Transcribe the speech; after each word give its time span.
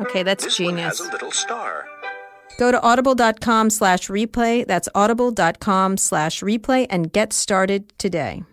Okay, 0.00 0.22
that's 0.22 0.44
This 0.44 0.58
one 0.60 0.70
genius. 0.76 0.98
has 0.98 1.08
a 1.08 1.12
little 1.12 1.32
star. 1.32 1.86
Go 2.58 2.70
to 2.70 2.80
audible.com 2.82 3.70
slash 3.70 4.08
replay. 4.08 4.66
That's 4.66 4.88
audible.com 4.94 5.96
slash 5.96 6.40
replay 6.42 6.86
and 6.88 7.12
get 7.12 7.32
started 7.32 7.96
today. 7.98 8.44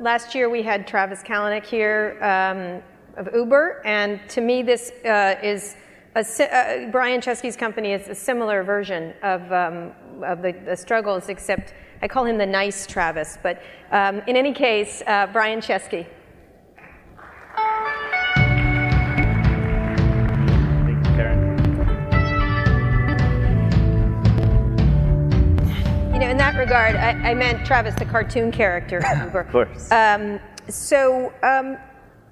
Last 0.00 0.34
year 0.34 0.48
we 0.48 0.62
had 0.62 0.86
Travis 0.86 1.22
Kalanick 1.22 1.64
here 1.64 2.18
um, 2.22 2.82
of 3.18 3.34
Uber, 3.34 3.82
and 3.84 4.20
to 4.28 4.40
me 4.40 4.62
this 4.62 4.90
uh, 5.04 5.36
is 5.42 5.76
a, 6.14 6.20
uh, 6.20 6.90
Brian 6.90 7.20
Chesky's 7.20 7.56
company 7.56 7.92
is 7.92 8.08
a 8.08 8.14
similar 8.14 8.62
version 8.62 9.12
of, 9.22 9.40
um, 9.52 9.92
of 10.22 10.40
the, 10.42 10.52
the 10.64 10.76
struggles, 10.76 11.28
except 11.28 11.74
I 12.02 12.08
call 12.08 12.24
him 12.24 12.38
the 12.38 12.46
nice 12.46 12.86
Travis. 12.86 13.38
But 13.42 13.62
um, 13.90 14.22
in 14.26 14.36
any 14.36 14.52
case, 14.52 15.02
uh, 15.06 15.26
Brian 15.32 15.60
Chesky. 15.60 16.06
You 26.16 26.20
know, 26.20 26.30
in 26.30 26.38
that 26.38 26.56
regard, 26.56 26.96
I, 26.96 27.10
I 27.10 27.34
meant 27.34 27.66
Travis, 27.66 27.94
the 27.96 28.06
cartoon 28.06 28.50
character 28.50 29.04
of 29.34 29.52
course. 29.52 29.92
Um, 29.92 30.40
so, 30.66 31.30
um, 31.42 31.76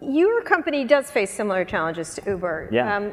your 0.01 0.41
company 0.41 0.87
does 0.87 1.11
face 1.11 1.31
similar 1.31 1.67
challenges 1.67 2.15
to 2.15 2.23
Uber. 2.27 2.71
Yeah. 2.73 2.97
Um, 2.97 3.11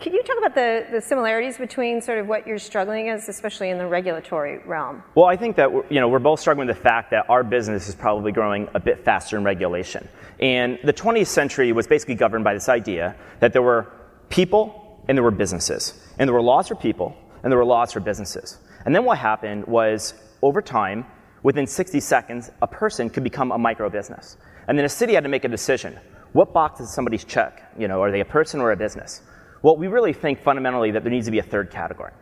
can 0.00 0.12
you 0.12 0.20
talk 0.24 0.36
about 0.38 0.56
the, 0.56 0.86
the 0.90 1.00
similarities 1.00 1.56
between 1.56 2.02
sort 2.02 2.18
of 2.18 2.26
what 2.26 2.48
you're 2.48 2.58
struggling 2.58 3.10
as, 3.10 3.28
especially 3.28 3.70
in 3.70 3.78
the 3.78 3.86
regulatory 3.86 4.58
realm? 4.66 5.04
Well, 5.14 5.26
I 5.26 5.36
think 5.36 5.54
that 5.54 5.72
we're, 5.72 5.86
you 5.88 6.00
know 6.00 6.08
we're 6.08 6.18
both 6.18 6.40
struggling 6.40 6.66
with 6.66 6.76
the 6.76 6.82
fact 6.82 7.12
that 7.12 7.30
our 7.30 7.44
business 7.44 7.88
is 7.88 7.94
probably 7.94 8.32
growing 8.32 8.68
a 8.74 8.80
bit 8.80 9.04
faster 9.04 9.38
in 9.38 9.44
regulation. 9.44 10.08
And 10.40 10.80
the 10.82 10.92
20th 10.92 11.28
century 11.28 11.70
was 11.70 11.86
basically 11.86 12.16
governed 12.16 12.42
by 12.42 12.54
this 12.54 12.68
idea 12.68 13.14
that 13.38 13.52
there 13.52 13.62
were 13.62 13.86
people 14.30 15.00
and 15.06 15.16
there 15.16 15.22
were 15.22 15.30
businesses, 15.30 15.94
and 16.18 16.26
there 16.26 16.34
were 16.34 16.42
laws 16.42 16.66
for 16.66 16.74
people 16.74 17.16
and 17.44 17.52
there 17.52 17.58
were 17.58 17.64
laws 17.64 17.92
for 17.92 18.00
businesses. 18.00 18.58
And 18.84 18.94
then 18.94 19.04
what 19.04 19.18
happened 19.18 19.64
was 19.66 20.14
over 20.42 20.62
time, 20.62 21.04
within 21.42 21.66
60 21.66 22.00
seconds, 22.00 22.50
a 22.62 22.66
person 22.66 23.10
could 23.10 23.24
become 23.24 23.52
a 23.52 23.58
micro 23.58 23.90
business, 23.90 24.36
and 24.68 24.78
then 24.78 24.84
a 24.84 24.88
city 24.88 25.14
had 25.14 25.24
to 25.24 25.30
make 25.30 25.44
a 25.44 25.48
decision: 25.48 25.98
what 26.32 26.52
box 26.52 26.78
does 26.78 26.94
somebody's 26.94 27.24
check? 27.24 27.72
You 27.78 27.88
know, 27.88 28.02
are 28.02 28.10
they 28.10 28.20
a 28.20 28.24
person 28.24 28.60
or 28.60 28.72
a 28.72 28.76
business? 28.76 29.22
Well, 29.62 29.76
we 29.76 29.88
really 29.88 30.12
think 30.12 30.40
fundamentally 30.40 30.92
that 30.92 31.02
there 31.02 31.10
needs 31.10 31.26
to 31.26 31.32
be 31.32 31.40
a 31.40 31.42
third 31.42 31.70
category. 31.70 32.12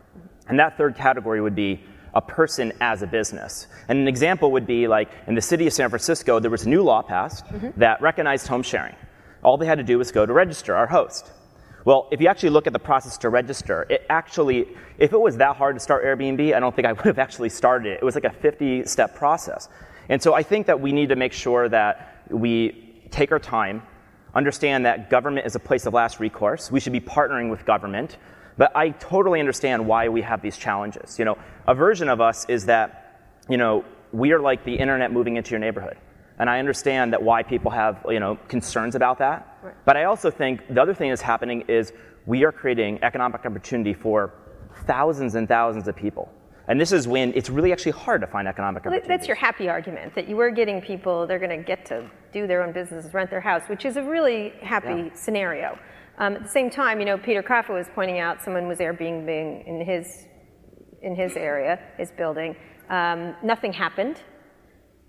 And 0.47 0.57
that 0.59 0.77
third 0.77 0.95
category 0.95 1.41
would 1.41 1.55
be 1.55 1.83
a 2.15 2.21
person 2.21 2.73
as 2.81 3.03
a 3.03 3.07
business. 3.07 3.67
And 3.89 3.99
an 3.99 4.07
example 4.07 4.51
would 4.53 4.65
be 4.65 4.87
like 4.87 5.09
in 5.27 5.35
the 5.35 5.41
city 5.41 5.67
of 5.67 5.73
San 5.73 5.89
Francisco, 5.89 6.39
there 6.39 6.49
was 6.49 6.65
a 6.65 6.69
new 6.69 6.81
law 6.81 7.03
passed 7.03 7.45
mm-hmm. 7.45 7.79
that 7.79 8.01
recognized 8.01 8.47
home 8.47 8.63
sharing. 8.63 8.95
All 9.43 9.57
they 9.57 9.67
had 9.67 9.77
to 9.77 9.83
do 9.83 9.99
was 9.99 10.11
go 10.11 10.25
to 10.25 10.33
register 10.33 10.75
our 10.75 10.87
host. 10.87 11.31
Well, 11.87 12.09
if 12.11 12.19
you 12.19 12.27
actually 12.27 12.49
look 12.49 12.67
at 12.67 12.73
the 12.73 12.79
process 12.79 13.17
to 13.19 13.29
register, 13.29 13.85
it 13.89 14.05
actually, 14.09 14.67
if 14.97 15.13
it 15.13 15.17
was 15.17 15.37
that 15.37 15.55
hard 15.55 15.77
to 15.77 15.79
start 15.79 16.03
Airbnb, 16.03 16.53
I 16.53 16.59
don't 16.59 16.75
think 16.75 16.85
I 16.85 16.91
would 16.97 17.05
have 17.05 17.17
actually 17.17 17.47
started 17.47 17.93
it. 17.93 17.99
It 18.01 18.03
was 18.03 18.13
like 18.13 18.25
a 18.25 18.29
50 18.29 18.85
step 18.85 19.15
process. 19.15 19.69
And 20.09 20.21
so 20.21 20.33
I 20.33 20.43
think 20.43 20.67
that 20.67 20.81
we 20.81 20.91
need 20.91 21.07
to 21.07 21.15
make 21.15 21.31
sure 21.31 21.69
that 21.69 22.25
we 22.29 23.05
take 23.09 23.31
our 23.31 23.39
time, 23.39 23.83
understand 24.35 24.85
that 24.85 25.09
government 25.09 25.47
is 25.47 25.55
a 25.55 25.59
place 25.59 25.85
of 25.85 25.93
last 25.93 26.19
recourse. 26.19 26.69
We 26.69 26.81
should 26.81 26.91
be 26.91 26.99
partnering 26.99 27.49
with 27.49 27.63
government. 27.63 28.17
But 28.57 28.75
I 28.75 28.89
totally 28.89 29.39
understand 29.39 29.87
why 29.87 30.09
we 30.09 30.21
have 30.23 30.41
these 30.41 30.57
challenges. 30.57 31.17
You 31.17 31.23
know, 31.23 31.37
a 31.67 31.73
version 31.73 32.09
of 32.09 32.19
us 32.19 32.45
is 32.49 32.65
that, 32.65 33.21
you 33.47 33.55
know, 33.55 33.85
we 34.11 34.33
are 34.33 34.41
like 34.41 34.65
the 34.65 34.75
internet 34.75 35.13
moving 35.13 35.37
into 35.37 35.51
your 35.51 35.59
neighborhood. 35.59 35.95
And 36.39 36.49
I 36.49 36.59
understand 36.59 37.13
that 37.13 37.21
why 37.21 37.41
people 37.43 37.71
have, 37.71 38.05
you 38.09 38.19
know, 38.19 38.37
concerns 38.47 38.95
about 38.95 39.17
that. 39.19 39.57
But 39.85 39.97
I 39.97 40.03
also 40.03 40.29
think 40.29 40.61
the 40.73 40.81
other 40.81 40.93
thing 40.93 41.09
that's 41.09 41.21
happening 41.21 41.63
is 41.67 41.93
we 42.25 42.43
are 42.43 42.51
creating 42.51 42.99
economic 43.03 43.45
opportunity 43.45 43.93
for 43.93 44.33
thousands 44.85 45.35
and 45.35 45.47
thousands 45.47 45.87
of 45.87 45.95
people. 45.95 46.31
And 46.67 46.79
this 46.79 46.91
is 46.91 47.07
when 47.07 47.33
it's 47.33 47.49
really 47.49 47.71
actually 47.71 47.93
hard 47.93 48.21
to 48.21 48.27
find 48.27 48.47
economic 48.47 48.83
Well, 48.83 48.93
opportunity. 48.93 49.17
That's 49.17 49.27
your 49.27 49.35
happy 49.37 49.69
argument 49.69 50.13
that 50.15 50.27
you 50.27 50.35
were 50.35 50.51
getting 50.51 50.81
people, 50.81 51.25
they're 51.25 51.39
going 51.39 51.57
to 51.57 51.65
get 51.65 51.85
to 51.87 52.09
do 52.33 52.45
their 52.45 52.61
own 52.61 52.73
businesses, 52.73 53.13
rent 53.13 53.29
their 53.29 53.41
house, 53.41 53.63
which 53.67 53.85
is 53.85 53.95
a 53.97 54.03
really 54.03 54.53
happy 54.61 55.03
Yeah. 55.03 55.13
scenario. 55.13 55.79
Um, 56.19 56.35
at 56.35 56.43
the 56.43 56.49
same 56.49 56.69
time, 56.69 56.99
you 56.99 57.05
know, 57.05 57.17
Peter 57.17 57.41
Kafka 57.41 57.69
was 57.73 57.87
pointing 57.95 58.19
out 58.19 58.41
someone 58.43 58.67
was 58.67 58.79
Airbnb 58.79 59.29
in 59.65 59.81
his 59.81 60.25
in 61.03 61.15
his 61.15 61.37
area, 61.37 61.79
his 61.97 62.11
building. 62.11 62.55
Um, 62.89 63.35
nothing 63.43 63.71
happened, 63.71 64.21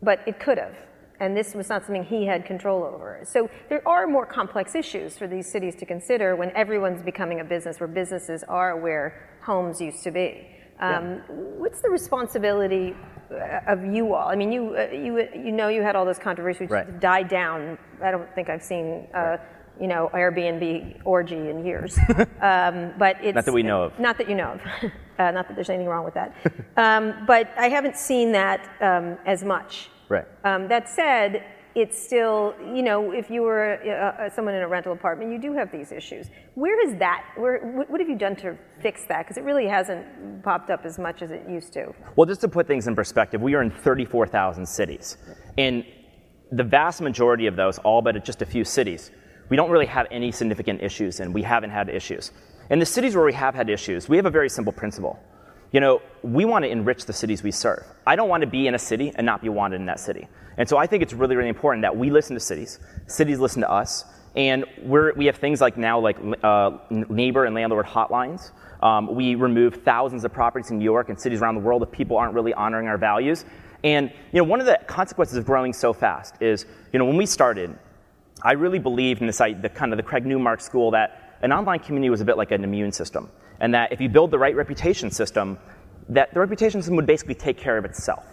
but 0.03 0.21
it 0.27 0.39
could 0.39 0.59
have. 0.59 0.77
And 1.21 1.37
this 1.37 1.55
was 1.55 1.69
not 1.69 1.85
something 1.85 2.05
he 2.05 2.27
had 2.27 2.45
control 2.47 2.85
over. 2.85 3.21
So 3.25 3.51
there 3.69 3.87
are 3.87 4.07
more 4.07 4.25
complex 4.25 4.75
issues 4.75 5.19
for 5.19 5.27
these 5.27 5.51
cities 5.51 5.75
to 5.77 5.87
consider 5.87 6.37
when 6.37 6.51
everyone's 6.57 7.03
becoming 7.03 7.41
a 7.41 7.45
business, 7.45 7.81
where 7.81 7.89
businesses 7.89 8.45
are 8.45 8.77
where 8.79 9.29
homes 9.43 9.81
used 9.81 10.03
to 10.05 10.11
be. 10.13 10.47
Um, 10.81 11.23
What's 11.29 11.81
the 11.83 11.91
responsibility 11.91 12.95
uh, 13.33 13.61
of 13.73 13.85
you 13.85 14.15
all? 14.15 14.29
I 14.29 14.37
mean, 14.37 14.53
you, 14.53 14.77
uh, 14.77 14.89
you, 14.93 15.19
you 15.35 15.51
know 15.51 15.67
you 15.69 15.83
had 15.83 15.97
all 15.97 16.05
this 16.05 16.19
controversy 16.19 16.65
which 16.65 16.71
Right. 16.71 17.01
died 17.01 17.29
down. 17.29 17.77
I 18.01 18.13
don't 18.13 18.33
think 18.37 18.49
I've 18.49 18.63
seen, 18.63 19.09
uh, 19.13 19.39
you 19.81 19.89
know, 19.89 20.09
Airbnb 20.15 21.01
orgy 21.05 21.51
in 21.51 21.67
years. 21.67 21.99
um, 22.41 22.93
but 22.97 23.17
it's, 23.25 23.35
Not 23.35 23.45
that 23.45 23.53
we 23.55 23.65
know 23.65 23.83
of. 23.85 23.99
Not 23.99 24.19
that 24.19 24.29
you 24.29 24.37
know 24.37 24.53
of. 24.53 24.61
uh, 25.19 25.31
not 25.33 25.49
that 25.49 25.55
there's 25.57 25.69
anything 25.69 25.89
wrong 25.89 26.05
with 26.05 26.15
that. 26.15 26.33
um, 26.77 27.25
but 27.27 27.51
I 27.59 27.69
haven't 27.71 27.97
seen 27.97 28.31
that 28.33 28.61
um, 28.81 29.19
as 29.27 29.43
much. 29.43 29.91
Right. 30.09 30.25
Um, 30.45 30.69
that 30.69 30.89
said, 30.89 31.45
it's 31.75 32.03
still, 32.03 32.55
you 32.75 32.83
know, 32.83 33.13
if 33.13 33.31
you 33.31 33.43
were 33.43 33.79
uh, 33.85 34.25
uh, 34.25 34.31
someone 34.31 34.55
in 34.55 34.63
a 34.63 34.69
rental 34.69 34.93
apartment, 34.93 35.31
you 35.31 35.39
do 35.39 35.53
have 35.53 35.71
these 35.71 35.93
issues. 35.93 36.29
Where 36.55 36.85
is 36.89 36.99
that? 36.99 37.25
Where, 37.37 37.61
what, 37.69 37.91
what 37.91 38.01
have 38.01 38.09
you 38.09 38.17
done 38.17 38.35
to 38.37 38.57
fix 38.81 39.05
that? 39.07 39.25
Because 39.25 39.37
it 39.37 39.45
really 39.45 39.69
hasn't 39.69 40.43
popped 40.43 40.71
up 40.71 40.85
as 40.85 40.99
much 40.99 41.23
as 41.23 41.31
it 41.31 41.43
used 41.49 41.73
to. 41.75 41.93
Well, 42.17 42.27
just 42.27 42.41
to 42.41 42.49
put 42.49 42.67
things 42.67 42.89
in 42.89 42.97
perspective, 42.97 43.41
we 43.41 43.55
are 43.55 43.63
in 43.63 43.71
34,000 43.71 44.67
cities. 44.67 45.19
And 45.57 45.85
the 46.51 46.65
vast 46.65 47.01
majority 47.01 47.47
of 47.47 47.55
those, 47.55 47.79
all 47.79 48.03
but 48.03 48.25
just 48.25 48.43
a 48.43 48.47
few 48.47 48.65
cities, 48.65 49.11
we 49.49 49.57
don't 49.57 49.71
really 49.71 49.87
have 49.87 50.07
any 50.11 50.33
significant 50.33 50.83
issues, 50.83 51.21
and 51.21 51.33
we 51.33 51.43
haven't 51.43 51.71
had 51.71 51.89
issues. 51.89 52.33
In 52.71 52.79
the 52.79 52.87
cities 52.87 53.15
where 53.15 53.25
we 53.25 53.33
have 53.33 53.55
had 53.55 53.71
issues, 53.71 54.09
we 54.09 54.17
have 54.17 54.27
a 54.27 54.31
very 54.31 54.49
simple 54.49 54.73
principle. 54.73 55.19
You 55.73 55.81
know, 55.81 56.03
we 56.23 56.45
want 56.45 56.65
to 56.65 56.71
enrich 56.71 57.05
the 57.05 57.13
cities 57.13 57.43
we 57.43 57.51
serve. 57.51 57.85
I 58.07 58.17
don't 58.17 58.29
want 58.29 58.41
to 58.41 58.47
be 58.47 58.67
in 58.67 58.75
a 58.75 58.79
city 58.79 59.13
and 59.15 59.27
not 59.27 59.43
be 59.43 59.49
wanted 59.49 59.77
in 59.77 59.87
that 59.87 60.01
city. 60.01 60.27
And 60.57 60.69
so 60.69 60.77
I 60.77 60.87
think 60.87 61.03
it's 61.03 61.13
really, 61.13 61.37
really 61.37 61.49
important 61.49 61.83
that 61.83 61.97
we 61.97 62.11
listen 62.11 62.35
to 62.35 62.41
cities, 62.41 62.81
cities 63.07 63.39
listen 63.39 63.63
to 63.63 63.71
us, 63.71 64.05
and 64.35 64.65
we're, 64.83 65.13
we 65.15 65.27
have 65.27 65.37
things 65.37 65.61
like 65.61 65.77
now 65.77 65.99
like 65.99 66.17
uh, 66.43 66.79
neighbor 66.91 67.45
and 67.45 67.55
landlord 67.55 67.87
hotlines. 67.87 68.51
Um, 68.83 69.15
we 69.15 69.35
remove 69.35 69.83
thousands 69.85 70.25
of 70.25 70.33
properties 70.33 70.71
in 70.71 70.79
New 70.79 70.85
York 70.85 71.09
and 71.09 71.21
cities 71.21 71.43
around 71.43 71.57
the 71.57 71.61
world 71.61 71.83
if 71.83 71.91
people 71.91 72.17
aren't 72.17 72.35
really 72.35 72.55
honoring 72.55 72.87
our 72.89 72.99
values. 72.99 73.45
And 73.85 74.11
you 74.33 74.39
know, 74.39 74.45
one 74.45 74.61
of 74.61 74.67
the 74.67 74.79
consequences 74.87 75.37
of 75.37 75.45
growing 75.45 75.73
so 75.73 75.93
fast 75.93 76.41
is, 76.41 76.67
you 76.93 76.99
know, 76.99 77.05
when 77.05 77.17
we 77.17 77.27
started, 77.27 77.77
I 78.43 78.53
really 78.53 78.79
believed 78.79 79.21
in 79.21 79.27
this, 79.27 79.39
the 79.39 79.71
kind 79.75 79.93
of 79.93 79.97
the 79.97 80.03
Craig 80.03 80.25
Newmark 80.25 80.61
school 80.61 80.93
that 80.93 81.39
an 81.43 81.53
online 81.53 81.81
community 81.81 82.11
was 82.11 82.21
a 82.21 82.25
bit 82.25 82.37
like 82.37 82.51
an 82.51 82.65
immune 82.65 82.93
system, 82.93 83.31
and 83.61 83.75
that 83.75 83.93
if 83.93 84.01
you 84.01 84.09
build 84.09 84.31
the 84.31 84.39
right 84.39 84.55
reputation 84.55 85.11
system, 85.11 85.59
that 86.09 86.33
the 86.33 86.41
reputation 86.41 86.81
system 86.81 86.97
would 86.97 87.07
basically 87.07 87.35
take 87.35 87.59
care 87.59 87.77
of 87.77 87.85
itself. 87.85 88.25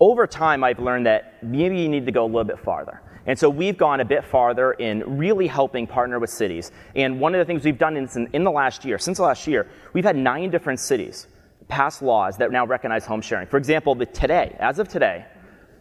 Over 0.00 0.26
time, 0.26 0.62
I've 0.64 0.78
learned 0.78 1.06
that 1.06 1.42
maybe 1.42 1.80
you 1.80 1.88
need 1.88 2.06
to 2.06 2.12
go 2.12 2.24
a 2.24 2.26
little 2.26 2.44
bit 2.44 2.58
farther. 2.58 3.02
And 3.26 3.38
so 3.38 3.50
we've 3.50 3.76
gone 3.76 4.00
a 4.00 4.04
bit 4.04 4.24
farther 4.24 4.72
in 4.72 5.18
really 5.18 5.46
helping 5.46 5.86
partner 5.86 6.18
with 6.18 6.30
cities. 6.30 6.70
And 6.94 7.20
one 7.20 7.34
of 7.34 7.38
the 7.38 7.44
things 7.44 7.64
we've 7.64 7.78
done 7.78 7.96
in, 7.96 8.28
in 8.32 8.44
the 8.44 8.50
last 8.50 8.84
year, 8.84 8.98
since 8.98 9.16
the 9.16 9.24
last 9.24 9.46
year, 9.46 9.68
we've 9.92 10.04
had 10.04 10.16
nine 10.16 10.50
different 10.50 10.80
cities 10.80 11.26
pass 11.68 12.00
laws 12.00 12.36
that 12.38 12.52
now 12.52 12.64
recognize 12.64 13.04
home 13.04 13.20
sharing. 13.20 13.46
For 13.48 13.56
example, 13.56 13.94
the, 13.94 14.06
today, 14.06 14.56
as 14.60 14.78
of 14.78 14.88
today, 14.88 15.26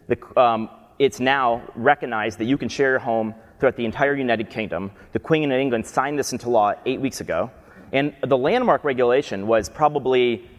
the, 0.07 0.39
um, 0.39 0.69
it's 0.98 1.19
now 1.19 1.62
recognized 1.75 2.39
that 2.39 2.45
you 2.45 2.57
can 2.57 2.69
share 2.69 2.92
your 2.92 3.00
home 3.00 3.36
throughout 3.60 3.75
the 3.75 3.86
entire 3.86 4.16
United 4.16 4.50
Kingdom. 4.50 4.92
The 5.12 5.19
Queen 5.19 5.51
of 5.51 5.60
England 5.60 5.86
signed 5.86 6.18
this 6.18 6.31
into 6.31 6.50
law 6.50 6.74
eight 6.86 7.00
weeks 7.00 7.22
ago. 7.22 7.51
And 7.92 8.16
the 8.22 8.38
landmark 8.38 8.84
regulation 8.84 9.48
was 9.48 9.70
probably 9.70 10.50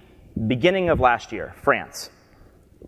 beginning 0.47 0.91
of 0.91 1.01
last 1.01 1.33
year, 1.33 1.55
France 1.63 2.11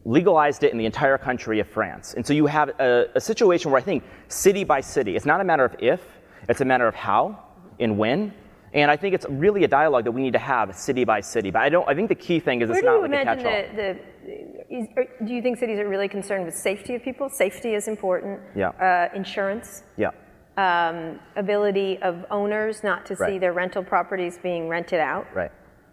legalized 0.04 0.62
it 0.64 0.72
in 0.72 0.78
the 0.78 0.86
entire 0.86 1.18
country 1.18 1.60
of 1.60 1.68
France. 1.68 2.14
And 2.14 2.26
so 2.26 2.32
you 2.32 2.46
have 2.46 2.68
a, 2.80 3.06
a, 3.14 3.20
situation 3.20 3.70
where 3.70 3.80
I 3.80 3.84
think 3.84 4.04
city 4.28 4.64
by 4.64 4.80
city, 4.80 5.16
it's 5.16 5.26
not 5.26 5.40
a 5.40 5.44
matter 5.44 5.64
of 5.64 5.76
if, 5.80 6.00
it's 6.48 6.60
a 6.60 6.64
matter 6.64 6.86
of 6.86 6.94
how 6.94 7.42
and 7.78 7.98
when. 7.98 8.32
And 8.72 8.90
I 8.90 8.96
think 8.96 9.14
it's 9.14 9.26
really 9.28 9.64
a 9.64 9.68
dialogue 9.68 10.04
that 10.04 10.12
we 10.12 10.20
need 10.20 10.34
to 10.34 10.38
have 10.38 10.74
city 10.76 11.04
by 11.04 11.20
city. 11.20 11.50
But 11.50 11.62
I 11.62 11.68
don't. 11.70 11.88
I 11.88 11.94
think 11.94 12.10
the 12.10 12.14
key 12.14 12.38
thing 12.38 12.60
is 12.60 12.68
Where 12.68 12.78
it's 12.78 12.84
not 12.84 13.00
like 13.00 13.12
a 13.12 13.24
catch-all. 13.24 13.76
The, 13.76 13.98
the, 14.26 14.76
is, 14.76 14.86
do 15.26 15.32
you 15.32 15.40
think 15.40 15.58
cities 15.58 15.78
are 15.78 15.88
really 15.88 16.08
concerned 16.08 16.44
with 16.44 16.54
safety 16.54 16.94
of 16.94 17.02
people? 17.02 17.30
Safety 17.30 17.74
is 17.74 17.88
important. 17.88 18.40
Yeah. 18.54 18.68
Uh, 18.68 19.08
insurance. 19.16 19.84
Yeah. 19.96 20.10
Um, 20.58 21.20
ability 21.36 21.98
of 22.02 22.24
owners 22.32 22.82
not 22.82 23.06
to 23.06 23.14
right. 23.14 23.30
see 23.30 23.38
their 23.38 23.52
rental 23.52 23.84
properties 23.84 24.40
being 24.42 24.68
rented 24.68 24.98
out. 24.98 25.24
Right. 25.32 25.52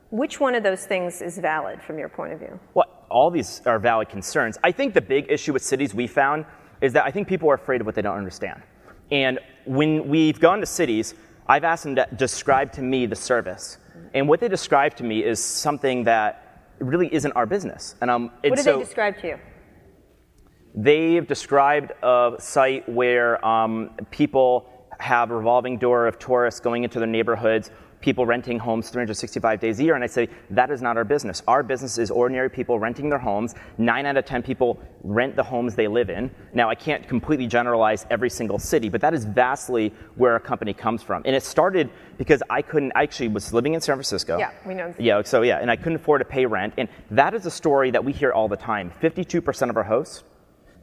Which 0.10 0.40
one 0.40 0.56
of 0.56 0.64
those 0.64 0.86
things 0.88 1.22
is 1.22 1.38
valid 1.38 1.84
from 1.84 2.00
your 2.00 2.10
point 2.10 2.34
of 2.34 2.40
view? 2.40 2.60
Well, 2.74 2.88
all 3.12 3.30
these 3.30 3.62
are 3.68 3.78
valid 3.78 4.10
concerns. 4.10 4.58
I 4.64 4.72
think 4.72 4.96
the 4.96 5.02
big 5.02 5.28
issue 5.30 5.54
with 5.54 5.62
cities 5.62 5.94
we 5.94 6.08
found 6.08 6.46
is 6.82 6.94
that 6.94 7.06
I 7.06 7.12
think 7.12 7.28
people 7.28 7.48
are 7.52 7.54
afraid 7.54 7.82
of 7.82 7.86
what 7.86 7.94
they 7.94 8.02
don't 8.02 8.18
understand. 8.18 8.64
And 9.12 9.40
when 9.66 10.08
we've 10.08 10.40
gone 10.40 10.62
to 10.62 10.66
cities, 10.66 11.14
I've 11.48 11.64
asked 11.64 11.84
them 11.84 11.96
to 11.96 12.08
describe 12.16 12.72
to 12.74 12.82
me 12.82 13.06
the 13.06 13.16
service. 13.16 13.78
And 14.16 14.28
what 14.28 14.40
they 14.40 14.48
describe 14.48 14.96
to 14.96 15.04
me 15.04 15.24
is 15.24 15.44
something 15.44 16.06
that 16.06 16.72
really 16.80 17.14
isn't 17.14 17.32
our 17.34 17.46
business. 17.46 17.96
And, 18.02 18.10
um, 18.10 18.32
and 18.44 18.52
what 18.52 18.56
did 18.56 18.66
so 18.66 18.74
they 18.74 18.84
describe 18.84 19.18
to 19.20 19.28
you? 19.28 19.40
They've 20.76 21.26
described 21.26 21.94
a 22.04 22.36
site 22.40 22.88
where 22.88 23.44
um, 23.46 23.92
people 24.12 24.70
have 25.00 25.32
a 25.32 25.36
revolving 25.36 25.78
door 25.78 26.08
of 26.08 26.20
tourists 26.20 26.60
going 26.60 26.84
into 26.84 27.00
their 27.00 27.08
neighborhoods 27.08 27.72
people 28.06 28.24
renting 28.24 28.60
homes 28.60 28.92
365 28.92 29.60
days 29.60 29.80
a 29.80 29.84
year. 29.84 29.96
And 29.96 30.04
I 30.04 30.08
say, 30.08 30.30
that 30.52 30.70
is 30.70 30.80
not 30.80 30.96
our 30.96 31.04
business. 31.04 31.42
Our 31.48 31.64
business 31.64 31.98
is 31.98 32.12
ordinary 32.12 32.52
people 32.52 32.78
renting 32.78 33.10
their 33.10 33.18
homes. 33.18 33.56
Nine 33.80 34.06
out 34.06 34.16
of 34.16 34.26
10 34.26 34.44
people 34.44 34.80
rent 35.04 35.36
the 35.36 35.42
homes 35.42 35.74
they 35.74 35.88
live 35.88 36.12
in. 36.12 36.30
Now, 36.54 36.70
I 36.70 36.76
can't 36.76 37.08
completely 37.08 37.48
generalize 37.48 38.06
every 38.12 38.30
single 38.30 38.60
city, 38.60 38.90
but 38.90 39.02
that 39.02 39.16
is 39.16 39.26
vastly 39.26 39.92
where 40.16 40.36
a 40.36 40.40
company 40.40 40.72
comes 40.72 41.02
from. 41.02 41.24
And 41.26 41.36
it 41.36 41.42
started 41.42 41.90
because 42.20 42.44
I 42.48 42.62
couldn't, 42.62 42.92
I 42.96 43.02
actually 43.02 43.30
was 43.30 43.52
living 43.54 43.74
in 43.74 43.82
San 43.82 43.96
Francisco. 43.96 44.38
Yeah, 44.38 44.52
we 44.68 44.76
know. 44.76 44.94
Yeah, 45.00 45.24
so 45.24 45.42
yeah, 45.42 45.58
and 45.58 45.72
I 45.72 45.76
couldn't 45.76 45.96
afford 45.96 46.22
to 46.22 46.26
pay 46.26 46.46
rent. 46.46 46.76
And 46.78 46.88
that 47.10 47.34
is 47.34 47.48
a 47.48 47.52
story 47.52 47.90
that 47.90 48.06
we 48.06 48.14
hear 48.14 48.32
all 48.32 48.48
the 48.48 48.56
time. 48.56 48.92
52% 49.02 49.70
of 49.72 49.78
our 49.78 49.84
hosts, 49.84 50.24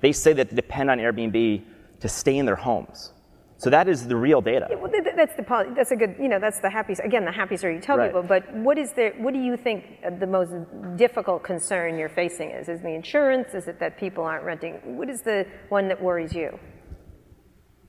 they 0.02 0.12
say 0.12 0.34
that 0.34 0.50
they 0.50 0.56
depend 0.56 0.90
on 0.90 0.98
Airbnb 0.98 1.62
to 2.00 2.08
stay 2.08 2.36
in 2.36 2.44
their 2.44 2.56
homes. 2.56 3.12
So 3.56 3.70
that 3.70 3.88
is 3.88 4.08
the 4.08 4.16
real 4.16 4.40
data. 4.40 4.66
Yeah, 4.68 4.76
well, 4.76 4.90
that's 5.16 5.36
the 5.36 5.72
that's 5.76 5.92
a 5.92 5.96
good 5.96 6.16
you 6.18 6.28
know 6.28 6.40
that's 6.40 6.58
the 6.58 6.68
happy 6.68 6.94
again 6.94 7.24
the 7.24 7.30
happy 7.30 7.56
story 7.56 7.76
you 7.76 7.80
tell 7.80 7.96
right. 7.96 8.08
people. 8.08 8.24
But 8.24 8.52
what 8.56 8.76
is 8.76 8.92
there? 8.92 9.12
What 9.18 9.32
do 9.32 9.40
you 9.40 9.56
think 9.56 10.00
the 10.18 10.26
most 10.26 10.52
difficult 10.96 11.44
concern 11.44 11.96
you're 11.96 12.08
facing 12.08 12.50
is? 12.50 12.68
Is 12.68 12.80
the 12.80 12.88
insurance? 12.88 13.54
Is 13.54 13.68
it 13.68 13.78
that 13.78 13.96
people 13.98 14.24
aren't 14.24 14.44
renting? 14.44 14.80
What 14.96 15.08
is 15.08 15.22
the 15.22 15.46
one 15.68 15.86
that 15.86 16.02
worries 16.02 16.34
you? 16.34 16.58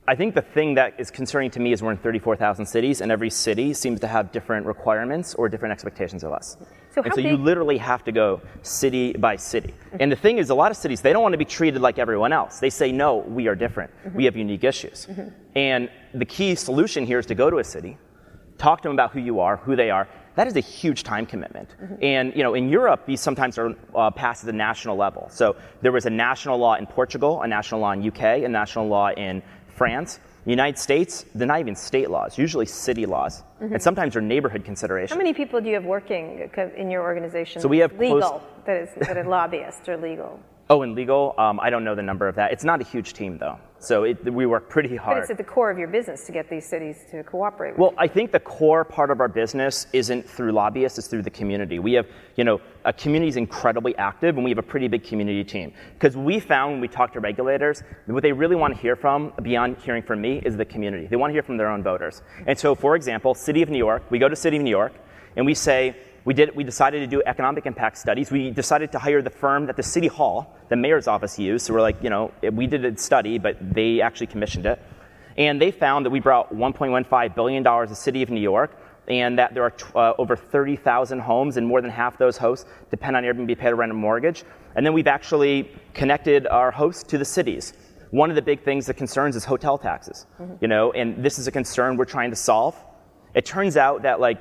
I 0.06 0.14
think 0.14 0.34
the 0.34 0.42
thing 0.42 0.74
that 0.74 0.94
is 0.98 1.10
concerning 1.10 1.50
to 1.52 1.60
me 1.60 1.72
is 1.72 1.82
we're 1.82 1.92
in 1.92 1.96
34,000 1.96 2.66
cities, 2.66 3.00
and 3.00 3.10
every 3.10 3.30
city 3.30 3.72
seems 3.72 4.00
to 4.00 4.06
have 4.06 4.32
different 4.32 4.66
requirements 4.66 5.34
or 5.34 5.48
different 5.48 5.72
expectations 5.72 6.22
of 6.22 6.32
us. 6.32 6.58
So 6.94 7.02
and 7.02 7.12
so 7.12 7.22
big? 7.22 7.30
you 7.30 7.36
literally 7.38 7.78
have 7.78 8.04
to 8.04 8.12
go 8.12 8.42
city 8.60 9.14
by 9.14 9.36
city. 9.36 9.68
Mm-hmm. 9.68 9.96
And 10.00 10.12
the 10.12 10.16
thing 10.16 10.36
is, 10.36 10.50
a 10.50 10.54
lot 10.54 10.70
of 10.70 10.76
cities, 10.76 11.00
they 11.00 11.14
don't 11.14 11.22
want 11.22 11.32
to 11.32 11.38
be 11.38 11.46
treated 11.46 11.80
like 11.80 11.98
everyone 11.98 12.34
else. 12.34 12.58
They 12.58 12.68
say, 12.68 12.92
no, 12.92 13.16
we 13.16 13.48
are 13.48 13.54
different. 13.54 13.92
Mm-hmm. 14.04 14.16
We 14.16 14.24
have 14.26 14.36
unique 14.36 14.62
issues. 14.62 15.06
Mm-hmm. 15.06 15.28
And 15.56 15.90
the 16.12 16.26
key 16.26 16.54
solution 16.54 17.06
here 17.06 17.18
is 17.18 17.26
to 17.26 17.34
go 17.34 17.48
to 17.48 17.58
a 17.58 17.64
city, 17.64 17.96
talk 18.58 18.82
to 18.82 18.88
them 18.88 18.96
about 18.96 19.12
who 19.12 19.20
you 19.20 19.40
are, 19.40 19.56
who 19.56 19.74
they 19.74 19.90
are. 19.90 20.06
That 20.34 20.48
is 20.48 20.56
a 20.56 20.60
huge 20.60 21.02
time 21.02 21.24
commitment. 21.24 21.70
Mm-hmm. 21.80 22.04
And 22.04 22.36
you 22.36 22.42
know, 22.42 22.52
in 22.52 22.68
Europe, 22.68 23.06
these 23.06 23.22
sometimes 23.22 23.56
are 23.56 23.74
uh, 23.94 24.10
passed 24.10 24.42
at 24.42 24.46
the 24.46 24.52
national 24.52 24.96
level. 24.96 25.28
So 25.30 25.56
there 25.80 25.92
was 25.92 26.04
a 26.04 26.10
national 26.10 26.58
law 26.58 26.74
in 26.74 26.86
Portugal, 26.86 27.40
a 27.40 27.48
national 27.48 27.80
law 27.80 27.92
in 27.92 28.06
UK, 28.06 28.44
a 28.44 28.48
national 28.48 28.88
law 28.88 29.10
in 29.12 29.42
France. 29.74 30.20
United 30.46 30.78
States, 30.78 31.24
they're 31.34 31.46
not 31.46 31.60
even 31.60 31.74
state 31.74 32.10
laws, 32.10 32.36
usually 32.36 32.66
city 32.66 33.06
laws. 33.06 33.42
Mm-hmm. 33.62 33.74
And 33.74 33.82
sometimes 33.82 34.12
they're 34.12 34.22
neighborhood 34.22 34.64
considerations. 34.64 35.12
How 35.12 35.16
many 35.16 35.32
people 35.32 35.60
do 35.60 35.68
you 35.68 35.74
have 35.74 35.84
working 35.84 36.50
in 36.76 36.90
your 36.90 37.02
organization? 37.02 37.62
So 37.62 37.68
we 37.68 37.78
have 37.78 37.98
legal, 37.98 38.20
close- 38.20 38.42
that 38.66 38.76
is, 38.76 38.88
that 39.06 39.16
are 39.16 39.24
lobbyists 39.24 39.88
or 39.88 39.96
legal. 39.96 40.38
Oh, 40.70 40.80
and 40.80 40.94
legal, 40.94 41.34
um, 41.36 41.60
I 41.60 41.68
don't 41.68 41.84
know 41.84 41.94
the 41.94 42.02
number 42.02 42.26
of 42.26 42.36
that. 42.36 42.50
It's 42.50 42.64
not 42.64 42.80
a 42.80 42.84
huge 42.84 43.12
team, 43.12 43.36
though. 43.36 43.58
So 43.84 44.04
it, 44.04 44.24
we 44.32 44.46
work 44.46 44.68
pretty 44.68 44.96
hard. 44.96 45.16
But 45.16 45.22
it's 45.22 45.30
at 45.30 45.36
the 45.36 45.44
core 45.44 45.70
of 45.70 45.78
your 45.78 45.88
business 45.88 46.24
to 46.26 46.32
get 46.32 46.48
these 46.48 46.66
cities 46.66 47.04
to 47.10 47.22
cooperate 47.24 47.72
with 47.72 47.78
Well, 47.78 47.90
you. 47.92 47.96
I 47.98 48.08
think 48.08 48.32
the 48.32 48.40
core 48.40 48.84
part 48.84 49.10
of 49.10 49.20
our 49.20 49.28
business 49.28 49.86
isn't 49.92 50.28
through 50.28 50.52
lobbyists, 50.52 50.98
it's 50.98 51.08
through 51.08 51.22
the 51.22 51.30
community. 51.30 51.78
We 51.78 51.92
have, 51.94 52.06
you 52.36 52.44
know, 52.44 52.60
a 52.84 52.92
community 52.92 53.28
is 53.28 53.36
incredibly 53.36 53.96
active, 53.96 54.36
and 54.36 54.44
we 54.44 54.50
have 54.50 54.58
a 54.58 54.62
pretty 54.62 54.88
big 54.88 55.04
community 55.04 55.44
team. 55.44 55.72
Because 55.94 56.16
we 56.16 56.40
found 56.40 56.72
when 56.72 56.80
we 56.80 56.88
talk 56.88 57.12
to 57.12 57.20
regulators, 57.20 57.82
what 58.06 58.22
they 58.22 58.32
really 58.32 58.56
want 58.56 58.74
to 58.74 58.80
hear 58.80 58.96
from, 58.96 59.32
beyond 59.42 59.76
hearing 59.78 60.02
from 60.02 60.20
me, 60.20 60.40
is 60.44 60.56
the 60.56 60.64
community. 60.64 61.06
They 61.06 61.16
want 61.16 61.30
to 61.30 61.34
hear 61.34 61.42
from 61.42 61.56
their 61.56 61.68
own 61.68 61.82
voters. 61.82 62.22
And 62.46 62.58
so, 62.58 62.74
for 62.74 62.96
example, 62.96 63.34
City 63.34 63.62
of 63.62 63.68
New 63.68 63.78
York, 63.78 64.02
we 64.10 64.18
go 64.18 64.28
to 64.28 64.36
City 64.36 64.56
of 64.56 64.62
New 64.62 64.70
York, 64.70 64.92
and 65.36 65.44
we 65.44 65.54
say, 65.54 65.96
we, 66.24 66.32
did, 66.34 66.56
we 66.56 66.64
decided 66.64 67.00
to 67.00 67.06
do 67.06 67.22
economic 67.26 67.66
impact 67.66 67.98
studies. 67.98 68.30
We 68.30 68.50
decided 68.50 68.92
to 68.92 68.98
hire 68.98 69.20
the 69.20 69.30
firm 69.30 69.66
that 69.66 69.76
the 69.76 69.82
city 69.82 70.06
hall, 70.06 70.56
the 70.68 70.76
mayor's 70.76 71.06
office, 71.06 71.38
used. 71.38 71.66
So 71.66 71.74
we're 71.74 71.82
like, 71.82 72.02
you 72.02 72.10
know, 72.10 72.32
we 72.52 72.66
did 72.66 72.84
a 72.84 72.96
study, 72.96 73.38
but 73.38 73.56
they 73.60 74.00
actually 74.00 74.28
commissioned 74.28 74.66
it. 74.66 74.80
And 75.36 75.60
they 75.60 75.70
found 75.70 76.06
that 76.06 76.10
we 76.10 76.20
brought 76.20 76.54
$1.15 76.54 77.34
billion 77.34 77.64
to 77.64 77.86
the 77.88 77.94
city 77.94 78.22
of 78.22 78.30
New 78.30 78.40
York, 78.40 78.78
and 79.08 79.38
that 79.38 79.52
there 79.52 79.64
are 79.64 79.74
uh, 79.94 80.14
over 80.16 80.34
30,000 80.36 81.18
homes, 81.18 81.56
and 81.56 81.66
more 81.66 81.82
than 81.82 81.90
half 81.90 82.16
those 82.16 82.38
hosts 82.38 82.66
depend 82.90 83.16
on 83.16 83.24
Airbnb 83.24 83.48
to 83.48 83.56
pay 83.56 83.68
to 83.68 83.74
rent 83.74 83.90
a 83.90 83.94
mortgage. 83.94 84.44
And 84.76 84.86
then 84.86 84.92
we've 84.92 85.06
actually 85.06 85.70
connected 85.92 86.46
our 86.46 86.70
hosts 86.70 87.02
to 87.04 87.18
the 87.18 87.24
cities. 87.24 87.74
One 88.10 88.30
of 88.30 88.36
the 88.36 88.42
big 88.42 88.62
things 88.62 88.86
that 88.86 88.94
concerns 88.94 89.36
is 89.36 89.44
hotel 89.44 89.76
taxes, 89.76 90.26
mm-hmm. 90.40 90.54
you 90.60 90.68
know, 90.68 90.92
and 90.92 91.22
this 91.22 91.38
is 91.38 91.48
a 91.48 91.52
concern 91.52 91.96
we're 91.96 92.04
trying 92.04 92.30
to 92.30 92.36
solve. 92.36 92.76
It 93.34 93.44
turns 93.44 93.76
out 93.76 94.02
that 94.02 94.20
like 94.20 94.38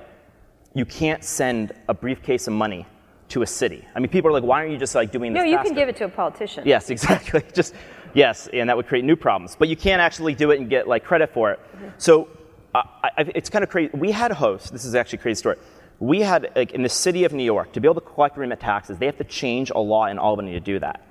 you 0.73 0.85
can't 0.85 1.23
send 1.23 1.71
a 1.87 1.93
briefcase 1.93 2.47
of 2.47 2.53
money 2.53 2.85
to 3.29 3.41
a 3.41 3.47
city. 3.47 3.87
I 3.95 3.99
mean, 3.99 4.09
people 4.09 4.29
are 4.29 4.33
like, 4.33 4.43
why 4.43 4.59
aren't 4.59 4.71
you 4.71 4.77
just 4.77 4.95
like 4.95 5.11
doing 5.11 5.33
this? 5.33 5.39
No, 5.39 5.45
you 5.45 5.57
faster? 5.57 5.69
can 5.69 5.75
give 5.77 5.89
it 5.89 5.95
to 5.97 6.05
a 6.05 6.09
politician. 6.09 6.63
Yes, 6.65 6.89
exactly. 6.91 7.43
just 7.53 7.73
yes, 8.13 8.47
and 8.51 8.69
that 8.69 8.77
would 8.77 8.87
create 8.87 9.05
new 9.05 9.15
problems. 9.15 9.55
But 9.57 9.69
you 9.69 9.75
can't 9.75 10.01
actually 10.01 10.35
do 10.35 10.51
it 10.51 10.59
and 10.59 10.69
get 10.69 10.87
like 10.87 11.03
credit 11.03 11.33
for 11.33 11.51
it. 11.51 11.59
Mm-hmm. 11.59 11.87
So 11.97 12.27
uh, 12.75 12.83
I, 13.03 13.11
it's 13.35 13.49
kind 13.49 13.63
of 13.63 13.69
crazy. 13.69 13.91
We 13.93 14.11
had 14.11 14.31
hosts. 14.31 14.69
This 14.69 14.85
is 14.85 14.95
actually 14.95 15.19
a 15.19 15.21
crazy 15.21 15.39
story. 15.39 15.57
We 15.99 16.21
had 16.21 16.51
like 16.55 16.71
in 16.71 16.83
the 16.83 16.89
city 16.89 17.23
of 17.23 17.33
New 17.33 17.43
York 17.43 17.71
to 17.73 17.79
be 17.79 17.87
able 17.87 18.01
to 18.01 18.07
collect 18.07 18.37
remit 18.37 18.59
taxes, 18.59 18.97
they 18.97 19.05
have 19.05 19.17
to 19.17 19.23
change 19.23 19.71
a 19.71 19.79
law 19.79 20.07
in 20.07 20.19
Albany 20.19 20.51
to 20.53 20.59
do 20.59 20.79
that. 20.79 21.01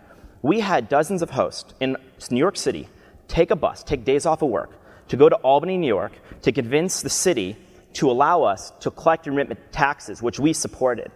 We 0.42 0.60
had 0.60 0.88
dozens 0.88 1.22
of 1.22 1.30
hosts 1.30 1.72
in 1.80 1.96
New 2.30 2.38
York 2.38 2.56
City 2.56 2.88
take 3.28 3.50
a 3.50 3.56
bus, 3.56 3.82
take 3.82 4.04
days 4.04 4.26
off 4.26 4.42
of 4.42 4.50
work 4.50 4.70
to 5.08 5.16
go 5.16 5.28
to 5.28 5.36
Albany, 5.36 5.76
New 5.76 5.86
York, 5.86 6.12
to 6.42 6.52
convince 6.52 7.02
the 7.02 7.10
city 7.10 7.56
to 7.94 8.10
allow 8.10 8.42
us 8.42 8.72
to 8.80 8.90
collect 8.90 9.26
and 9.26 9.36
remit 9.36 9.72
taxes, 9.72 10.22
which 10.22 10.38
we 10.38 10.52
supported. 10.52 11.10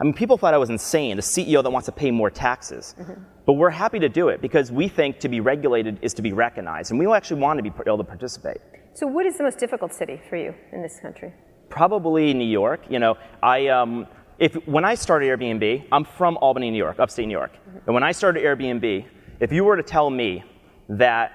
I 0.00 0.04
mean, 0.04 0.14
people 0.14 0.38
thought 0.38 0.54
I 0.54 0.58
was 0.58 0.70
insane, 0.70 1.18
a 1.18 1.22
CEO 1.22 1.62
that 1.62 1.70
wants 1.70 1.86
to 1.86 1.92
pay 1.92 2.10
more 2.10 2.30
taxes. 2.30 2.94
Mm-hmm. 2.98 3.22
But 3.46 3.54
we're 3.54 3.70
happy 3.70 3.98
to 3.98 4.08
do 4.08 4.28
it 4.28 4.40
because 4.40 4.70
we 4.70 4.88
think 4.88 5.20
to 5.20 5.28
be 5.28 5.40
regulated 5.40 5.98
is 6.02 6.14
to 6.14 6.22
be 6.22 6.32
recognized, 6.32 6.90
and 6.90 7.00
we 7.00 7.10
actually 7.12 7.40
want 7.40 7.58
to 7.58 7.62
be 7.62 7.72
able 7.86 7.96
to 7.98 8.04
participate. 8.04 8.58
So, 8.94 9.06
what 9.06 9.26
is 9.26 9.38
the 9.38 9.44
most 9.44 9.58
difficult 9.58 9.92
city 9.92 10.20
for 10.28 10.36
you 10.36 10.54
in 10.72 10.82
this 10.82 11.00
country? 11.00 11.32
Probably 11.68 12.34
New 12.34 12.44
York. 12.44 12.82
You 12.88 12.98
know, 12.98 13.16
I 13.42 13.68
um, 13.68 14.06
if 14.38 14.54
when 14.66 14.84
I 14.84 14.94
started 14.94 15.26
Airbnb, 15.26 15.86
I'm 15.90 16.04
from 16.04 16.36
Albany, 16.36 16.70
New 16.70 16.78
York, 16.78 17.00
upstate 17.00 17.26
New 17.26 17.32
York, 17.32 17.52
mm-hmm. 17.54 17.78
and 17.86 17.94
when 17.94 18.02
I 18.02 18.12
started 18.12 18.44
Airbnb, 18.44 19.06
if 19.40 19.50
you 19.50 19.64
were 19.64 19.76
to 19.76 19.82
tell 19.82 20.10
me 20.10 20.44
that 20.90 21.32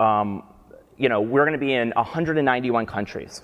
um, 0.00 0.44
you 0.96 1.08
know 1.08 1.20
we're 1.20 1.44
going 1.44 1.58
to 1.58 1.66
be 1.66 1.74
in 1.74 1.90
191 1.96 2.86
countries 2.86 3.42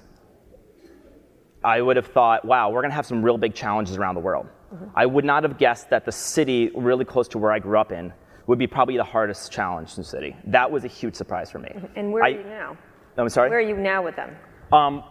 I 1.63 1.81
would 1.81 1.97
have 1.97 2.07
thought, 2.07 2.45
wow, 2.45 2.71
we're 2.71 2.81
going 2.81 2.91
to 2.91 2.97
have 2.97 3.07
some 3.07 3.23
real 3.23 3.39
big 3.39 3.55
challenges 3.55 3.97
around 3.97 4.15
the 4.15 4.21
world. 4.21 4.47
Mm-hmm. 4.75 4.87
I 4.95 5.07
would 5.07 5.25
not 5.25 5.43
have 5.43 5.59
guessed 5.59 5.91
that 5.91 6.05
the 6.05 6.13
city 6.13 6.71
really 6.75 7.05
close 7.05 7.29
to 7.29 7.39
where 7.39 7.53
I 7.53 7.59
grew 7.59 7.79
up 7.79 7.93
in 7.93 8.13
would 8.47 8.59
be 8.59 8.67
probably 8.67 8.97
the 8.97 9.05
hardest 9.05 9.53
challenge 9.53 9.91
in 9.91 9.97
the 9.97 10.05
city. 10.05 10.37
That 10.45 10.71
was 10.71 10.85
a 10.85 10.89
huge 10.89 11.15
surprise 11.15 11.51
for 11.51 11.59
me. 11.59 11.69
Mm-hmm. 11.69 11.99
And 11.99 12.13
where 12.13 12.23
are 12.25 12.31
you 12.31 12.45
now? 12.45 12.77
I'm 13.17 13.29
sorry? 13.29 13.51
Where 13.51 13.59
are 13.59 13.63
you 13.63 13.77
now 13.77 14.03
with 14.03 14.17
them? 14.17 14.35
Um, 14.73 15.05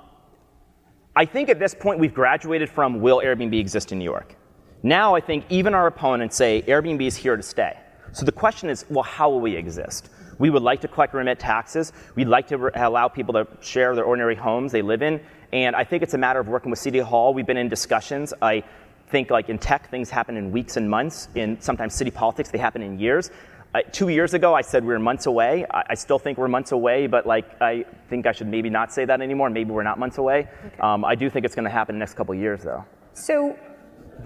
I 1.15 1.25
think 1.25 1.49
at 1.49 1.59
this 1.59 1.75
point 1.75 1.99
we've 1.99 2.13
graduated 2.13 2.69
from 2.69 3.01
will 3.01 3.19
Airbnb 3.19 3.59
exist 3.59 3.91
in 3.91 3.99
New 3.99 4.05
York? 4.05 4.35
Now 4.81 5.15
I 5.15 5.19
think 5.19 5.45
even 5.49 5.73
our 5.73 5.87
opponents 5.87 6.35
say 6.35 6.63
Airbnb 6.63 7.01
is 7.01 7.15
here 7.15 7.35
to 7.35 7.43
stay. 7.43 7.77
So 8.13 8.25
the 8.25 8.31
question 8.31 8.69
is, 8.69 8.85
well, 8.89 9.03
how 9.03 9.29
will 9.29 9.41
we 9.41 9.55
exist? 9.55 10.09
We 10.39 10.49
would 10.49 10.63
like 10.63 10.81
to 10.81 10.87
collect 10.87 11.13
remit 11.13 11.37
taxes. 11.37 11.91
We'd 12.15 12.29
like 12.29 12.47
to 12.47 12.57
re- 12.57 12.71
allow 12.73 13.09
people 13.09 13.33
to 13.33 13.47
share 13.59 13.93
their 13.93 14.05
ordinary 14.05 14.35
homes 14.35 14.71
they 14.71 14.81
live 14.81 15.01
in. 15.01 15.19
And 15.51 15.75
I 15.75 15.83
think 15.83 16.03
it's 16.03 16.13
a 16.13 16.17
matter 16.17 16.39
of 16.39 16.47
working 16.47 16.69
with 16.69 16.79
City 16.79 16.99
Hall. 16.99 17.33
We've 17.33 17.45
been 17.45 17.57
in 17.57 17.69
discussions. 17.69 18.33
I 18.41 18.63
think 19.07 19.29
like 19.31 19.49
in 19.49 19.57
tech, 19.57 19.89
things 19.89 20.09
happen 20.09 20.37
in 20.37 20.51
weeks 20.51 20.77
and 20.77 20.89
months. 20.89 21.29
In 21.35 21.59
sometimes 21.61 21.95
city 21.95 22.11
politics, 22.11 22.49
they 22.49 22.57
happen 22.57 22.81
in 22.81 22.99
years. 22.99 23.31
Uh, 23.73 23.81
two 23.91 24.09
years 24.09 24.33
ago, 24.33 24.55
I 24.55 24.61
said 24.61 24.83
we 24.83 24.93
were 24.93 24.99
months 24.99 25.27
away. 25.27 25.65
I, 25.69 25.83
I, 25.89 25.93
still 25.93 26.17
think 26.17 26.39
we're 26.39 26.47
months 26.47 26.71
away, 26.71 27.05
but 27.05 27.27
like 27.27 27.61
I 27.61 27.85
think 28.09 28.25
I 28.25 28.31
should 28.31 28.47
maybe 28.47 28.67
not 28.69 28.91
say 28.91 29.05
that 29.05 29.21
anymore. 29.21 29.51
Maybe 29.51 29.69
we're 29.69 29.83
not 29.83 29.99
months 29.99 30.17
away. 30.17 30.47
Okay. 30.65 30.79
Um, 30.79 31.05
I 31.05 31.13
do 31.13 31.29
think 31.29 31.45
it's 31.45 31.53
going 31.53 31.65
to 31.65 31.71
happen 31.71 31.95
in 31.95 31.99
the 31.99 32.03
next 32.03 32.15
couple 32.15 32.33
years, 32.33 32.63
though. 32.63 32.83
So, 33.13 33.55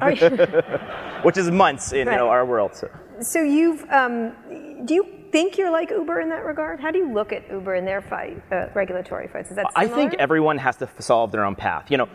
which 1.23 1.37
is 1.37 1.51
months 1.51 1.91
in 1.91 2.07
right. 2.07 2.13
you 2.13 2.19
know, 2.19 2.29
our 2.29 2.45
world. 2.45 2.73
So, 2.73 2.89
so 3.19 3.43
you've 3.43 3.83
um, 3.89 4.33
do 4.85 4.93
you 4.93 5.22
think 5.33 5.57
you're 5.57 5.71
like 5.71 5.89
Uber 5.89 6.21
in 6.21 6.29
that 6.29 6.45
regard? 6.45 6.79
How 6.79 6.91
do 6.91 6.99
you 6.99 7.11
look 7.11 7.33
at 7.33 7.49
Uber 7.51 7.75
in 7.75 7.85
their 7.85 8.01
fight, 8.01 8.41
uh, 8.51 8.67
regulatory 8.75 9.27
fights? 9.27 9.49
Is 9.49 9.55
that 9.55 9.73
similar? 9.75 9.91
I 9.91 9.95
think 9.95 10.13
everyone 10.19 10.59
has 10.59 10.77
to 10.77 10.87
solve 10.99 11.31
their 11.31 11.43
own 11.43 11.55
path. 11.55 11.89
You 11.89 11.97
know, 11.97 12.09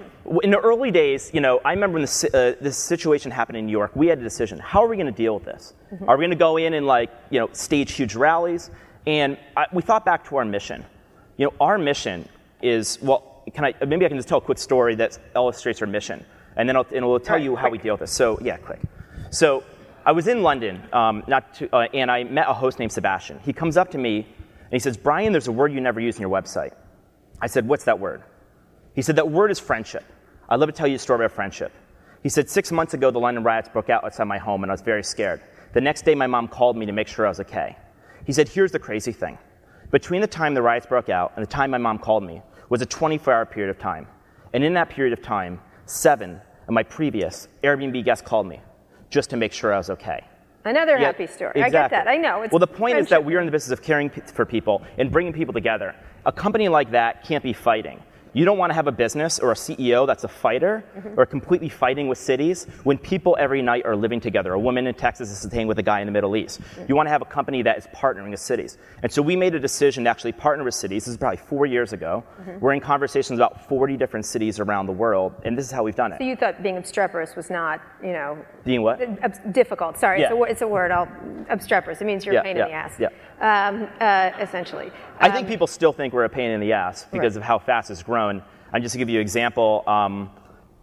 in 0.45 0.51
the 0.51 0.59
early 0.59 0.93
days, 0.93 1.31
you 1.35 1.41
know, 1.41 1.61
I 1.65 1.73
remember 1.73 1.95
when 1.95 2.03
this, 2.03 2.25
uh, 2.25 2.55
this 2.61 2.79
situation 2.79 3.33
happened 3.33 3.59
in 3.59 3.67
New 3.67 3.73
York, 3.73 3.91
we 3.97 4.07
had 4.07 4.21
a 4.21 4.23
decision. 4.23 4.61
How 4.61 4.85
are 4.85 4.89
we 4.89 4.97
going 4.97 5.13
to 5.13 5.13
deal 5.25 5.35
with 5.35 5.45
this? 5.45 5.75
Mm-hmm. 5.93 6.09
Are 6.09 6.17
we 6.17 6.23
going 6.23 6.31
to 6.31 6.37
go 6.37 6.57
in 6.59 6.75
and 6.75 6.87
like, 6.87 7.11
you 7.31 7.41
know, 7.41 7.49
stage 7.53 7.93
huge 7.93 8.15
rallies? 8.15 8.71
And 9.07 9.37
I, 9.57 9.67
we 9.73 9.83
thought 9.83 10.05
back 10.05 10.25
to 10.29 10.37
our 10.37 10.45
mission. 10.45 10.85
You 11.39 11.47
know, 11.47 11.55
our 11.61 11.77
mission 11.77 12.29
is, 12.63 13.03
well, 13.03 13.43
can 13.53 13.65
I, 13.65 13.75
maybe 13.85 14.07
I 14.07 14.09
can 14.09 14.17
just 14.19 14.29
tell 14.29 14.39
a 14.39 14.41
quick 14.41 14.59
story 14.59 14.95
that 14.95 15.19
illustrates 15.35 15.81
our 15.83 15.89
mission. 15.89 16.25
And 16.57 16.69
then 16.69 16.77
I'll, 16.77 16.87
and 16.87 16.99
it 16.99 17.03
will 17.03 17.19
tell 17.19 17.37
right, 17.37 17.43
you 17.43 17.57
how 17.57 17.69
quick. 17.69 17.73
we 17.73 17.79
deal 17.79 17.95
with 17.95 18.01
this. 18.01 18.13
So, 18.13 18.39
yeah, 18.43 18.59
quick. 18.59 18.81
So, 19.31 19.65
I 20.09 20.13
was 20.13 20.27
in 20.27 20.43
London, 20.43 20.83
um, 20.95 21.23
not 21.27 21.53
to, 21.57 21.69
uh, 21.77 21.81
and 21.93 22.11
I 22.11 22.25
met 22.25 22.49
a 22.49 22.55
host 22.55 22.79
named 22.79 22.91
Sebastian. 22.91 23.41
He 23.45 23.53
comes 23.53 23.77
up 23.77 23.91
to 23.91 23.99
me 23.99 24.21
and 24.21 24.73
he 24.73 24.79
says, 24.79 24.97
Brian, 24.97 25.33
there's 25.33 25.49
a 25.49 25.53
word 25.53 25.71
you 25.71 25.83
never 25.83 26.01
use 26.01 26.17
in 26.17 26.23
your 26.23 26.31
website. 26.31 26.73
I 27.43 27.47
said, 27.47 27.69
What's 27.69 27.85
that 27.85 28.01
word? 28.01 28.23
He 28.95 29.03
said, 29.03 29.17
That 29.17 29.31
word 29.31 29.51
is 29.51 29.59
friendship. 29.59 30.05
I'd 30.49 30.61
love 30.61 30.71
to 30.71 30.75
tell 30.75 30.87
you 30.87 30.97
a 30.97 30.99
story 30.99 31.23
about 31.23 31.33
friendship. 31.33 31.73
He 32.23 32.31
said, 32.31 32.49
Six 32.49 32.73
months 32.73 32.95
ago, 32.95 33.11
the 33.11 33.19
London 33.19 33.45
riots 33.45 33.69
broke 33.69 33.91
out 33.91 34.03
outside 34.03 34.25
my 34.25 34.39
home, 34.39 34.63
and 34.63 34.73
I 34.73 34.75
was 34.75 34.81
very 34.81 35.05
scared. 35.05 35.43
The 35.75 35.83
next 35.83 36.07
day, 36.07 36.15
my 36.15 36.27
mom 36.27 36.49
called 36.49 36.79
me 36.79 36.87
to 36.87 36.93
make 36.93 37.07
sure 37.07 37.27
I 37.27 37.29
was 37.29 37.41
okay. 37.41 37.77
He 38.25 38.33
said, 38.33 38.49
Here's 38.49 38.73
the 38.73 38.79
crazy 38.79 39.13
thing. 39.13 39.37
Between 39.91 40.23
the 40.23 40.27
time 40.27 40.55
the 40.55 40.63
riots 40.63 40.87
broke 40.87 41.11
out 41.11 41.35
and 41.37 41.47
the 41.47 41.51
time 41.51 41.71
my 41.71 41.77
mom 41.77 41.99
called 41.99 42.23
me 42.23 42.41
was 42.71 42.81
a 42.81 42.87
24 42.87 43.35
hour 43.35 43.45
period 43.45 43.69
of 43.69 43.79
time. 43.79 44.07
And 44.55 44.65
in 44.65 44.73
that 44.73 44.89
period 44.89 45.13
of 45.13 45.23
time, 45.23 45.61
seven 45.85 46.41
of 46.67 46.73
my 46.73 46.83
previous 46.83 47.47
Airbnb 47.63 48.03
guests 48.07 48.27
called 48.27 48.47
me 48.47 48.63
just 49.11 49.31
to 49.31 49.37
make 49.37 49.53
sure 49.53 49.73
I 49.73 49.79
was 49.79 49.91
okay. 49.91 50.25
Another 50.65 50.99
happy 50.99 51.27
story. 51.27 51.53
Exactly. 51.55 51.79
I 51.79 51.83
get 51.83 51.91
that. 51.91 52.09
I 52.09 52.17
know. 52.17 52.47
well, 52.51 52.59
the 52.59 52.67
point 52.67 52.93
friendship. 52.93 53.03
is 53.03 53.09
that 53.11 53.25
we 53.25 53.35
are 53.37 53.41
in 53.41 53.47
the 53.47 53.53
business 53.53 53.73
of 53.73 53.83
caring 53.83 54.11
for 54.11 54.45
people 54.45 54.83
and 54.99 55.11
bringing 55.11 55.33
people 55.33 55.55
together. 55.55 55.95
A 56.27 56.33
company 56.33 56.69
like 56.69 56.91
that 56.91 57.25
can't 57.25 57.43
be 57.43 57.53
fighting. 57.53 58.03
You 58.33 58.45
don't 58.45 58.59
want 58.59 58.71
to 58.71 58.75
have 58.75 58.87
a 58.87 58.93
business 58.93 59.39
or 59.39 59.53
a 59.53 59.55
CEO 59.55 60.07
that's 60.07 60.25
a 60.25 60.29
fighter 60.29 60.85
mm-hmm. 60.97 61.19
or 61.19 61.27
completely 61.27 61.69
fighting 61.69 62.09
with 62.09 62.19
cities 62.19 62.67
when 62.85 62.99
people 62.99 63.37
every 63.39 63.63
night 63.63 63.85
are 63.87 63.97
living 63.97 64.21
together. 64.21 64.53
A 64.53 64.59
woman 64.59 64.87
in 64.87 64.95
Texas 64.95 65.31
is 65.31 65.39
staying 65.39 65.67
with 65.67 65.79
a 65.79 65.83
guy 65.83 66.01
in 66.01 66.07
the 66.07 66.13
Middle 66.13 66.37
East. 66.37 66.61
Mm-hmm. 66.61 66.85
You 66.89 66.97
want 66.97 67.07
to 67.07 67.11
have 67.11 67.23
a 67.23 67.27
company 67.27 67.63
that 67.63 67.79
is 67.79 67.87
partnering 67.95 68.31
with 68.31 68.41
cities. 68.41 68.79
And 69.03 69.11
so 69.11 69.23
we 69.23 69.37
made 69.37 69.55
a 69.55 69.61
decision 69.61 70.05
to 70.05 70.11
actually 70.11 70.33
partner 70.33 70.65
with 70.65 70.75
cities. 70.75 71.05
This 71.05 71.13
is 71.13 71.17
probably 71.17 71.39
four 71.39 71.67
years 71.67 71.93
ago. 71.93 72.25
Mm-hmm. 72.41 72.61
We're 72.61 72.73
in 72.73 72.81
conversations 72.81 73.39
about 73.39 73.69
40 73.69 73.97
different 73.97 74.27
cities 74.27 74.61
around 74.61 74.87
the 74.87 74.93
world, 74.93 75.35
and 75.45 75.57
this 75.57 75.65
is 75.65 75.71
how 75.71 75.83
we've 75.83 75.97
done 75.97 76.13
it. 76.13 76.19
So 76.19 76.25
you 76.25 76.37
thought 76.37 76.63
being 76.63 76.77
obstreperous 76.77 77.37
was 77.37 77.51
not, 77.51 77.81
you 78.03 78.13
know, 78.13 78.39
being 78.65 78.83
what? 78.83 78.99
Difficult. 79.53 79.99
Sorry, 79.99 80.21
yeah. 80.21 80.27
it's, 80.27 80.35
a, 80.35 80.43
it's, 80.43 80.63
a, 80.63 80.69
word. 80.69 80.91
I'll 80.91 81.09
obstreperous. 81.49 82.01
It 82.01 82.05
means 82.05 82.25
you're 82.25 82.35
yeah, 82.35 82.41
a 82.41 82.45
pain 82.45 82.57
yeah, 82.57 82.65
in 82.65 82.71
the 82.71 82.75
ass. 82.75 82.93
Yeah. 82.99 83.09
Um, 83.41 83.89
uh, 84.01 84.31
essentially. 84.41 84.91
I 85.21 85.31
think 85.31 85.47
um, 85.47 85.51
people 85.51 85.67
still 85.67 85.93
think 85.93 86.13
we're 86.13 86.25
a 86.25 86.29
pain 86.29 86.51
in 86.51 86.61
the 86.61 86.73
ass 86.73 87.07
because 87.11 87.35
right. 87.35 87.43
of 87.43 87.43
how 87.43 87.59
fast 87.59 87.91
it's 87.91 88.09
grown. 88.19 88.43
And 88.73 88.83
just 88.83 88.93
to 88.93 88.99
give 88.99 89.09
you 89.09 89.19
an 89.19 89.23
example, 89.23 89.85
um, 89.87 90.31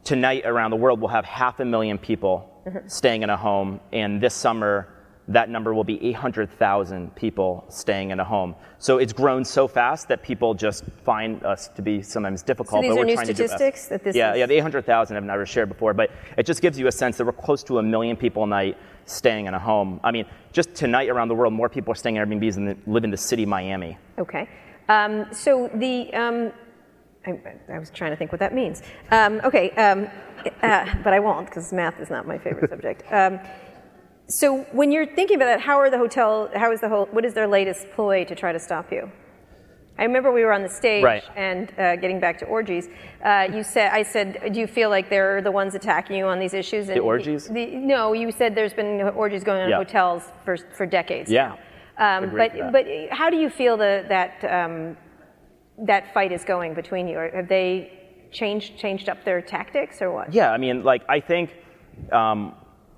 tonight 0.03 0.43
around 0.45 0.71
the 0.71 0.77
world 0.77 0.99
we'll 1.01 1.09
have 1.09 1.25
half 1.25 1.59
a 1.59 1.65
million 1.65 1.97
people 1.97 2.49
mm-hmm. 2.65 2.87
staying 2.87 3.23
in 3.23 3.29
a 3.29 3.37
home, 3.37 3.79
and 3.91 4.21
this 4.21 4.33
summer 4.33 4.87
that 5.27 5.49
number 5.49 5.73
will 5.73 5.83
be 5.83 5.97
800,000 6.09 7.15
people 7.15 7.65
staying 7.67 8.11
in 8.11 8.19
a 8.19 8.23
home. 8.23 8.53
So 8.77 8.99
it's 8.99 9.11
grown 9.11 9.43
so 9.43 9.67
fast 9.67 10.07
that 10.09 10.21
people 10.21 10.53
just 10.53 10.83
find 11.03 11.43
us 11.43 11.67
to 11.69 11.81
be 11.81 12.03
sometimes 12.03 12.43
difficult. 12.43 12.77
So 12.77 12.81
these 12.83 12.91
but 12.91 12.97
are 12.97 12.99
we're 12.99 13.25
new 13.25 13.33
statistics 13.33 13.87
that 13.87 14.03
this 14.03 14.15
Yeah, 14.15 14.33
is... 14.33 14.37
yeah, 14.37 14.45
the 14.45 14.53
800,000 14.53 15.17
I've 15.17 15.23
never 15.23 15.47
shared 15.47 15.67
before, 15.67 15.95
but 15.95 16.11
it 16.37 16.45
just 16.45 16.61
gives 16.61 16.77
you 16.77 16.85
a 16.85 16.91
sense 16.91 17.17
that 17.17 17.25
we're 17.25 17.31
close 17.31 17.63
to 17.63 17.79
a 17.79 17.83
million 17.83 18.15
people 18.15 18.43
a 18.43 18.47
night 18.47 18.77
staying 19.05 19.47
in 19.47 19.55
a 19.55 19.59
home. 19.59 19.99
I 20.03 20.11
mean, 20.11 20.27
just 20.53 20.75
tonight 20.75 21.09
around 21.09 21.29
the 21.29 21.35
world, 21.35 21.53
more 21.53 21.69
people 21.69 21.91
are 21.91 21.95
staying 21.95 22.17
in 22.17 22.21
Airbnbs 22.23 22.53
than 22.53 22.79
live 22.85 23.03
in 23.03 23.09
the 23.09 23.17
city 23.17 23.43
of 23.43 23.49
Miami. 23.49 23.97
Okay. 24.19 24.47
Um, 24.89 25.25
so 25.31 25.71
the 25.73 26.13
um, 26.13 26.51
I, 27.25 27.73
I, 27.73 27.79
was 27.79 27.89
trying 27.89 28.11
to 28.11 28.17
think 28.17 28.31
what 28.31 28.39
that 28.39 28.53
means. 28.53 28.81
Um, 29.11 29.41
okay, 29.43 29.71
um, 29.71 30.07
uh, 30.61 30.85
but 31.03 31.13
I 31.13 31.19
won't 31.19 31.47
because 31.47 31.71
math 31.73 31.99
is 31.99 32.09
not 32.09 32.27
my 32.27 32.37
favorite 32.37 32.69
subject. 32.69 33.03
Um, 33.11 33.39
so 34.27 34.61
when 34.71 34.91
you're 34.91 35.05
thinking 35.05 35.35
about 35.35 35.45
that, 35.45 35.61
how 35.61 35.77
are 35.77 35.91
the 35.91 35.99
hotel? 35.99 36.49
How 36.55 36.71
is 36.71 36.81
the 36.81 36.89
whole? 36.89 37.05
What 37.11 37.25
is 37.25 37.35
their 37.35 37.47
latest 37.47 37.87
ploy 37.91 38.25
to 38.25 38.33
try 38.33 38.51
to 38.51 38.59
stop 38.59 38.91
you? 38.91 39.11
I 39.97 40.03
remember 40.03 40.31
we 40.31 40.43
were 40.43 40.51
on 40.51 40.61
the 40.61 40.69
stage 40.69 41.03
right. 41.03 41.23
and 41.35 41.71
uh, 41.79 41.95
getting 41.95 42.19
back 42.19 42.37
to 42.39 42.45
orgies. 42.45 42.89
Uh, 43.23 43.47
you 43.53 43.63
said, 43.63 43.91
I 43.93 44.03
said, 44.03 44.51
do 44.51 44.59
you 44.59 44.67
feel 44.67 44.89
like 44.89 45.09
they're 45.09 45.41
the 45.41 45.51
ones 45.51 45.73
attacking 45.73 46.17
you 46.17 46.25
on 46.25 46.37
these 46.37 46.53
issues? 46.53 46.89
And 46.89 46.97
the 46.97 47.01
orgies? 47.01 47.47
The, 47.47 47.67
no, 47.67 48.11
you 48.13 48.31
said 48.31 48.55
there's 48.55 48.73
been 48.73 49.01
orgies 49.01 49.43
going 49.43 49.61
on 49.61 49.69
yeah. 49.69 49.79
in 49.79 49.85
hotels 49.85 50.23
for 50.43 50.57
for 50.57 50.85
decades. 50.85 51.31
Yeah. 51.31 51.55
Um, 51.97 52.35
but 52.35 52.51
but 52.73 52.85
how 53.09 53.29
do 53.29 53.37
you 53.37 53.49
feel 53.49 53.77
the, 53.77 54.05
that 54.09 54.43
um, 54.43 54.97
that 55.79 56.13
fight 56.13 56.31
is 56.31 56.43
going 56.43 56.73
between 56.73 57.07
you? 57.07 57.17
Or 57.17 57.29
have 57.33 57.47
they 57.47 57.91
changed 58.31 58.77
changed 58.77 59.09
up 59.09 59.23
their 59.23 59.41
tactics 59.41 60.01
or 60.01 60.11
what? 60.11 60.33
Yeah, 60.33 60.51
I 60.51 60.57
mean, 60.57 60.83
like 60.83 61.03
I 61.09 61.19
think. 61.19 61.51
Um, 62.11 62.55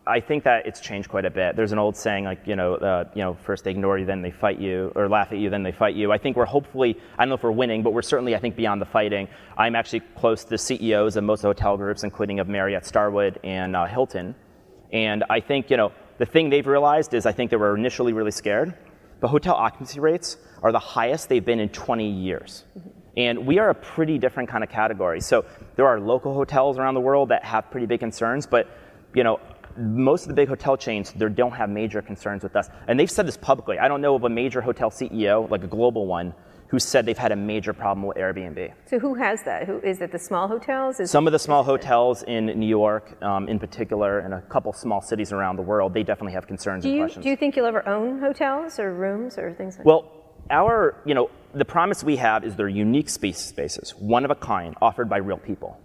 I 0.07 0.21
think 0.21 0.45
that 0.45 0.65
it's 0.65 0.79
changed 0.79 1.09
quite 1.09 1.25
a 1.25 1.29
bit. 1.29 1.55
There's 1.55 1.73
an 1.73 1.79
old 1.79 1.97
saying 1.97 2.23
like, 2.23 2.47
you 2.47 2.55
know, 2.55 2.75
uh, 2.75 3.09
you 3.13 3.21
know, 3.21 3.37
first 3.45 3.65
they 3.65 3.71
ignore 3.71 3.97
you, 3.97 4.05
then 4.05 4.21
they 4.21 4.31
fight 4.31 4.59
you, 4.59 4.91
or 4.95 5.09
laugh 5.09 5.31
at 5.31 5.37
you, 5.37 5.49
then 5.49 5.63
they 5.63 5.71
fight 5.71 5.95
you. 5.95 6.11
I 6.11 6.17
think 6.17 6.37
we're 6.37 6.45
hopefully, 6.45 6.97
I 7.17 7.23
don't 7.23 7.29
know 7.29 7.35
if 7.35 7.43
we're 7.43 7.51
winning, 7.51 7.83
but 7.83 7.91
we're 7.91 8.01
certainly, 8.01 8.35
I 8.35 8.39
think, 8.39 8.55
beyond 8.55 8.81
the 8.81 8.85
fighting. 8.85 9.27
I'm 9.57 9.75
actually 9.75 9.99
close 10.15 10.43
to 10.45 10.51
the 10.51 10.57
CEOs 10.57 11.17
of 11.17 11.23
most 11.23 11.41
hotel 11.41 11.75
groups, 11.77 12.03
including 12.03 12.39
of 12.39 12.47
Marriott, 12.47 12.85
Starwood, 12.85 13.39
and 13.43 13.75
uh, 13.75 13.85
Hilton. 13.85 14.35
And 14.93 15.25
I 15.29 15.41
think, 15.41 15.69
you 15.69 15.77
know, 15.77 15.91
the 16.17 16.25
thing 16.25 16.49
they've 16.49 16.65
realized 16.65 17.13
is 17.13 17.25
I 17.25 17.33
think 17.33 17.51
they 17.51 17.57
were 17.57 17.75
initially 17.75 18.13
really 18.13 18.31
scared, 18.31 18.73
but 19.19 19.29
hotel 19.29 19.55
occupancy 19.55 19.99
rates 19.99 20.37
are 20.61 20.71
the 20.71 20.79
highest 20.79 21.29
they've 21.29 21.43
been 21.43 21.59
in 21.59 21.69
20 21.69 22.09
years. 22.09 22.63
And 23.15 23.47
we 23.47 23.57
are 23.57 23.69
a 23.69 23.75
pretty 23.75 24.19
different 24.19 24.49
kind 24.49 24.63
of 24.63 24.69
category. 24.69 25.21
So 25.21 25.45
there 25.75 25.87
are 25.87 25.99
local 25.99 26.33
hotels 26.33 26.77
around 26.77 26.93
the 26.93 27.01
world 27.01 27.29
that 27.29 27.43
have 27.43 27.71
pretty 27.71 27.87
big 27.87 27.99
concerns, 27.99 28.45
but 28.45 28.69
you 29.13 29.23
know, 29.23 29.39
most 29.75 30.23
of 30.23 30.27
the 30.29 30.33
big 30.33 30.47
hotel 30.47 30.75
chains 30.77 31.11
they 31.11 31.29
don't 31.29 31.51
have 31.51 31.69
major 31.69 32.01
concerns 32.01 32.43
with 32.43 32.55
us. 32.55 32.69
And 32.87 32.99
they've 32.99 33.09
said 33.09 33.27
this 33.27 33.37
publicly. 33.37 33.79
I 33.79 33.87
don't 33.87 34.01
know 34.01 34.15
of 34.15 34.23
a 34.23 34.29
major 34.29 34.61
hotel 34.61 34.91
CEO, 34.91 35.49
like 35.49 35.63
a 35.63 35.67
global 35.67 36.05
one, 36.05 36.33
who 36.67 36.79
said 36.79 37.05
they've 37.05 37.17
had 37.17 37.31
a 37.31 37.35
major 37.35 37.73
problem 37.73 38.05
with 38.05 38.17
Airbnb. 38.17 38.73
So 38.89 38.99
who 38.99 39.15
has 39.15 39.41
that? 39.43 39.65
Who 39.67 39.79
is 39.79 40.01
it? 40.01 40.11
The 40.11 40.19
small 40.19 40.47
hotels? 40.47 40.99
Is 40.99 41.09
Some 41.09 41.27
of 41.27 41.33
the 41.33 41.39
small 41.39 41.63
hotels 41.63 42.23
in 42.23 42.47
New 42.47 42.67
York, 42.67 43.21
um, 43.23 43.47
in 43.47 43.57
particular, 43.57 44.19
and 44.19 44.33
a 44.33 44.41
couple 44.41 44.73
small 44.73 45.01
cities 45.01 45.31
around 45.31 45.55
the 45.55 45.61
world, 45.61 45.93
they 45.93 46.03
definitely 46.03 46.33
have 46.33 46.47
concerns 46.47 46.83
do 46.83 46.89
you, 46.89 46.99
questions. 46.99 47.23
Do 47.23 47.29
you 47.29 47.37
think 47.37 47.55
you'll 47.55 47.65
ever 47.65 47.87
own 47.87 48.19
hotels 48.19 48.79
or 48.79 48.93
rooms 48.93 49.37
or 49.37 49.53
things 49.53 49.77
like 49.77 49.85
well, 49.85 50.01
that? 50.01 50.07
Well, 50.49 50.65
our, 50.65 51.01
you 51.05 51.13
know, 51.13 51.29
the 51.53 51.65
promise 51.65 52.03
we 52.03 52.17
have 52.17 52.43
is 52.43 52.55
they're 52.55 52.67
unique 52.67 53.09
spaces, 53.09 53.91
one 53.97 54.25
of 54.25 54.31
a 54.31 54.35
kind, 54.35 54.75
offered 54.81 55.09
by 55.09 55.17
real 55.17 55.37
people. 55.37 55.79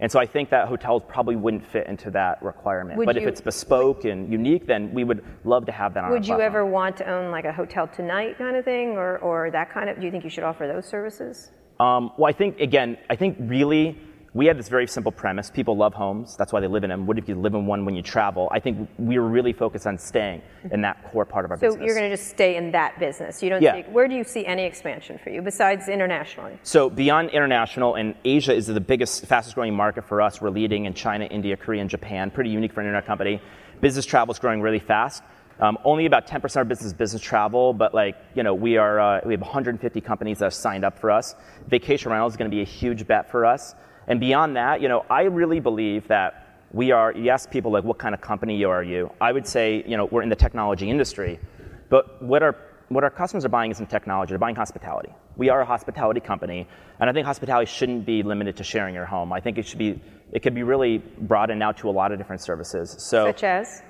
And 0.00 0.12
so 0.12 0.20
I 0.20 0.26
think 0.26 0.50
that 0.50 0.68
hotels 0.68 1.02
probably 1.08 1.36
wouldn't 1.36 1.66
fit 1.66 1.86
into 1.86 2.10
that 2.10 2.42
requirement. 2.42 2.98
Would 2.98 3.06
but 3.06 3.16
you, 3.16 3.22
if 3.22 3.28
it's 3.28 3.40
bespoke 3.40 4.04
and 4.04 4.30
unique, 4.30 4.66
then 4.66 4.92
we 4.92 5.04
would 5.04 5.24
love 5.44 5.64
to 5.66 5.72
have 5.72 5.94
that 5.94 6.04
on 6.04 6.10
Would 6.10 6.26
you 6.26 6.40
ever 6.40 6.66
want 6.66 6.98
to 6.98 7.10
own 7.10 7.30
like 7.30 7.46
a 7.46 7.52
HotelTonight 7.52 8.36
kind 8.36 8.56
of 8.56 8.64
thing 8.64 8.90
or, 8.90 9.18
or 9.18 9.50
that 9.50 9.70
kind 9.70 9.88
of, 9.88 9.98
do 9.98 10.04
you 10.04 10.10
think 10.10 10.24
you 10.24 10.30
should 10.30 10.44
offer 10.44 10.66
those 10.66 10.86
services? 10.86 11.50
Um, 11.80 12.12
well, 12.18 12.28
I 12.28 12.32
think, 12.32 12.60
again, 12.60 12.98
I 13.08 13.16
think 13.16 13.36
really 13.40 13.98
we 14.36 14.44
have 14.44 14.58
this 14.58 14.68
very 14.68 14.86
simple 14.86 15.10
premise. 15.10 15.50
People 15.50 15.78
love 15.78 15.94
homes. 15.94 16.36
That's 16.36 16.52
why 16.52 16.60
they 16.60 16.66
live 16.66 16.84
in 16.84 16.90
them. 16.90 17.06
What 17.06 17.16
if 17.16 17.26
you 17.26 17.34
live 17.36 17.54
in 17.54 17.64
one 17.64 17.86
when 17.86 17.94
you 17.94 18.02
travel? 18.02 18.50
I 18.52 18.60
think 18.60 18.86
we 18.98 19.18
were 19.18 19.26
really 19.26 19.54
focused 19.54 19.86
on 19.86 19.96
staying 19.96 20.42
in 20.70 20.82
that 20.82 21.02
core 21.10 21.24
part 21.24 21.46
of 21.46 21.52
our 21.52 21.56
so 21.56 21.68
business. 21.68 21.80
So 21.80 21.84
you're 21.86 21.94
going 21.94 22.10
to 22.10 22.14
just 22.14 22.28
stay 22.28 22.56
in 22.56 22.70
that 22.72 22.98
business. 22.98 23.42
You 23.42 23.48
don't 23.48 23.62
yeah. 23.62 23.76
see, 23.76 23.90
where 23.90 24.06
do 24.06 24.14
you 24.14 24.24
see 24.24 24.44
any 24.44 24.64
expansion 24.64 25.18
for 25.24 25.30
you 25.30 25.40
besides 25.40 25.88
internationally? 25.88 26.58
So 26.64 26.90
beyond 26.90 27.30
international, 27.30 27.94
and 27.94 28.14
Asia 28.26 28.52
is 28.52 28.66
the 28.66 28.78
biggest, 28.78 29.24
fastest 29.24 29.54
growing 29.54 29.74
market 29.74 30.06
for 30.06 30.20
us. 30.20 30.38
We're 30.38 30.50
leading 30.50 30.84
in 30.84 30.92
China, 30.92 31.24
India, 31.24 31.56
Korea, 31.56 31.80
and 31.80 31.88
Japan. 31.88 32.30
Pretty 32.30 32.50
unique 32.50 32.74
for 32.74 32.82
an 32.82 32.88
internet 32.88 33.06
company. 33.06 33.40
Business 33.80 34.04
travel 34.04 34.32
is 34.32 34.38
growing 34.38 34.60
really 34.60 34.80
fast. 34.80 35.22
Um, 35.60 35.78
only 35.84 36.04
about 36.04 36.26
10% 36.26 36.44
of 36.44 36.56
our 36.56 36.64
business 36.66 36.88
is 36.88 36.92
business 36.92 37.22
travel, 37.22 37.72
but 37.72 37.94
like, 37.94 38.16
you 38.34 38.42
know, 38.42 38.52
we 38.52 38.76
are, 38.76 39.00
uh, 39.00 39.20
we 39.24 39.32
have 39.32 39.40
150 39.40 40.02
companies 40.02 40.40
that 40.40 40.44
have 40.44 40.54
signed 40.54 40.84
up 40.84 40.98
for 40.98 41.10
us. 41.10 41.34
Vacation 41.68 42.12
rental 42.12 42.28
is 42.28 42.36
going 42.36 42.50
to 42.50 42.54
be 42.54 42.60
a 42.60 42.66
huge 42.66 43.06
bet 43.06 43.30
for 43.30 43.46
us. 43.46 43.74
And 44.08 44.20
beyond 44.20 44.56
that, 44.56 44.80
you 44.80 44.88
know, 44.88 45.04
I 45.10 45.22
really 45.22 45.60
believe 45.60 46.08
that 46.08 46.64
we 46.72 46.90
are, 46.92 47.12
you 47.12 47.30
ask 47.30 47.50
people 47.50 47.70
like, 47.70 47.84
what 47.84 47.98
kind 47.98 48.14
of 48.14 48.20
company 48.20 48.64
are 48.64 48.82
you? 48.82 49.10
I 49.20 49.32
would 49.32 49.46
say, 49.46 49.84
you 49.86 49.96
know, 49.96 50.04
we're 50.06 50.22
in 50.22 50.28
the 50.28 50.36
technology 50.36 50.90
industry. 50.90 51.38
But 51.88 52.22
what 52.22 52.42
are 52.42 52.56
what 52.88 53.02
our 53.02 53.10
customers 53.10 53.44
are 53.44 53.48
buying 53.48 53.70
isn't 53.70 53.90
technology, 53.90 54.30
they're 54.30 54.38
buying 54.38 54.54
hospitality. 54.54 55.12
We 55.36 55.48
are 55.48 55.60
a 55.60 55.64
hospitality 55.64 56.20
company, 56.20 56.68
and 57.00 57.10
I 57.10 57.12
think 57.12 57.26
hospitality 57.26 57.70
shouldn't 57.70 58.06
be 58.06 58.22
limited 58.22 58.56
to 58.58 58.64
sharing 58.64 58.94
your 58.94 59.06
home. 59.06 59.32
I 59.32 59.40
think 59.40 59.58
it 59.58 59.66
should 59.66 59.78
be, 59.78 60.00
it 60.32 60.40
could 60.40 60.54
be 60.54 60.62
really 60.62 60.98
broadened 60.98 61.62
out 61.62 61.76
to 61.78 61.88
a 61.88 61.90
lot 61.90 62.12
of 62.12 62.18
different 62.18 62.42
services. 62.42 62.94
So, 62.98 63.26
Such 63.26 63.42
as? 63.44 63.82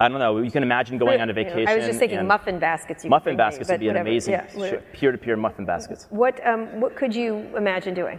I 0.00 0.08
don't 0.08 0.18
know, 0.18 0.38
you 0.38 0.50
can 0.50 0.62
imagine 0.62 0.98
going 0.98 1.20
on 1.20 1.30
a 1.30 1.32
vacation. 1.32 1.68
I 1.68 1.76
was 1.76 1.86
just 1.86 1.98
thinking 1.98 2.26
muffin 2.26 2.58
baskets. 2.58 3.04
Muffin 3.04 3.24
bring 3.24 3.36
me, 3.36 3.38
baskets 3.38 3.70
would 3.70 3.78
be 3.78 3.88
an 3.88 3.94
whatever. 3.94 4.08
amazing 4.08 4.32
Yeah, 4.32 4.80
peer 4.92 5.12
to 5.12 5.18
peer 5.18 5.36
muffin 5.36 5.64
baskets. 5.64 6.06
What, 6.10 6.44
um, 6.46 6.80
what 6.80 6.96
could 6.96 7.14
you 7.14 7.36
imagine 7.56 7.94
doing? 7.94 8.18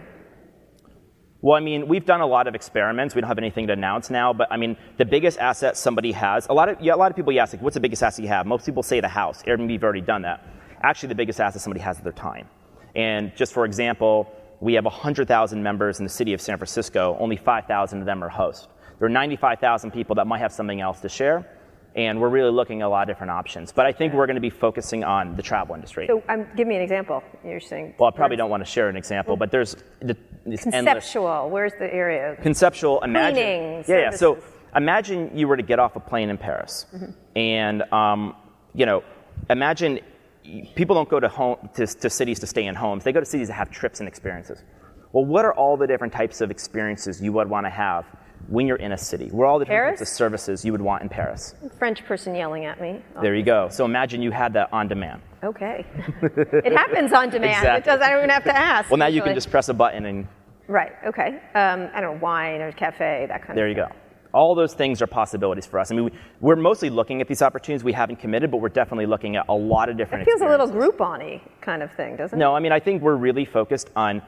Well, 1.44 1.58
I 1.58 1.60
mean, 1.60 1.88
we've 1.88 2.06
done 2.06 2.22
a 2.22 2.26
lot 2.26 2.46
of 2.46 2.54
experiments. 2.54 3.14
We 3.14 3.20
don't 3.20 3.28
have 3.28 3.36
anything 3.36 3.66
to 3.66 3.74
announce 3.74 4.08
now, 4.08 4.32
but 4.32 4.50
I 4.50 4.56
mean, 4.56 4.78
the 4.96 5.04
biggest 5.04 5.38
asset 5.38 5.76
somebody 5.76 6.10
has, 6.12 6.46
a 6.48 6.54
lot 6.54 6.70
of, 6.70 6.80
yeah, 6.80 6.94
a 6.94 6.96
lot 6.96 7.10
of 7.10 7.16
people 7.16 7.34
you 7.34 7.40
ask, 7.40 7.52
like, 7.52 7.60
what's 7.60 7.74
the 7.74 7.80
biggest 7.80 8.02
asset 8.02 8.22
you 8.22 8.30
have? 8.30 8.46
Most 8.46 8.64
people 8.64 8.82
say 8.82 8.98
the 9.00 9.08
house. 9.08 9.42
Airbnb 9.42 9.70
have 9.70 9.84
already 9.84 10.00
done 10.00 10.22
that. 10.22 10.42
Actually, 10.82 11.10
the 11.10 11.16
biggest 11.16 11.42
asset 11.42 11.60
somebody 11.60 11.82
has 11.82 11.98
is 11.98 12.02
their 12.02 12.12
time. 12.12 12.48
And 12.96 13.30
just 13.36 13.52
for 13.52 13.66
example, 13.66 14.32
we 14.60 14.72
have 14.72 14.86
100,000 14.86 15.62
members 15.62 15.98
in 15.98 16.04
the 16.04 16.10
city 16.10 16.32
of 16.32 16.40
San 16.40 16.56
Francisco. 16.56 17.14
Only 17.20 17.36
5,000 17.36 18.00
of 18.00 18.06
them 18.06 18.24
are 18.24 18.30
hosts. 18.30 18.68
There 18.98 19.04
are 19.04 19.10
95,000 19.10 19.90
people 19.90 20.14
that 20.14 20.26
might 20.26 20.38
have 20.38 20.50
something 20.50 20.80
else 20.80 21.00
to 21.00 21.10
share, 21.10 21.46
and 21.96 22.20
we're 22.20 22.28
really 22.28 22.50
looking 22.50 22.82
at 22.82 22.86
a 22.86 22.88
lot 22.88 23.02
of 23.02 23.14
different 23.14 23.30
options. 23.30 23.72
But 23.72 23.86
I 23.86 23.92
think 23.92 24.14
we're 24.14 24.26
going 24.26 24.34
to 24.36 24.40
be 24.40 24.50
focusing 24.50 25.04
on 25.04 25.36
the 25.36 25.42
travel 25.42 25.74
industry. 25.74 26.06
So 26.06 26.22
um, 26.28 26.46
give 26.56 26.66
me 26.66 26.76
an 26.76 26.82
example. 26.82 27.22
You're 27.44 27.60
saying. 27.60 27.94
well, 27.98 28.08
I 28.08 28.16
probably 28.16 28.36
don't 28.36 28.50
want 28.50 28.64
to 28.64 28.70
share 28.70 28.88
an 28.88 28.96
example, 28.96 29.36
but 29.36 29.50
there's 29.50 29.76
the, 30.00 30.16
it's 30.44 30.66
endless. 30.66 30.94
Conceptual. 30.94 31.50
Where's 31.50 31.72
the 31.78 31.92
area? 31.92 32.36
conceptual 32.42 33.00
imagine 33.02 33.34
Cleaning, 33.34 33.84
yeah, 33.88 33.98
yeah 33.98 34.10
so 34.10 34.38
imagine 34.74 35.36
you 35.36 35.48
were 35.48 35.56
to 35.56 35.62
get 35.62 35.78
off 35.78 35.96
a 35.96 36.00
plane 36.00 36.30
in 36.30 36.38
paris 36.38 36.86
and 37.36 37.82
um, 37.92 38.34
you 38.74 38.86
know 38.86 39.02
imagine 39.50 40.00
people 40.74 40.94
don't 40.94 41.08
go 41.08 41.20
to 41.20 41.28
home 41.28 41.56
to, 41.74 41.86
to 41.86 42.10
cities 42.10 42.40
to 42.40 42.46
stay 42.46 42.66
in 42.66 42.74
homes 42.74 43.04
they 43.04 43.12
go 43.12 43.20
to 43.20 43.26
cities 43.26 43.48
to 43.48 43.54
have 43.54 43.70
trips 43.70 44.00
and 44.00 44.08
experiences 44.08 44.62
well 45.12 45.24
what 45.24 45.44
are 45.44 45.54
all 45.54 45.76
the 45.76 45.86
different 45.86 46.12
types 46.12 46.40
of 46.40 46.50
experiences 46.50 47.20
you 47.22 47.32
would 47.32 47.48
want 47.48 47.64
to 47.66 47.70
have 47.70 48.04
when 48.48 48.66
you're 48.66 48.76
in 48.76 48.92
a 48.92 48.98
city 48.98 49.28
what 49.30 49.44
are 49.44 49.46
all 49.46 49.58
the 49.58 49.64
different 49.64 49.84
Paris? 49.84 50.00
types 50.00 50.10
of 50.10 50.16
services 50.16 50.64
you 50.64 50.72
would 50.72 50.82
want 50.82 51.02
in 51.02 51.08
paris 51.08 51.54
French 51.78 52.04
person 52.04 52.34
yelling 52.34 52.64
at 52.64 52.80
me. 52.80 53.02
there 53.22 53.34
you 53.34 53.44
go 53.44 53.68
so 53.70 53.84
imagine 53.84 54.22
you 54.22 54.30
had 54.30 54.52
that 54.52 54.72
on 54.72 54.88
demand 54.88 55.20
Okay. 55.44 55.84
it 56.22 56.72
happens 56.72 57.12
on 57.12 57.28
demand. 57.28 57.66
It 57.66 57.84
does. 57.84 58.00
I 58.00 58.08
don't 58.08 58.18
even 58.20 58.30
have 58.30 58.44
to 58.44 58.56
ask. 58.56 58.90
well 58.90 58.96
now 58.96 59.08
you 59.08 59.20
can 59.20 59.34
just 59.34 59.50
press 59.50 59.68
a 59.68 59.74
button 59.74 60.06
and 60.06 60.26
Right. 60.66 60.92
Okay. 61.06 61.40
Um, 61.54 61.90
I 61.94 62.00
don't 62.00 62.14
know 62.14 62.18
wine 62.22 62.62
or 62.62 62.72
cafe 62.72 63.26
that 63.28 63.42
kind 63.42 63.56
There 63.56 63.68
of. 63.68 63.76
There 63.76 63.84
you 63.84 63.88
go. 63.88 63.94
All 64.32 64.54
those 64.54 64.74
things 64.74 65.00
are 65.02 65.06
possibilities 65.06 65.66
for 65.66 65.78
us. 65.78 65.92
I 65.92 65.94
mean, 65.94 66.06
we, 66.06 66.10
we're 66.40 66.56
mostly 66.56 66.90
looking 66.90 67.20
at 67.20 67.28
these 67.28 67.42
opportunities. 67.42 67.84
We 67.84 67.92
haven't 67.92 68.16
committed, 68.16 68.50
but 68.50 68.56
we're 68.62 68.68
definitely 68.70 69.06
looking 69.06 69.36
at 69.36 69.44
a 69.48 69.54
lot 69.54 69.88
of 69.88 69.96
different. 69.96 70.22
It 70.22 70.30
feels 70.30 70.40
a 70.40 70.48
little. 70.48 70.66
Groupon-y 70.66 71.40
kind 71.60 71.82
of 71.82 71.92
thing, 71.92 72.16
doesn't 72.16 72.36
it? 72.36 72.40
No, 72.40 72.54
I 72.54 72.60
mean, 72.60 72.72
I 72.72 72.80
think 72.80 73.02
we're 73.02 73.14
really 73.16 73.44
focused 73.44 73.90
on 73.94 74.22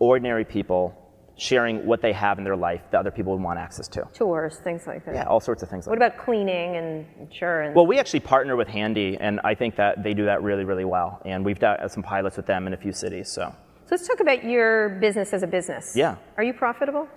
ordinary 0.00 0.44
people 0.44 1.03
sharing 1.36 1.84
what 1.86 2.00
they 2.00 2.12
have 2.12 2.38
in 2.38 2.44
their 2.44 2.56
life 2.56 2.82
that 2.90 2.98
other 3.00 3.10
people 3.10 3.32
would 3.32 3.42
want 3.42 3.58
access 3.58 3.88
to. 3.88 4.06
Tours, 4.14 4.58
things 4.58 4.86
like 4.86 5.04
that. 5.04 5.14
Yeah, 5.14 5.24
all 5.24 5.40
sorts 5.40 5.62
of 5.62 5.68
things. 5.68 5.86
What 5.86 5.98
Like 5.98 6.12
about 6.12 6.24
cleaning 6.24 6.76
and 6.76 7.06
insurance? 7.20 7.74
well, 7.74 7.86
we 7.86 7.98
actually 7.98 8.20
partner 8.20 8.54
with 8.56 8.68
Handy, 8.68 9.16
and 9.20 9.40
I 9.44 9.54
think 9.54 9.76
that 9.76 10.02
they 10.04 10.14
do 10.14 10.26
that 10.26 10.42
really, 10.42 10.64
really 10.64 10.84
well. 10.84 11.20
And 11.24 11.44
we've 11.44 11.58
done 11.58 11.88
some 11.88 12.02
pilots 12.02 12.36
with 12.36 12.46
them 12.46 12.66
in 12.66 12.72
a 12.72 12.76
few 12.76 12.92
cities. 12.92 13.28
So 13.30 13.52
so 13.86 13.88
let's 13.90 14.06
talk 14.08 14.20
about 14.20 14.44
your 14.44 14.90
business 15.00 15.32
as 15.34 15.42
a 15.42 15.46
business. 15.46 15.94
Yeah. 15.96 16.16
Are 16.36 16.44
you 16.44 16.54
profitable? 16.54 17.08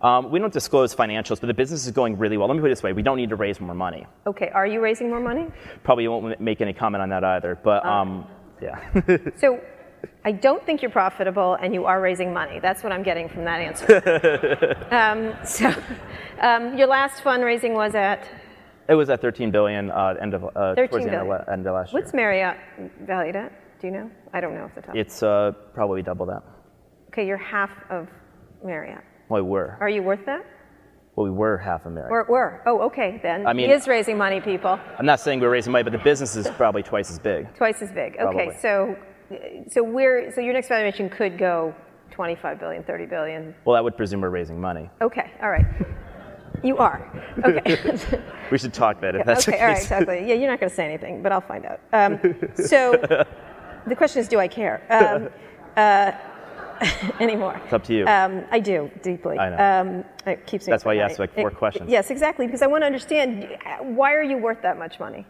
um, 0.00 0.30
we 0.30 0.38
don't 0.38 0.52
disclose 0.52 0.94
financials, 0.94 1.40
but 1.40 1.48
the 1.48 1.54
business 1.54 1.84
is 1.84 1.92
going 1.92 2.16
really 2.18 2.36
well. 2.36 2.46
Let 2.48 2.54
me 2.54 2.60
put 2.60 2.68
it 2.68 2.70
this 2.74 2.82
way: 2.82 2.92
we 2.92 3.02
don't 3.02 3.16
need 3.18 3.28
to 3.30 3.36
raise 3.36 3.60
more 3.60 3.74
money. 3.74 4.06
Okay. 4.26 4.48
Are 4.48 4.66
you 4.66 4.80
raising 4.80 5.10
more 5.10 5.20
money? 5.20 5.46
Probably 5.84 6.08
won't 6.08 6.40
make 6.40 6.60
any 6.60 6.72
comment 6.72 7.02
on 7.02 7.08
that 7.10 7.22
either. 7.24 7.58
But 7.62 7.84
Oh. 7.84 7.90
um, 7.90 8.26
yeah. 8.62 8.78
So, 9.36 9.60
I 10.24 10.32
don't 10.32 10.64
think 10.64 10.82
you're 10.82 10.90
profitable, 10.90 11.54
and 11.54 11.72
you 11.72 11.86
are 11.86 12.00
raising 12.00 12.32
money. 12.32 12.60
That's 12.60 12.82
what 12.82 12.92
I'm 12.92 13.02
getting 13.02 13.28
from 13.28 13.44
that 13.44 13.60
answer. 13.60 14.86
um, 14.90 15.34
so, 15.44 15.74
um, 16.40 16.76
your 16.76 16.86
last 16.86 17.22
fundraising 17.22 17.74
was 17.74 17.94
at 17.94 18.28
It 18.88 18.94
was 18.94 19.10
at 19.10 19.20
13 19.20 19.50
billion 19.50 19.90
uh, 19.90 20.14
end 20.20 20.34
of 20.34 20.44
uh, 20.44 20.74
13 20.74 20.88
towards 20.88 21.04
the 21.06 21.12
end 21.12 21.20
of, 21.20 21.26
billion. 21.28 21.44
la- 21.46 21.52
end 21.52 21.66
of 21.66 21.74
last 21.74 21.92
year. 21.92 22.02
what's 22.02 22.14
Marriott 22.14 22.56
valued 23.06 23.36
at? 23.36 23.80
Do 23.80 23.86
you 23.86 23.92
know? 23.92 24.10
I 24.32 24.40
don't 24.40 24.54
know 24.54 24.64
off 24.64 24.74
the 24.74 24.82
top. 24.82 24.96
It's 24.96 25.22
uh, 25.22 25.52
probably 25.72 26.02
double 26.02 26.26
that. 26.26 26.42
Okay, 27.08 27.26
you're 27.26 27.36
half 27.36 27.70
of 27.90 28.08
Marriott. 28.64 29.04
Well, 29.28 29.42
we 29.42 29.48
were. 29.48 29.76
Are 29.80 29.88
you 29.88 30.02
worth 30.02 30.24
that? 30.26 30.44
Well, 31.16 31.24
we 31.24 31.30
were 31.30 31.58
half 31.58 31.86
American. 31.86 32.12
Or 32.12 32.24
were? 32.28 32.62
Oh, 32.66 32.80
okay 32.82 33.18
then. 33.22 33.46
I 33.46 33.52
mean- 33.52 33.68
he 33.68 33.74
is 33.74 33.88
raising 33.88 34.16
money, 34.16 34.40
people. 34.40 34.78
I'm 34.98 35.06
not 35.06 35.20
saying 35.20 35.40
we're 35.40 35.50
raising 35.50 35.72
money, 35.72 35.82
but 35.84 35.92
the 35.92 35.98
business 35.98 36.36
is 36.36 36.48
probably 36.50 36.82
twice 36.82 37.10
as 37.10 37.18
big. 37.18 37.52
Twice 37.56 37.82
as 37.82 37.90
big. 37.90 38.14
Okay, 38.14 38.22
Probably. 38.22 38.54
so 38.60 38.96
so 39.70 39.82
we're 39.82 40.32
so 40.32 40.40
your 40.40 40.52
next 40.54 40.68
valuation 40.68 41.08
could 41.10 41.38
go 41.38 41.74
25 42.10 42.58
billion, 42.58 42.82
30 42.82 43.06
billion. 43.06 43.54
Well, 43.64 43.74
that 43.74 43.84
would 43.84 43.96
presume 43.96 44.20
we're 44.20 44.30
raising 44.30 44.60
money. 44.60 44.90
Okay, 45.00 45.30
all 45.42 45.50
right. 45.50 45.64
You 46.62 46.78
are. 46.78 47.00
Okay. 47.44 47.98
We 48.50 48.56
should 48.56 48.72
talk 48.72 48.96
about 48.96 49.14
it. 49.14 49.20
If 49.20 49.26
that's 49.26 49.46
okay, 49.46 49.60
all 49.60 49.66
right, 49.66 49.76
exactly. 49.76 50.26
Yeah, 50.26 50.32
you're 50.32 50.50
not 50.50 50.58
going 50.58 50.70
to 50.70 50.74
say 50.74 50.86
anything, 50.86 51.22
but 51.22 51.32
I'll 51.32 51.42
find 51.42 51.66
out. 51.66 51.80
Um, 51.92 52.18
so 52.54 52.92
the 53.86 53.94
question 53.94 54.20
is, 54.22 54.26
do 54.28 54.38
I 54.40 54.48
care 54.48 54.82
um, 54.88 55.28
uh, 55.76 56.12
anymore? 57.20 57.60
It's 57.64 57.74
up 57.74 57.84
to 57.84 57.94
you. 57.94 58.06
Um, 58.06 58.42
I 58.50 58.58
do 58.58 58.90
deeply. 59.02 59.38
I 59.38 59.50
know. 59.50 59.80
Um, 59.90 60.04
it 60.26 60.46
keeps 60.46 60.66
me 60.66 60.70
That's 60.70 60.86
why 60.86 60.94
you 60.94 61.02
asked, 61.02 61.18
like, 61.18 61.34
four 61.34 61.50
It- 61.50 61.58
questions. 61.58 61.90
Yes, 61.90 62.10
exactly, 62.10 62.46
because 62.46 62.62
I 62.62 62.66
want 62.66 62.80
to 62.80 62.86
understand 62.86 63.44
uh, 63.66 63.84
why 63.84 64.14
are 64.14 64.22
you 64.22 64.38
worth 64.38 64.62
that 64.62 64.78
much 64.78 64.98
money? 64.98 65.26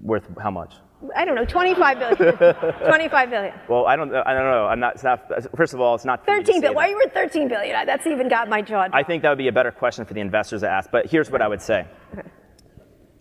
Worth 0.00 0.26
how 0.42 0.50
much? 0.50 0.74
I 1.14 1.24
don't 1.24 1.36
know, 1.36 1.44
25 1.44 1.98
billion. 1.98 2.36
25 2.86 3.30
billion. 3.30 3.54
Well, 3.68 3.86
I 3.86 3.94
don't. 3.94 4.12
I 4.14 4.34
don't 4.34 4.50
know. 4.50 4.66
I'm 4.66 4.80
not. 4.80 4.94
It's 4.94 5.04
not. 5.04 5.30
First 5.56 5.72
of 5.72 5.80
all, 5.80 5.94
it's 5.94 6.04
not. 6.04 6.24
for 6.24 6.32
me 6.32 6.40
to 6.40 6.46
13 6.46 6.54
say 6.54 6.60
billion. 6.60 6.74
Why 6.74 6.86
are 6.86 6.90
you 6.90 6.96
worth 6.96 7.14
13 7.14 7.48
billion? 7.48 7.86
That's 7.86 8.06
even 8.06 8.28
got 8.28 8.48
my 8.48 8.62
jaw. 8.62 8.88
I 8.92 9.04
think 9.04 9.22
that 9.22 9.28
would 9.28 9.38
be 9.38 9.48
a 9.48 9.52
better 9.52 9.70
question 9.70 10.04
for 10.04 10.14
the 10.14 10.20
investors 10.20 10.62
to 10.62 10.68
ask. 10.68 10.90
But 10.90 11.06
here's 11.06 11.30
what 11.30 11.40
I 11.40 11.48
would 11.48 11.62
say. 11.62 11.86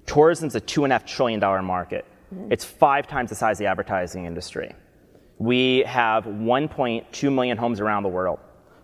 Tourism's 0.07 0.55
a 0.55 0.59
two 0.59 0.85
and 0.85 0.93
a 0.93 0.95
half 0.95 1.05
trillion 1.05 1.39
dollar 1.39 1.61
market. 1.61 2.05
Mm-hmm. 2.33 2.51
It's 2.51 2.65
five 2.65 3.07
times 3.07 3.29
the 3.29 3.35
size 3.35 3.57
of 3.57 3.59
the 3.59 3.67
advertising 3.67 4.25
industry. 4.25 4.73
We 5.37 5.83
have 5.85 6.23
1.2 6.25 7.33
million 7.33 7.57
homes 7.57 7.79
around 7.79 8.03
the 8.03 8.09
world. 8.09 8.39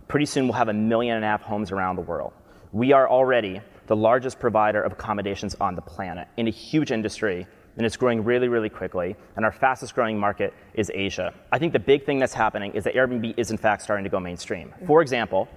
Pretty 0.06 0.26
soon 0.26 0.44
we'll 0.44 0.54
have 0.54 0.68
a 0.68 0.72
million 0.72 1.16
and 1.16 1.24
a 1.24 1.28
half 1.28 1.42
homes 1.42 1.72
around 1.72 1.96
the 1.96 2.02
world. 2.02 2.32
We 2.72 2.92
are 2.92 3.08
already 3.08 3.60
the 3.86 3.96
largest 3.96 4.38
provider 4.38 4.82
of 4.82 4.92
accommodations 4.92 5.54
on 5.56 5.74
the 5.74 5.82
planet 5.82 6.28
in 6.36 6.46
a 6.46 6.50
huge 6.50 6.92
industry, 6.92 7.46
and 7.76 7.84
it's 7.84 7.96
growing 7.96 8.22
really, 8.22 8.48
really 8.48 8.68
quickly. 8.68 9.16
And 9.36 9.44
our 9.44 9.52
fastest 9.52 9.94
growing 9.94 10.18
market 10.18 10.54
is 10.74 10.90
Asia. 10.94 11.34
I 11.52 11.58
think 11.58 11.72
the 11.72 11.78
big 11.78 12.04
thing 12.04 12.18
that's 12.18 12.34
happening 12.34 12.72
is 12.72 12.84
that 12.84 12.94
Airbnb 12.94 13.34
is 13.36 13.50
in 13.50 13.56
fact 13.56 13.82
starting 13.82 14.04
to 14.04 14.10
go 14.10 14.20
mainstream. 14.20 14.72
For 14.86 15.02
example, 15.02 15.48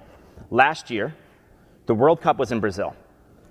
last 0.50 0.90
year, 0.90 1.16
the 1.86 1.94
World 1.94 2.22
Cup 2.22 2.38
was 2.38 2.52
in 2.52 2.60
Brazil. 2.60 2.96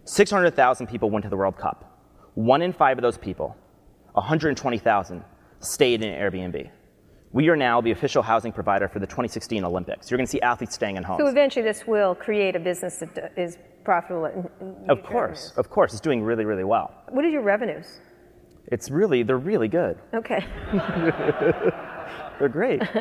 600,000 0.04 0.86
people 0.86 1.10
went 1.10 1.24
to 1.24 1.28
the 1.28 1.36
World 1.36 1.56
Cup. 1.56 1.92
One 2.34 2.62
in 2.62 2.72
five 2.72 2.98
of 2.98 3.02
those 3.02 3.18
people, 3.18 3.56
120,000, 4.12 5.24
stayed 5.60 6.02
in 6.02 6.12
Airbnb. 6.12 6.70
We 7.32 7.48
are 7.48 7.56
now 7.56 7.80
the 7.80 7.90
official 7.90 8.22
housing 8.22 8.52
provider 8.52 8.88
for 8.88 8.98
the 8.98 9.06
2016 9.06 9.64
Olympics. 9.64 10.10
You're 10.10 10.16
going 10.16 10.26
to 10.26 10.30
see 10.30 10.40
athletes 10.40 10.74
staying 10.74 10.96
in 10.96 11.02
homes. 11.02 11.20
So 11.20 11.26
eventually 11.26 11.64
this 11.64 11.86
will 11.86 12.14
create 12.14 12.56
a 12.56 12.60
business 12.60 12.98
that 12.98 13.34
uh, 13.36 13.52
profitable. 13.84 14.26
of 14.88 15.02
course, 15.02 15.12
revenues. 15.12 15.52
of 15.56 15.70
course, 15.70 15.92
it's 15.92 16.00
doing 16.00 16.22
really, 16.22 16.44
really 16.44 16.64
well. 16.64 16.92
What 17.10 17.24
are 17.24 17.28
your 17.28 17.42
revenues? 17.42 18.00
It's 18.68 18.90
really, 18.90 19.22
they're 19.22 19.38
really 19.38 19.68
good. 19.68 19.98
Okay. 20.14 20.44
They're 22.38 22.48
great. 22.48 22.82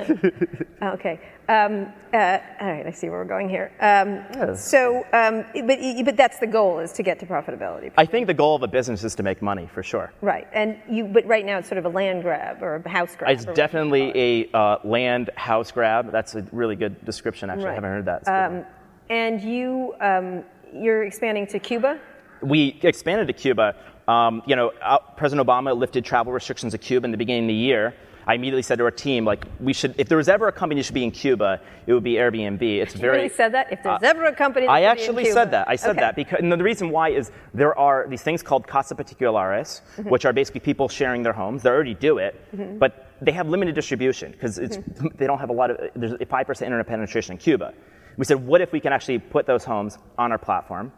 Okay. 0.82 1.19
Um, 1.49 1.91
uh, 2.13 2.38
all 2.62 2.67
right. 2.67 2.86
I 2.86 2.91
see 2.91 3.10
where 3.10 3.19
we're 3.19 3.25
going 3.25 3.49
here. 3.49 3.71
Um, 3.80 4.23
Yes. 4.36 4.69
So, 4.69 5.06
um, 5.13 5.45
but 5.65 5.80
but 6.06 6.17
that's 6.17 6.38
the 6.38 6.47
goal 6.47 6.80
is 6.80 6.91
to 6.93 7.04
get 7.04 7.19
to 7.19 7.25
profitability. 7.25 7.91
I 7.97 8.06
think 8.06 8.28
the 8.28 8.34
goal 8.34 8.56
of 8.56 8.62
a 8.62 8.67
business 8.67 9.04
is 9.04 9.15
to 9.15 9.23
make 9.23 9.41
money, 9.41 9.67
for 9.73 9.82
sure. 9.82 10.12
right. 10.21 10.47
And 10.54 10.78
you. 10.89 11.06
But 11.06 11.25
right 11.25 11.45
now 11.45 11.58
it's 11.58 11.67
sort 11.67 11.80
of 11.80 11.86
a 11.86 11.89
land 11.89 12.21
grab 12.23 12.62
or 12.62 12.75
a 12.75 12.89
house 12.89 13.15
grab. 13.15 13.32
It's 13.32 13.45
or 13.45 13.51
whatever 13.51 13.51
you 13.51 13.56
definitely 13.56 14.10
it. 14.10 14.49
a 14.54 14.58
uh, 14.58 14.78
land 14.84 15.32
house 15.36 15.71
grab. 15.71 16.12
That's 16.12 16.36
a 16.36 16.45
really 16.51 16.75
good 16.75 17.04
description, 17.06 17.49
actually. 17.49 17.69
I 17.69 17.73
haven't 17.73 17.89
heard 17.89 18.06
that. 18.06 18.19
It's 18.21 18.30
a 18.30 18.32
good 18.32 18.56
one. 18.56 18.60
Um, 18.62 18.65
and 19.10 19.41
you 19.41 19.95
um, 20.01 20.43
you're 20.73 21.04
expanding 21.04 21.47
to 21.47 21.60
Cuba. 21.60 21.99
we 22.41 22.80
expanded 22.84 23.28
to 23.28 23.34
Cuba. 23.34 23.75
Um, 24.07 24.43
you 24.45 24.55
know, 24.55 24.71
uh, 24.81 24.99
President 25.17 25.45
Obama 25.47 25.75
lifted 25.75 26.05
travel 26.05 26.31
restrictions 26.31 26.73
to 26.73 26.77
Cuba 26.77 27.05
in 27.05 27.11
the 27.11 27.17
beginning 27.17 27.45
of 27.45 27.47
the 27.49 27.53
year. 27.55 27.95
I 28.27 28.33
immediately 28.33 28.63
said 28.63 28.79
to 28.79 28.83
our 28.85 28.91
team, 28.91 29.23
like, 29.23 29.45
we 29.59 29.71
should, 29.71 29.93
if 29.99 30.09
there 30.09 30.17
was 30.17 30.27
ever 30.29 30.47
a 30.47 30.51
company 30.51 30.79
that 30.81 30.85
should 30.85 30.95
be 30.95 31.03
in 31.03 31.11
Cuba, 31.11 31.61
it 31.85 31.93
would 31.93 32.03
be 32.03 32.13
Airbnb. 32.13 32.59
It's 32.61 32.95
You 32.95 33.01
very. 33.01 33.17
really 33.17 33.29
said 33.29 33.53
that. 33.53 33.71
If 33.71 33.83
there's 33.83 34.01
uh, 34.01 34.07
ever 34.07 34.25
a 34.25 34.33
company, 34.35 34.67
I 34.67 34.79
should 34.79 34.81
be 34.81 34.85
in 34.85 34.89
actually 35.27 35.31
said 35.31 35.51
that. 35.51 35.67
I 35.69 35.75
said 35.75 35.91
Okay. 35.91 35.99
that 36.01 36.15
because 36.15 36.39
and 36.39 36.51
the 36.51 36.57
reason 36.63 36.89
why 36.89 37.09
is 37.09 37.31
there 37.53 37.77
are 37.77 38.07
these 38.09 38.23
things 38.23 38.41
called 38.41 38.65
casa 38.67 38.95
particulares, 38.95 39.81
Mm-hmm. 39.97 40.09
which 40.09 40.25
are 40.25 40.33
basically 40.33 40.61
people 40.61 40.89
sharing 40.89 41.21
their 41.21 41.33
homes. 41.33 41.61
They 41.61 41.69
already 41.69 41.93
do 41.93 42.17
it, 42.17 42.33
but 42.79 43.07
they 43.21 43.31
have 43.31 43.47
limited 43.47 43.75
distribution 43.75 44.31
because 44.31 44.57
it's 44.57 44.77
Mm-hmm. 44.77 45.07
they 45.17 45.27
don't 45.27 45.39
have 45.39 45.49
a 45.51 45.53
lot 45.53 45.69
of. 45.69 45.77
There's 45.95 46.13
a 46.13 46.25
five 46.25 46.47
percent 46.47 46.65
internet 46.67 46.87
penetration 46.87 47.33
in 47.33 47.37
Cuba. 47.37 47.73
We 48.17 48.25
said, 48.25 48.37
what 48.47 48.59
if 48.61 48.71
we 48.71 48.79
can 48.79 48.91
actually 48.93 49.19
put 49.19 49.45
those 49.45 49.63
homes 49.65 49.97
on 50.17 50.31
our 50.31 50.37
platform? 50.39 50.91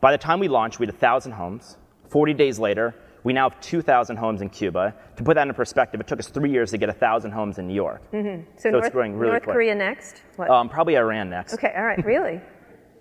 By 0.00 0.12
the 0.12 0.18
time 0.18 0.38
we 0.40 0.48
launched, 0.48 0.78
we 0.78 0.86
had 0.86 0.94
1,000 0.94 1.32
homes. 1.32 1.76
40 2.10 2.34
days 2.34 2.58
later, 2.58 2.94
We 3.22 3.34
now 3.34 3.50
have 3.50 3.60
2,000 3.60 4.16
homes 4.16 4.40
in 4.40 4.48
Cuba. 4.48 4.94
To 5.16 5.22
put 5.22 5.34
that 5.34 5.46
in 5.46 5.52
perspective, 5.52 6.00
it 6.00 6.06
took 6.06 6.18
us 6.20 6.28
three 6.28 6.50
years 6.50 6.70
to 6.70 6.78
get 6.78 6.88
1,000 6.88 7.32
homes 7.32 7.58
in 7.58 7.66
New 7.68 7.74
York. 7.74 8.00
So, 8.10 8.44
So 8.56 8.70
North, 8.70 8.84
it's 8.86 8.92
growing 8.94 9.14
really 9.14 9.32
North 9.32 9.42
quick. 9.42 9.54
Korea 9.56 9.74
next? 9.74 10.22
What? 10.36 10.48
Um, 10.48 10.70
probably 10.70 10.96
Iran 10.96 11.28
next. 11.28 11.52
okay, 11.54 11.72
all 11.76 11.84
right, 11.84 12.02
really? 12.04 12.40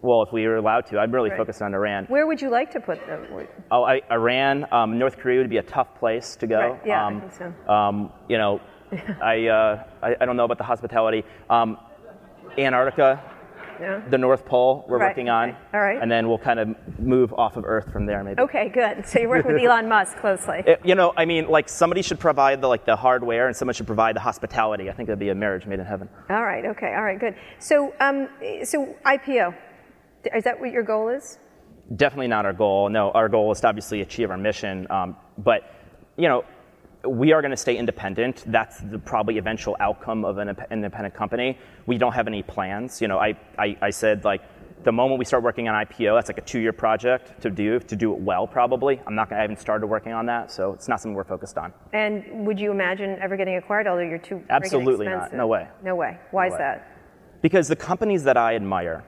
Well, 0.02 0.24
if 0.24 0.32
we 0.32 0.48
were 0.48 0.56
allowed 0.56 0.86
to, 0.88 0.98
I'm 0.98 1.12
really 1.12 1.30
Right. 1.30 1.38
focused 1.38 1.62
on 1.62 1.74
Iran. 1.74 2.06
Where 2.08 2.26
would 2.26 2.41
you 2.41 2.50
like 2.50 2.72
to 2.72 2.80
put 2.80 3.06
them? 3.06 3.28
Oh, 3.69 3.84
I, 3.84 4.00
Iran, 4.12 4.65
um, 4.72 4.98
North 4.98 5.17
Korea 5.17 5.39
would 5.41 5.50
be 5.50 5.58
a 5.58 5.63
tough 5.78 5.89
place 6.00 6.38
to 6.38 6.48
go. 6.48 6.58
Right, 6.58 6.82
yeah, 6.86 7.04
I 7.04 7.08
um, 7.08 7.19
think 7.22 7.34
so. 7.34 7.74
Um, 7.74 8.12
you 8.30 8.38
know, 8.38 8.62
I, 9.22 9.48
uh, 9.48 9.84
I 10.02 10.15
I 10.22 10.26
don't 10.26 10.38
know 10.38 10.45
about 10.45 10.58
the 10.58 10.63
hospitality. 10.63 11.24
Um, 11.50 11.78
Antarctica, 12.58 13.22
Yeah. 13.79 14.01
the 14.09 14.17
North 14.17 14.45
Pole, 14.45 14.85
we're 14.87 14.97
Right, 14.97 15.09
working 15.09 15.29
on. 15.29 15.49
okay, 15.49 15.57
all 15.73 15.79
right. 15.79 16.01
And 16.01 16.11
then 16.11 16.27
we'll 16.27 16.37
kind 16.37 16.59
of 16.59 16.75
move 16.99 17.33
off 17.33 17.55
of 17.57 17.63
Earth 17.65 17.91
from 17.91 18.05
there, 18.05 18.23
maybe. 18.23 18.41
Okay, 18.41 18.69
good. 18.69 19.05
So 19.05 19.19
you're 19.19 19.29
working 19.29 19.53
with 19.53 19.61
Elon 19.65 19.87
Musk 19.87 20.17
closely. 20.17 20.63
It- 20.65 20.81
you 20.83 20.95
know, 20.95 21.13
I 21.15 21.25
mean, 21.25 21.47
like 21.47 21.69
somebody 21.69 22.01
should 22.01 22.19
provide 22.19 22.61
the 22.61 22.67
like 22.67 22.85
the 22.85 22.95
hardware, 22.95 23.47
and 23.47 23.55
someone 23.55 23.73
should 23.73 23.87
provide 23.87 24.15
the 24.15 24.19
hospitality. 24.21 24.89
I 24.89 24.93
think 24.93 25.07
that'd 25.07 25.19
be 25.19 25.29
a 25.29 25.35
marriage 25.35 25.65
made 25.65 25.79
in 25.79 25.85
heaven. 25.85 26.09
All 26.29 26.43
right. 26.43 26.65
Okay. 26.65 26.93
All 26.95 27.03
right. 27.03 27.19
Good. 27.19 27.35
So, 27.59 27.93
um, 27.99 28.27
so 28.63 28.95
IPO, 29.05 29.55
is 30.35 30.43
that 30.43 30.59
what 30.59 30.71
your 30.71 30.83
goal 30.83 31.09
is? 31.09 31.39
Definitely 31.95 32.27
not 32.27 32.45
our 32.45 32.53
goal. 32.53 32.89
No, 32.89 33.11
our 33.11 33.29
goal 33.29 33.51
is 33.51 33.59
to 33.61 33.67
obviously 33.67 34.01
achieve 34.01 34.29
our 34.29 34.37
mission. 34.37 34.85
Um, 34.91 35.15
but, 35.37 35.61
you 36.17 36.27
know, 36.27 36.43
we 37.05 37.31
are 37.31 37.41
going 37.41 37.51
to 37.51 37.57
stay 37.57 37.77
independent. 37.77 38.43
That's 38.47 38.79
the 38.79 38.99
probably 38.99 39.38
eventual 39.38 39.77
outcome 39.79 40.25
of 40.25 40.38
an 40.38 40.49
independent 40.69 41.13
company. 41.13 41.57
We 41.85 41.97
don't 41.97 42.13
have 42.13 42.27
any 42.27 42.43
plans. 42.43 43.01
You 43.01 43.07
know, 43.07 43.17
I, 43.17 43.38
I, 43.57 43.77
I 43.81 43.89
said 43.89 44.25
like 44.25 44.41
the 44.83 44.91
moment 44.91 45.19
we 45.19 45.25
start 45.25 45.43
working 45.43 45.67
on 45.67 45.85
IPO, 45.85 46.17
that's 46.17 46.29
like 46.29 46.38
a 46.38 46.41
two-year 46.41 46.73
project 46.73 47.41
to 47.41 47.49
do 47.49 47.79
to 47.79 47.95
do 47.95 48.13
it 48.13 48.19
well. 48.19 48.47
Probably. 48.47 49.01
I'm 49.07 49.15
not. 49.15 49.29
Gonna, 49.29 49.39
I 49.39 49.41
haven't 49.43 49.59
started 49.59 49.88
working 49.88 50.12
on 50.12 50.25
that, 50.27 50.51
so 50.51 50.73
it's 50.73 50.88
not 50.88 51.01
something 51.01 51.15
we're 51.15 51.23
focused 51.23 51.57
on. 51.57 51.73
And 51.93 52.45
would 52.45 52.59
you 52.59 52.71
imagine 52.71 53.17
ever 53.21 53.38
getting 53.38 53.55
acquired? 53.55 53.88
Although 53.88 54.03
you're 54.03 54.17
too 54.17 54.43
Absolutely 54.49 55.07
not. 55.07 55.33
No 55.33 55.47
way. 55.47 55.67
No 55.83 55.95
way. 55.95 56.17
Why 56.31 56.47
is 56.47 56.53
way. 56.53 56.57
that? 56.59 56.97
Because 57.41 57.67
the 57.67 57.75
companies 57.75 58.23
that 58.23 58.38
I 58.38 58.55
admire, 58.55 59.03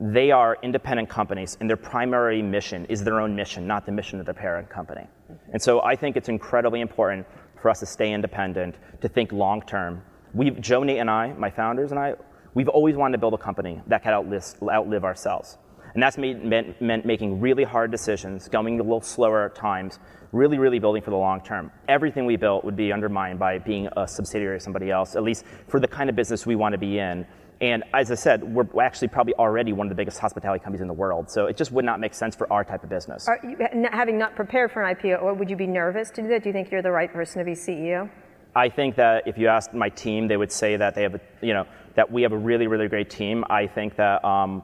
they 0.00 0.30
are 0.30 0.56
independent 0.62 1.08
companies, 1.08 1.56
and 1.60 1.68
their 1.68 1.76
primary 1.76 2.40
mission 2.40 2.84
is 2.86 3.02
their 3.02 3.20
own 3.20 3.34
mission, 3.34 3.66
not 3.66 3.84
the 3.84 3.92
mission 3.92 4.20
of 4.20 4.26
their 4.26 4.34
parent 4.34 4.70
company. 4.70 5.06
And 5.52 5.60
so 5.60 5.82
I 5.82 5.96
think 5.96 6.16
it's 6.16 6.28
incredibly 6.28 6.80
important 6.80 7.26
for 7.60 7.68
us 7.68 7.80
to 7.80 7.86
stay 7.86 8.12
independent, 8.12 8.76
to 9.00 9.08
think 9.08 9.32
long 9.32 9.60
term. 9.62 10.02
We've, 10.34 10.56
Nate, 10.56 10.98
and 10.98 11.10
I, 11.10 11.32
my 11.32 11.50
founders 11.50 11.90
and 11.90 11.98
I, 11.98 12.14
we've 12.54 12.68
always 12.68 12.96
wanted 12.96 13.12
to 13.12 13.18
build 13.18 13.34
a 13.34 13.38
company 13.38 13.82
that 13.88 14.04
could 14.04 14.12
outlive, 14.12 14.44
outlive 14.62 15.04
ourselves. 15.04 15.58
And 15.94 16.02
that's 16.02 16.18
made, 16.18 16.44
meant, 16.44 16.80
meant 16.80 17.04
making 17.04 17.40
really 17.40 17.64
hard 17.64 17.90
decisions, 17.90 18.48
going 18.48 18.78
a 18.78 18.82
little 18.82 19.00
slower 19.00 19.46
at 19.46 19.56
times, 19.56 19.98
really, 20.32 20.58
really 20.58 20.78
building 20.78 21.02
for 21.02 21.10
the 21.10 21.16
long 21.16 21.40
term. 21.40 21.72
Everything 21.88 22.26
we 22.26 22.36
built 22.36 22.64
would 22.64 22.76
be 22.76 22.92
undermined 22.92 23.38
by 23.38 23.58
being 23.58 23.88
a 23.96 24.06
subsidiary 24.06 24.56
of 24.56 24.62
somebody 24.62 24.90
else, 24.90 25.16
at 25.16 25.24
least 25.24 25.44
for 25.66 25.80
the 25.80 25.88
kind 25.88 26.08
of 26.08 26.14
business 26.14 26.46
we 26.46 26.54
want 26.54 26.72
to 26.72 26.78
be 26.78 26.98
in. 26.98 27.26
And 27.60 27.82
as 27.92 28.10
I 28.12 28.14
said, 28.14 28.44
we're 28.44 28.66
actually 28.80 29.08
probably 29.08 29.34
already 29.34 29.72
one 29.72 29.86
of 29.86 29.88
the 29.88 29.96
biggest 29.96 30.18
hospitality 30.18 30.62
companies 30.62 30.80
in 30.80 30.86
the 30.86 30.94
world. 30.94 31.28
So 31.28 31.46
it 31.46 31.56
just 31.56 31.72
would 31.72 31.84
not 31.84 31.98
make 31.98 32.14
sense 32.14 32.36
for 32.36 32.50
our 32.52 32.62
type 32.62 32.84
of 32.84 32.90
business. 32.90 33.26
Are 33.26 33.40
you, 33.42 33.56
having 33.90 34.16
not 34.16 34.36
prepared 34.36 34.70
for 34.70 34.82
an 34.82 34.94
IPO, 34.94 35.22
or 35.22 35.34
would 35.34 35.50
you 35.50 35.56
be 35.56 35.66
nervous 35.66 36.10
to 36.10 36.22
do 36.22 36.28
that? 36.28 36.44
Do 36.44 36.50
you 36.50 36.52
think 36.52 36.70
you're 36.70 36.82
the 36.82 36.92
right 36.92 37.12
person 37.12 37.40
to 37.40 37.44
be 37.44 37.52
CEO? 37.52 38.08
I 38.54 38.68
think 38.68 38.94
that 38.96 39.26
if 39.26 39.36
you 39.38 39.48
asked 39.48 39.74
my 39.74 39.88
team, 39.88 40.28
they 40.28 40.36
would 40.36 40.52
say 40.52 40.76
that 40.76 40.94
they 40.94 41.02
have, 41.02 41.16
a, 41.16 41.20
you 41.42 41.52
know, 41.52 41.66
that 41.96 42.10
we 42.10 42.22
have 42.22 42.32
a 42.32 42.38
really, 42.38 42.68
really 42.68 42.86
great 42.86 43.10
team. 43.10 43.44
I 43.50 43.66
think 43.66 43.96
that 43.96 44.24
um, 44.24 44.62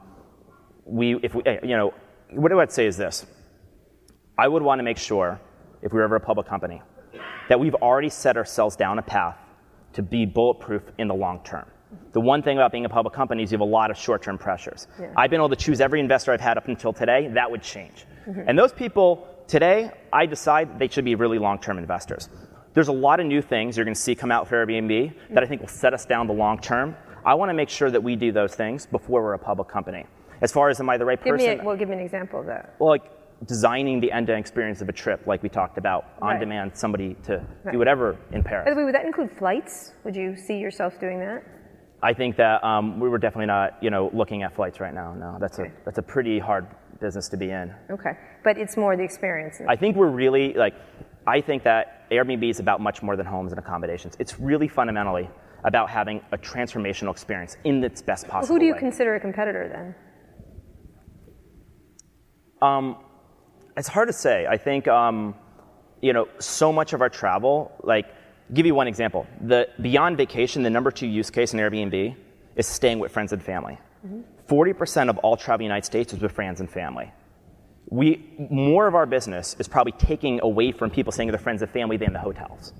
we, 0.84 1.16
if 1.22 1.34
we, 1.34 1.42
eh, 1.46 1.58
you 1.62 1.76
know, 1.76 1.92
what 2.30 2.52
I 2.52 2.54
would 2.54 2.72
say 2.72 2.86
is 2.86 2.96
this: 2.96 3.26
I 4.38 4.46
would 4.48 4.62
want 4.62 4.78
to 4.78 4.82
make 4.84 4.98
sure, 4.98 5.40
if 5.82 5.92
we 5.92 5.98
were 5.98 6.04
ever 6.04 6.16
a 6.16 6.20
public 6.20 6.46
company, 6.46 6.80
that 7.48 7.58
we've 7.58 7.74
already 7.74 8.08
set 8.08 8.36
ourselves 8.36 8.76
down 8.76 8.98
a 8.98 9.02
path 9.02 9.36
to 9.94 10.02
be 10.02 10.26
bulletproof 10.26 10.82
in 10.98 11.08
the 11.08 11.14
long 11.14 11.40
term. 11.44 11.66
The 12.12 12.20
one 12.20 12.42
thing 12.42 12.56
about 12.56 12.72
being 12.72 12.84
a 12.84 12.88
public 12.88 13.14
company 13.14 13.42
is 13.42 13.52
you 13.52 13.56
have 13.56 13.60
a 13.66 13.70
lot 13.70 13.90
of 13.90 13.96
short-term 13.96 14.38
pressures. 14.38 14.86
Yeah. 15.00 15.12
I've 15.16 15.30
been 15.30 15.40
able 15.40 15.48
to 15.50 15.56
choose 15.56 15.80
every 15.80 16.00
investor 16.00 16.32
I've 16.32 16.40
had 16.40 16.56
up 16.58 16.68
until 16.68 16.92
today. 16.92 17.28
That 17.34 17.50
would 17.50 17.62
change. 17.62 18.06
Mm-hmm. 18.28 18.48
And 18.48 18.58
those 18.58 18.72
people 18.72 19.26
today, 19.46 19.90
I 20.12 20.26
decide 20.26 20.78
they 20.78 20.88
should 20.88 21.04
be 21.04 21.14
really 21.14 21.38
long-term 21.38 21.78
investors. 21.78 22.28
There's 22.72 22.88
a 22.88 22.92
lot 22.92 23.20
of 23.20 23.26
new 23.26 23.40
things 23.42 23.76
you're 23.76 23.84
going 23.84 23.94
to 23.94 24.00
see 24.00 24.14
come 24.14 24.32
out 24.32 24.48
for 24.48 24.64
Airbnb 24.66 25.12
that 25.30 25.42
I 25.42 25.46
think 25.46 25.60
will 25.60 25.68
set 25.68 25.94
us 25.94 26.04
down 26.06 26.26
the 26.26 26.32
long 26.32 26.58
term. 26.58 26.96
I 27.24 27.34
want 27.34 27.48
to 27.50 27.54
make 27.54 27.68
sure 27.68 27.90
that 27.90 28.02
we 28.02 28.16
do 28.16 28.32
those 28.32 28.54
things 28.54 28.86
before 28.86 29.22
we're 29.22 29.34
a 29.34 29.38
public 29.38 29.68
company. 29.68 30.06
As 30.40 30.50
far 30.52 30.68
as 30.68 30.80
am 30.80 30.90
I 30.90 30.96
the 30.98 31.04
right 31.04 31.22
Give 31.22 31.34
person? 31.34 31.56
me 31.56 31.60
a, 31.60 31.64
well, 31.64 31.76
give 31.76 31.88
me 31.88 31.94
an 31.94 32.00
example 32.02 32.40
of 32.40 32.46
that. 32.46 32.74
well, 32.78 32.90
like 32.90 33.04
designing 33.46 34.00
the 34.00 34.10
end-to-end 34.10 34.40
experience 34.40 34.80
of 34.80 34.88
a 34.88 34.92
trip, 34.92 35.26
like 35.26 35.42
we 35.42 35.48
talked 35.48 35.78
about, 35.78 36.06
on 36.20 36.30
Right. 36.32 36.40
demand, 36.40 36.72
somebody 36.76 37.14
to 37.24 37.42
Right. 37.62 37.72
do 37.72 37.78
whatever 37.78 38.16
in 38.32 38.42
Paris. 38.42 38.64
By 38.64 38.70
the 38.70 38.76
way, 38.76 38.84
would 38.84 38.94
that 38.94 39.04
include 39.06 39.30
flights? 39.32 39.92
Would 40.04 40.16
you 40.16 40.36
see 40.36 40.58
yourself 40.58 40.98
doing 40.98 41.18
that? 41.20 41.42
I 42.02 42.12
think 42.12 42.36
that 42.36 42.62
um, 42.62 43.00
we 43.00 43.08
were 43.08 43.18
definitely 43.18 43.46
not, 43.46 43.82
you 43.82 43.90
know, 43.90 44.10
looking 44.12 44.42
at 44.42 44.54
flights 44.54 44.80
right 44.80 44.92
now. 44.92 45.14
No, 45.14 45.38
that's 45.40 45.58
a 45.58 45.72
that's 45.84 45.98
a 45.98 46.02
pretty 46.02 46.38
hard 46.38 46.66
business 47.00 47.28
to 47.30 47.36
be 47.36 47.50
in. 47.50 47.74
Okay, 47.90 48.12
but 48.42 48.58
it's 48.58 48.76
more 48.76 48.96
the 48.96 49.02
experience. 49.02 49.60
I 49.66 49.76
think 49.76 49.96
we're 49.96 50.10
really 50.10 50.52
like, 50.52 50.74
I 51.26 51.40
think 51.40 51.64
that 51.64 52.10
Airbnb 52.10 52.48
is 52.48 52.60
about 52.60 52.80
much 52.80 53.02
more 53.02 53.16
than 53.16 53.26
homes 53.26 53.52
and 53.52 53.58
accommodations. 53.58 54.16
It's 54.18 54.38
really 54.38 54.68
fundamentally 54.68 55.28
about 55.64 55.88
having 55.88 56.20
a 56.30 56.38
transformational 56.38 57.10
experience 57.10 57.56
in 57.64 57.82
its 57.82 58.02
best 58.02 58.28
possible 58.28 58.54
way. 58.54 58.56
Who 58.56 58.60
do 58.60 58.66
you 58.66 58.74
way. 58.74 58.78
consider 58.80 59.14
a 59.14 59.20
competitor 59.20 59.68
then? 59.72 59.94
it's 63.76 63.88
hard 63.88 64.08
to 64.08 64.12
say. 64.12 64.46
I 64.46 64.56
think, 64.56 64.88
um, 64.88 65.34
you 66.00 66.12
know, 66.12 66.28
so 66.38 66.72
much 66.72 66.92
of 66.92 67.00
our 67.02 67.08
travel, 67.08 67.72
like, 67.82 68.06
give 68.52 68.66
you 68.66 68.74
one 68.74 68.86
example. 68.88 69.26
The 69.40 69.68
beyond 69.80 70.16
vacation, 70.16 70.62
the 70.62 70.70
number 70.70 70.90
two 70.90 71.06
use 71.06 71.30
case 71.30 71.54
in 71.54 71.60
Airbnb 71.60 72.16
is 72.56 72.66
staying 72.66 72.98
with 72.98 73.12
friends 73.12 73.32
and 73.32 73.42
family. 73.42 73.78
40% 74.48 75.08
of 75.08 75.16
all 75.18 75.36
travel 75.36 75.54
in 75.54 75.58
the 75.60 75.64
United 75.64 75.86
States 75.86 76.12
is 76.12 76.20
with 76.20 76.32
friends 76.32 76.60
and 76.60 76.70
family. 76.70 77.10
We, 77.88 78.26
more 78.50 78.86
of 78.86 78.94
our 78.94 79.06
business 79.06 79.56
is 79.58 79.68
probably 79.68 79.92
taking 79.92 80.40
away 80.42 80.72
from 80.72 80.90
people 80.90 81.12
staying 81.12 81.28
with 81.28 81.34
their 81.34 81.42
friends 81.42 81.62
and 81.62 81.70
family 81.70 81.96
than 81.96 82.12
the 82.12 82.18
hotels. 82.18 82.72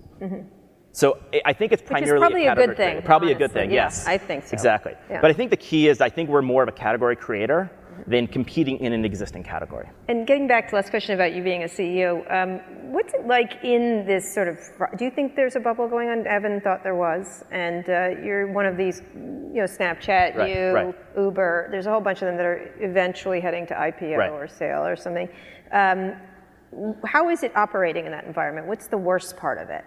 So 0.93 1.19
I- 1.45 1.53
think 1.55 1.73
it's 1.73 1.83
primarily 1.83 2.21
probably 2.21 2.43
a 2.43 2.49
category 2.51 2.67
good 2.69 2.77
thing, 2.77 2.91
creator. 2.93 3.07
Probably 3.07 3.33
a 3.33 3.35
good 3.35 3.53
thing, 3.53 3.71
Yeah, 3.71 3.85
yes. 3.85 4.07
I 4.07 4.17
think 4.19 4.45
so. 4.45 4.53
Exactly. 4.53 4.95
Yeah. 5.11 5.21
But 5.21 5.31
I 5.31 5.35
think 5.35 5.51
the 5.51 5.57
key 5.57 5.89
is 5.89 6.01
I 6.01 6.09
think 6.09 6.29
we're 6.31 6.43
more 6.43 6.63
of 6.63 6.69
a 6.69 6.73
category 6.73 7.17
creator 7.17 7.71
than 8.07 8.27
competing 8.27 8.79
in 8.79 8.93
an 8.93 9.05
existing 9.05 9.43
category. 9.43 9.89
And 10.09 10.27
getting 10.27 10.47
back 10.47 10.69
to 10.71 10.77
last 10.77 10.91
question 10.91 11.15
about 11.15 11.35
you 11.35 11.43
being 11.43 11.63
a 11.63 11.67
CEO, 11.67 12.23
um, 12.33 12.61
what's 12.93 13.15
it 13.15 13.27
like 13.27 13.65
in 13.65 14.05
this 14.07 14.33
sort 14.35 14.49
of? 14.49 14.59
Do 14.99 15.05
you 15.05 15.11
think 15.11 15.37
there's 15.37 15.57
a 15.57 15.61
bubble 15.61 15.89
going 15.89 16.09
on? 16.09 16.27
Evan 16.27 16.61
thought 16.61 16.83
there 16.83 16.95
was, 16.95 17.45
and 17.51 17.89
uh, 17.89 18.21
you're 18.23 18.53
one 18.53 18.67
of 18.67 18.77
these, 18.77 19.03
you 19.15 19.61
know, 19.61 19.65
Snapchat, 19.65 20.37
Right, 20.37 20.57
you, 20.57 20.71
right. 20.73 20.95
Uber. 21.17 21.69
There's 21.71 21.87
a 21.87 21.91
whole 21.91 22.01
bunch 22.01 22.23
of 22.23 22.27
them 22.27 22.37
that 22.37 22.47
are 22.47 22.75
eventually 22.81 23.41
heading 23.41 23.67
to 23.69 23.75
IPO 23.75 24.17
Right. 24.17 24.31
or 24.31 24.49
sale 24.49 24.85
or 24.85 24.97
something. 24.97 25.29
Um, 25.73 26.15
how 27.05 27.31
is 27.31 27.43
it 27.43 27.57
operating 27.57 28.07
in 28.07 28.13
that 28.13 28.25
environment? 28.25 28.67
What's 28.67 28.89
the 28.89 28.99
worst 28.99 29.37
part 29.37 29.59
of 29.59 29.71
it? 29.71 29.85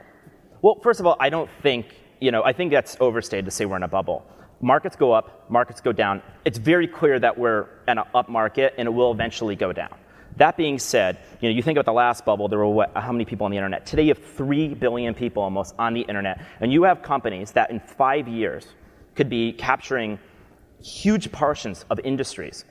Well, 0.62 0.80
first 0.82 1.00
of 1.00 1.06
all, 1.06 1.18
I 1.20 1.30
don't 1.30 1.50
think, 1.62 1.88
you 2.20 2.32
know, 2.32 2.44
I 2.44 2.54
think 2.54 2.72
that's 2.72 2.98
overstated 3.00 3.46
to 3.46 3.52
say 3.52 3.66
we're 3.66 3.78
in 3.78 3.84
a 3.84 3.88
bubble. 3.88 4.26
Markets 4.60 4.96
go 4.96 5.12
up, 5.12 5.50
markets 5.50 5.82
go 5.82 5.92
down. 5.92 6.22
It's 6.44 6.58
very 6.58 6.88
clear 6.88 7.20
that 7.20 7.38
we're 7.38 7.68
in 7.88 8.00
an 8.00 8.06
up 8.16 8.28
market 8.28 8.74
and 8.78 8.88
it 8.88 8.92
will 8.92 9.12
eventually 9.12 9.56
go 9.56 9.72
down. 9.72 9.96
That 10.38 10.58
being 10.58 10.80
said, 10.80 11.20
you 11.42 11.50
know, 11.50 11.56
you 11.56 11.62
think 11.62 11.78
about 11.78 11.86
the 11.86 11.94
last 11.94 12.26
bubble, 12.26 12.48
there 12.48 12.60
were 12.60 12.68
what, 12.68 12.92
how 12.96 13.12
many 13.12 13.26
people 13.26 13.46
on 13.46 13.52
the 13.52 13.58
internet? 13.58 13.86
Today 13.86 14.04
you 14.04 14.10
have 14.10 14.24
3 14.24 14.76
billion 14.76 15.14
people 15.14 15.44
almost 15.44 15.76
on 15.78 15.94
the 15.94 16.02
internet. 16.02 16.44
And 16.60 16.72
you 16.72 16.84
have 16.84 17.02
companies 17.02 17.52
that 17.52 17.72
in 17.72 17.80
five 17.80 18.28
years 18.28 18.68
could 19.16 19.30
be 19.30 19.54
capturing 19.54 20.20
huge 20.84 21.32
portions 21.32 21.86
of 21.90 22.00
industries 22.00 22.66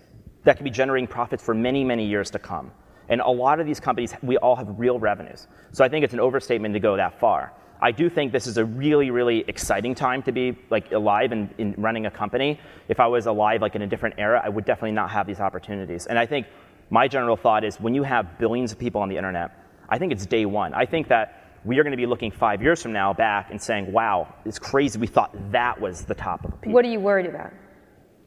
that 0.45 0.57
could 0.57 0.65
be 0.65 0.71
generating 0.71 1.09
profits 1.09 1.43
for 1.43 1.55
many, 1.55 1.83
many 1.83 2.07
years 2.07 2.31
to 2.31 2.39
come. 2.39 2.71
And 3.09 3.21
a 3.21 3.31
lot 3.31 3.61
of 3.61 3.67
these 3.67 3.81
companies, 3.81 4.15
we 4.23 4.37
all 4.39 4.57
have 4.57 4.79
real 4.79 4.99
revenues. 4.99 5.47
So 5.73 5.85
I 5.85 5.89
think 5.89 6.05
it's 6.05 6.15
an 6.15 6.21
overstatement 6.21 6.75
to 6.75 6.81
go 6.81 6.97
that 6.97 7.21
far. 7.21 7.53
I 7.81 7.93
do 7.93 8.09
think 8.09 8.33
this 8.33 8.47
is 8.47 8.57
a 8.57 8.65
really, 8.65 9.11
really 9.11 9.45
exciting 9.49 9.95
time 9.95 10.23
to 10.23 10.33
be 10.33 10.57
like 10.71 10.93
alive 10.93 11.33
and 11.33 11.55
in 11.59 11.75
running 11.77 12.07
a 12.07 12.11
company. 12.11 12.59
If 12.89 13.01
I 13.01 13.07
was 13.07 13.27
alive 13.27 13.61
like 13.61 13.75
in 13.75 13.83
a 13.83 13.87
different 13.87 14.15
era, 14.19 14.41
I 14.43 14.49
would 14.49 14.65
definitely 14.65 14.93
not 14.93 15.11
have 15.11 15.27
these 15.27 15.41
opportunities. 15.41 16.07
And 16.07 16.19
I 16.19 16.27
think 16.27 16.47
my 16.91 17.09
general 17.09 17.37
thought 17.37 17.65
is 17.65 17.79
when 17.81 17.95
you 17.95 18.03
have 18.03 18.39
billions 18.39 18.73
of 18.73 18.79
people 18.79 19.01
on 19.01 19.09
the 19.09 19.17
internet, 19.17 19.51
I 19.89 19.99
think 19.99 20.13
it's 20.13 20.27
day 20.27 20.47
one. 20.47 20.73
I 20.75 20.87
think 20.87 21.09
that 21.09 21.59
we 21.65 21.79
are 21.79 21.83
going 21.83 21.93
to 21.93 21.97
be 21.97 22.07
looking 22.07 22.31
five 22.31 22.63
years 22.63 22.81
from 22.81 22.93
now 22.93 23.13
back 23.13 23.51
and 23.51 23.61
saying, 23.61 23.93
wow, 23.93 24.33
it's 24.45 24.59
crazy. 24.59 24.99
We 24.99 25.07
thought 25.07 25.35
that 25.51 25.81
was 25.81 26.05
the 26.05 26.15
top 26.15 26.45
of 26.45 26.53
the 26.53 26.57
peak. 26.59 26.73
What 26.73 26.85
are 26.85 26.91
you 26.91 27.01
worried 27.01 27.27
about? 27.27 27.53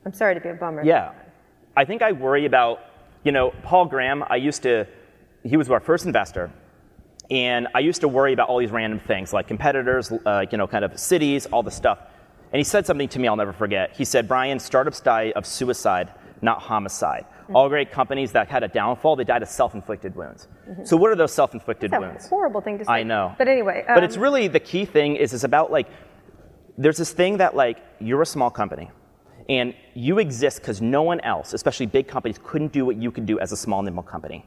I'm 0.06 0.14
sorry 0.14 0.36
to 0.36 0.42
be 0.42 0.50
a 0.50 0.54
bummer. 0.54 0.84
Yeah. 0.84 1.14
I 1.76 1.86
think 1.86 2.02
I 2.02 2.12
worry 2.12 2.46
about, 2.46 2.80
you 3.24 3.32
know, 3.32 3.54
Paul 3.64 3.86
Graham, 3.86 4.24
I 4.30 4.36
used 4.36 4.64
to, 4.64 4.86
he 5.44 5.56
was 5.56 5.70
our 5.70 5.80
first 5.80 6.06
investor. 6.06 6.52
And 7.32 7.68
I 7.76 7.80
used 7.80 8.02
to 8.02 8.08
worry 8.08 8.34
about 8.34 8.50
all 8.50 8.58
these 8.60 8.72
random 8.72 9.00
things 9.00 9.34
like 9.34 9.48
competitors, 9.48 10.12
uh, 10.12 10.46
you 10.52 10.58
know, 10.58 10.68
kind 10.68 10.84
of 10.84 11.00
cities, 11.00 11.46
all 11.48 11.62
the 11.62 11.72
stuff. 11.72 12.00
And 12.52 12.60
he 12.60 12.64
said 12.64 12.86
something 12.86 13.08
to 13.10 13.20
me 13.20 13.28
I'll 13.28 13.36
never 13.36 13.54
forget. 13.54 13.96
He 13.96 14.04
said, 14.04 14.28
Brian, 14.28 14.60
startups 14.60 15.00
die 15.02 15.32
of 15.36 15.46
suicide, 15.46 16.12
not 16.42 16.62
homicide. 16.62 17.26
All 17.54 17.68
great 17.68 17.92
companies 17.92 18.32
that 18.34 18.48
had 18.48 18.64
a 18.64 18.68
downfall, 18.68 19.16
they 19.16 19.24
died 19.24 19.42
of 19.42 19.50
self-inflicted 19.50 20.16
wounds. 20.16 20.48
So 20.84 20.96
what 20.96 21.10
are 21.10 21.16
those 21.16 21.34
self-inflicted 21.34 21.90
That's 21.90 22.02
wounds? 22.02 22.26
a 22.26 22.30
horrible 22.30 22.62
thing 22.62 22.78
to 22.78 22.86
say. 22.86 22.92
I 22.92 23.04
know. 23.04 23.34
But 23.40 23.48
anyway. 23.48 23.84
but 23.88 24.04
it's 24.04 24.18
um, 24.18 24.24
really 24.24 24.48
the 24.48 24.60
key 24.60 24.86
thing 24.86 25.16
is 25.16 25.34
it's 25.34 25.44
about 25.44 25.72
like 25.72 25.88
there's 26.78 26.98
this 26.98 27.12
thing 27.12 27.38
that 27.38 27.56
like 27.56 27.80
you're 28.00 28.22
a 28.22 28.26
small 28.26 28.52
company 28.52 28.92
and 29.50 29.74
you 29.96 30.20
exist 30.20 30.60
because 30.62 30.80
no 30.80 31.02
one 31.02 31.20
else, 31.22 31.54
especially 31.54 31.88
big 31.88 32.08
companies, 32.08 32.40
couldn't 32.44 32.72
do 32.72 32.86
what 32.86 32.98
you 32.98 33.12
could 33.12 33.26
do 33.26 33.40
as 33.40 33.52
a 33.52 33.58
small 33.58 33.82
nimble 33.82 34.04
company. 34.04 34.46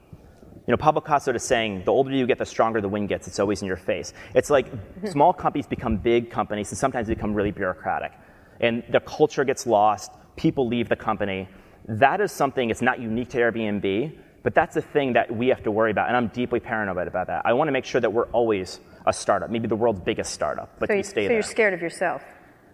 You 0.67 0.71
know, 0.71 0.77
Pablo 0.77 1.01
Picasso 1.01 1.33
is 1.33 1.43
saying, 1.43 1.83
the 1.85 1.91
older 1.91 2.13
you 2.13 2.25
get, 2.25 2.39
the 2.39 2.47
stronger 2.47 2.81
the 2.81 2.89
wind 2.89 3.09
gets. 3.09 3.27
It's 3.27 3.41
always 3.41 3.63
in 3.63 3.67
your 3.67 3.77
face. 3.77 4.13
It's 4.35 4.49
like 4.49 4.67
small 5.07 5.33
companies 5.33 5.67
become 5.67 5.97
big 5.97 6.31
companies 6.31 6.71
and 6.71 6.79
sometimes 6.79 7.09
become 7.09 7.35
really 7.35 7.51
bureaucratic. 7.51 8.13
And 8.61 8.85
the 8.91 9.01
culture 9.01 9.45
gets 9.45 9.67
lost, 9.67 10.13
people 10.37 10.69
leave 10.69 10.89
the 10.89 10.95
company. 10.97 11.49
That 11.89 12.21
is 12.21 12.31
something, 12.31 12.71
it's 12.71 12.81
not 12.81 13.01
unique 13.01 13.31
to 13.31 13.39
Airbnb, 13.39 14.17
but 14.45 14.55
that's 14.55 14.75
the 14.75 14.83
thing 14.83 15.15
that 15.15 15.35
we 15.35 15.49
have 15.49 15.65
to 15.65 15.73
worry 15.73 15.91
about. 15.91 16.07
And 16.07 16.17
I'm 16.17 16.29
deeply 16.29 16.61
paranoid 16.61 17.09
about 17.09 17.27
that. 17.27 17.43
I 17.45 17.55
want 17.55 17.67
to 17.67 17.73
make 17.73 17.85
sure 17.85 18.01
that 18.01 18.13
we're 18.13 18.29
always 18.29 18.79
a 19.05 19.13
startup, 19.13 19.51
maybe 19.51 19.67
the 19.67 19.77
world's 19.77 20.01
biggest 20.01 20.33
startup, 20.33 20.79
but 20.79 20.89
So, 20.89 20.95
you, 20.95 21.03
stay 21.03 21.11
so 21.11 21.15
there. 21.15 21.29
So 21.29 21.33
you're 21.33 21.43
scared 21.43 21.75
of 21.75 21.83
yourself. 21.83 22.23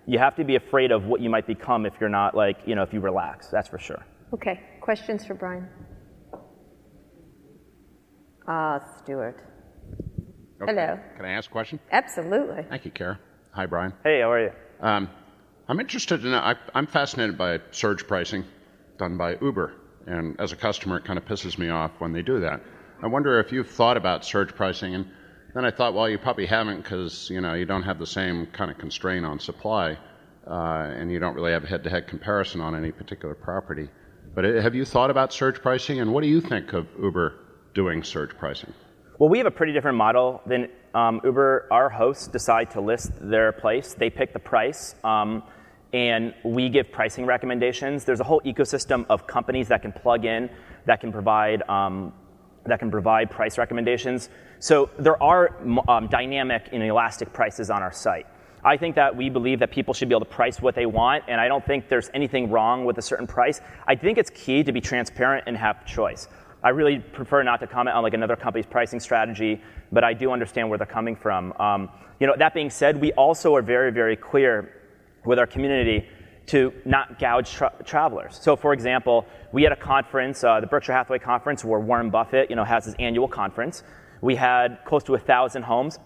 You 0.06 0.18
have 0.18 0.36
to 0.36 0.44
be 0.44 0.56
afraid 0.56 0.90
of 0.90 1.06
what 1.06 1.22
you 1.22 1.30
might 1.30 1.46
become 1.46 1.86
if 1.86 1.94
you're 2.00 2.10
not 2.10 2.34
like, 2.34 2.58
you 2.66 2.74
know, 2.74 2.82
if 2.82 2.92
you 2.92 3.00
relax. 3.00 3.48
That's 3.48 3.68
for 3.68 3.78
sure. 3.78 4.04
Okay. 4.34 4.60
Questions 4.82 5.24
for 5.24 5.32
Brian? 5.34 5.66
Ah, 8.50 8.82
Stuart. 9.02 9.36
Okay. 10.62 10.72
Hello. 10.72 10.98
Can 11.16 11.26
I 11.26 11.32
ask 11.32 11.50
a 11.50 11.52
question? 11.52 11.78
Absolutely. 11.92 12.62
Thank 12.62 12.86
you, 12.86 12.90
Kara. 12.90 13.20
Hi, 13.52 13.66
Brian. 13.66 13.92
Hey, 14.02 14.22
how 14.22 14.32
are 14.32 14.42
you? 14.42 14.52
Um, 14.80 15.10
I'm 15.68 15.78
interested 15.80 16.24
in. 16.24 16.32
I, 16.32 16.54
I'm 16.74 16.86
fascinated 16.86 17.36
by 17.36 17.60
surge 17.72 18.06
pricing 18.06 18.44
done 18.96 19.18
by 19.18 19.36
Uber, 19.42 19.74
and 20.06 20.40
as 20.40 20.52
a 20.52 20.56
customer, 20.56 20.96
it 20.96 21.04
kind 21.04 21.18
of 21.18 21.26
pisses 21.26 21.58
me 21.58 21.68
off 21.68 21.90
when 21.98 22.12
they 22.14 22.22
do 22.22 22.40
that. 22.40 22.62
I 23.02 23.06
wonder 23.06 23.38
if 23.38 23.52
you've 23.52 23.68
thought 23.68 23.98
about 23.98 24.24
surge 24.24 24.54
pricing, 24.54 24.94
and 24.94 25.06
then 25.54 25.66
I 25.66 25.70
thought, 25.70 25.92
well, 25.92 26.08
you 26.08 26.16
probably 26.16 26.46
haven't 26.46 26.78
because 26.82 27.28
you 27.28 27.42
know 27.42 27.52
you 27.52 27.66
don't 27.66 27.82
have 27.82 27.98
the 27.98 28.06
same 28.06 28.46
kind 28.46 28.70
of 28.70 28.78
constraint 28.78 29.26
on 29.26 29.38
supply, 29.38 29.98
uh, 30.46 30.94
and 30.96 31.12
you 31.12 31.18
don't 31.18 31.34
really 31.34 31.52
have 31.52 31.64
a 31.64 31.68
head-to-head 31.68 32.08
comparison 32.08 32.62
on 32.62 32.74
any 32.74 32.92
particular 32.92 33.34
property. 33.34 33.90
But 34.34 34.46
uh, 34.46 34.62
have 34.62 34.74
you 34.74 34.86
thought 34.86 35.10
about 35.10 35.34
surge 35.34 35.60
pricing, 35.60 36.00
and 36.00 36.14
what 36.14 36.22
do 36.22 36.28
you 36.28 36.40
think 36.40 36.72
of 36.72 36.86
Uber 36.98 37.34
doing 37.78 38.02
surge 38.02 38.36
pricing? 38.36 38.72
Well, 39.20 39.28
we 39.28 39.38
have 39.38 39.46
a 39.46 39.56
pretty 39.58 39.72
different 39.72 39.96
model 39.96 40.42
than 40.46 40.68
um, 40.94 41.20
Uber. 41.22 41.68
Our 41.70 41.88
hosts 41.88 42.26
decide 42.26 42.72
to 42.72 42.80
list 42.80 43.12
their 43.20 43.52
place, 43.52 43.94
they 43.94 44.10
pick 44.10 44.32
the 44.32 44.40
price, 44.40 44.96
um, 45.04 45.44
and 45.92 46.34
we 46.44 46.70
give 46.70 46.90
pricing 46.90 47.24
recommendations. 47.24 48.04
There's 48.04 48.18
a 48.18 48.24
whole 48.24 48.40
ecosystem 48.40 49.06
of 49.08 49.28
companies 49.28 49.68
that 49.68 49.80
can 49.82 49.92
plug 49.92 50.24
in, 50.24 50.50
that 50.86 51.00
can 51.00 51.12
provide. 51.12 51.62
Um, 51.68 52.12
that 52.66 52.80
can 52.80 52.90
provide 52.90 53.30
price 53.30 53.56
recommendations. 53.56 54.28
So 54.58 54.90
there 54.98 55.22
are 55.22 55.56
um, 55.88 56.08
dynamic 56.08 56.68
and 56.72 56.82
elastic 56.82 57.32
prices 57.32 57.70
on 57.70 57.82
our 57.82 57.92
site. 57.92 58.26
I 58.64 58.76
think 58.76 58.96
that 58.96 59.16
we 59.16 59.30
believe 59.30 59.60
that 59.60 59.70
people 59.70 59.94
should 59.94 60.08
be 60.10 60.14
able 60.14 60.26
to 60.26 60.34
price 60.40 60.60
what 60.60 60.74
they 60.74 60.84
want, 60.84 61.24
and 61.28 61.40
I 61.40 61.48
don't 61.48 61.64
think 61.64 61.88
there's 61.88 62.10
anything 62.12 62.50
wrong 62.50 62.84
with 62.84 62.98
a 62.98 63.02
certain 63.02 63.26
price. 63.26 63.60
I 63.86 63.94
think 63.94 64.18
it's 64.18 64.30
key 64.30 64.64
to 64.64 64.72
be 64.72 64.80
transparent 64.80 65.44
and 65.46 65.56
have 65.56 65.86
choice. 65.86 66.28
I 66.62 66.70
really 66.70 66.98
prefer 66.98 67.42
not 67.42 67.60
to 67.60 67.66
comment 67.66 67.96
on 67.96 68.02
like 68.02 68.14
another 68.14 68.36
company's 68.36 68.66
pricing 68.66 69.00
strategy, 69.00 69.60
but 69.92 70.02
I 70.02 70.12
do 70.12 70.32
understand 70.32 70.68
where 70.68 70.78
they're 70.78 70.86
coming 70.86 71.14
from. 71.14 71.52
Um, 71.60 71.88
you 72.18 72.26
know, 72.26 72.34
that 72.36 72.52
being 72.52 72.70
said, 72.70 73.00
we 73.00 73.12
also 73.12 73.54
are 73.54 73.62
very, 73.62 73.92
very 73.92 74.16
clear 74.16 74.74
with 75.24 75.38
our 75.38 75.46
community 75.46 76.08
to 76.46 76.72
not 76.84 77.18
gouge 77.18 77.50
tra- 77.50 77.72
travelers. 77.84 78.38
So, 78.40 78.56
for 78.56 78.72
example, 78.72 79.26
we 79.52 79.62
had 79.62 79.72
a 79.72 79.76
conference, 79.76 80.42
uh, 80.42 80.60
the 80.60 80.66
Berkshire 80.66 80.94
Hathaway 80.94 81.18
conference, 81.18 81.64
where 81.64 81.78
Warren 81.78 82.10
Buffett, 82.10 82.50
you 82.50 82.56
know, 82.56 82.64
has 82.64 82.86
his 82.86 82.94
annual 82.98 83.28
conference. 83.28 83.84
We 84.20 84.34
had 84.34 84.78
close 84.84 85.04
to 85.04 85.14
a 85.14 85.18
thousand 85.18 85.62
homes. 85.62 85.98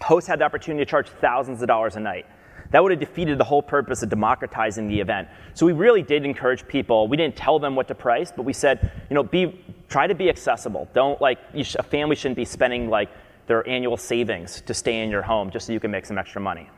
Hosts 0.00 0.28
had 0.28 0.38
the 0.38 0.44
opportunity 0.44 0.84
to 0.84 0.90
charge 0.90 1.08
thousands 1.08 1.60
of 1.62 1.68
dollars 1.68 1.96
a 1.96 2.00
night. 2.00 2.26
That 2.70 2.82
would 2.82 2.92
have 2.92 3.00
defeated 3.00 3.38
the 3.38 3.44
whole 3.44 3.62
purpose 3.62 4.02
of 4.02 4.10
democratizing 4.10 4.88
the 4.88 5.00
event. 5.00 5.28
So 5.54 5.64
we 5.64 5.72
really 5.72 6.02
did 6.02 6.24
encourage 6.24 6.68
people. 6.68 7.08
We 7.08 7.16
didn't 7.16 7.36
tell 7.36 7.58
them 7.58 7.74
what 7.74 7.88
to 7.88 7.94
price, 7.94 8.30
but 8.34 8.42
we 8.42 8.52
said, 8.52 8.92
you 9.08 9.14
know, 9.14 9.22
be 9.22 9.64
try 9.88 10.06
to 10.06 10.14
be 10.14 10.28
accessible. 10.28 10.88
Don't 10.94 11.20
like 11.20 11.38
sh- 11.62 11.76
a 11.78 11.82
family 11.82 12.16
shouldn't 12.16 12.36
be 12.36 12.44
spending 12.44 12.88
like 12.88 13.10
their 13.46 13.66
annual 13.68 13.96
savings 13.96 14.60
to 14.62 14.74
stay 14.74 15.02
in 15.02 15.10
your 15.10 15.22
home 15.22 15.50
just 15.50 15.66
so 15.66 15.72
you 15.72 15.80
can 15.80 15.90
make 15.90 16.06
some 16.06 16.18
extra 16.18 16.40
money. 16.40 16.68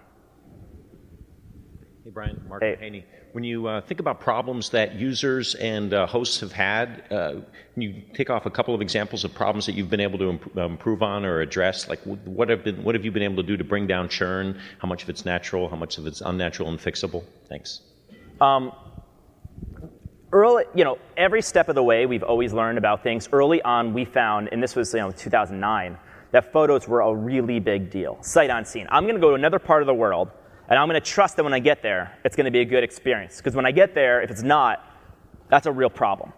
Hey, 2.05 2.11
Brian, 2.11 2.41
Mark 2.49 2.63
Hey. 2.63 2.77
Haney. 2.79 3.05
When 3.33 3.45
you 3.45 3.69
uh, 3.69 3.81
think 3.83 4.01
about 4.01 4.21
problems 4.21 4.71
that 4.71 4.97
users 4.97 5.55
and 5.55 5.95
uh, 5.95 6.05
hosts 6.07 6.41
have 6.41 6.51
had, 6.51 7.05
uh, 7.13 7.35
can 7.75 7.83
you 7.83 8.03
take 8.13 8.29
off 8.29 8.45
a 8.45 8.51
couple 8.51 8.75
of 8.75 8.81
examples 8.81 9.23
of 9.23 9.33
problems 9.33 9.67
that 9.67 9.75
you've 9.75 9.91
been 9.91 10.01
able 10.01 10.19
to 10.19 10.31
imp- 10.31 10.57
improve 10.57 11.01
on 11.01 11.25
or 11.25 11.41
address? 11.41 11.89
Like, 11.89 12.01
what 12.03 12.49
have 12.49 12.65
been, 12.65 12.83
what 12.83 12.97
have 12.97 13.05
you 13.05 13.13
been 13.13 13.23
able 13.23 13.37
to 13.37 13.45
do 13.45 13.57
to 13.57 13.63
bring 13.63 13.87
down 13.87 14.09
churn? 14.09 14.59
How 14.81 14.89
much 14.89 15.05
of 15.05 15.11
it's 15.11 15.25
natural? 15.25 15.69
How 15.69 15.77
much 15.77 15.97
of 15.99 16.09
it's 16.09 16.21
unnatural 16.21 16.71
and 16.71 16.79
fixable? 16.81 17.25
Thanks. 17.49 17.83
Early, 20.33 20.65
you 20.75 20.85
know, 20.85 20.99
every 21.17 21.43
step 21.43 21.69
of 21.69 21.75
the 21.75 21.83
way, 21.83 22.07
we've 22.07 22.23
always 22.23 22.53
learned 22.53 22.79
about 22.79 23.03
things. 23.03 23.29
Early 23.33 23.61
on, 23.63 23.93
we 23.93 24.05
found, 24.05 24.49
and 24.53 24.63
this 24.63 24.77
was, 24.77 24.93
you 24.93 25.01
know, 25.01 25.11
2009, 25.11 25.99
that 26.33 26.53
photos 26.53 26.87
were 26.87 27.01
a 27.01 27.15
really 27.15 27.59
big 27.59 27.91
deal, 27.91 28.19
sight 28.23 28.51
unseen. 28.51 28.87
I'm 28.91 29.05
going 29.05 29.17
to 29.17 29.21
go 29.21 29.31
to 29.31 29.35
another 29.35 29.59
part 29.59 29.83
of 29.83 29.87
the 29.87 29.95
world, 29.95 30.31
and 30.69 30.79
I'm 30.79 30.89
going 30.89 31.01
to 31.01 31.07
trust 31.07 31.37
that 31.37 31.45
when 31.45 31.55
I 31.55 31.59
get 31.59 31.83
there, 31.83 32.17
it's 32.25 32.37
going 32.37 32.45
to 32.45 32.51
be 32.51 32.61
a 32.61 32.65
good 32.65 32.85
experience. 32.85 33.39
Because 33.39 33.57
when 33.57 33.67
I 33.67 33.73
get 33.73 33.95
there, 33.95 34.23
if 34.23 34.31
it's 34.31 34.43
not, 34.43 34.85
that's 35.49 35.67
a 35.67 35.73
real 35.73 35.91
problem. 35.91 36.33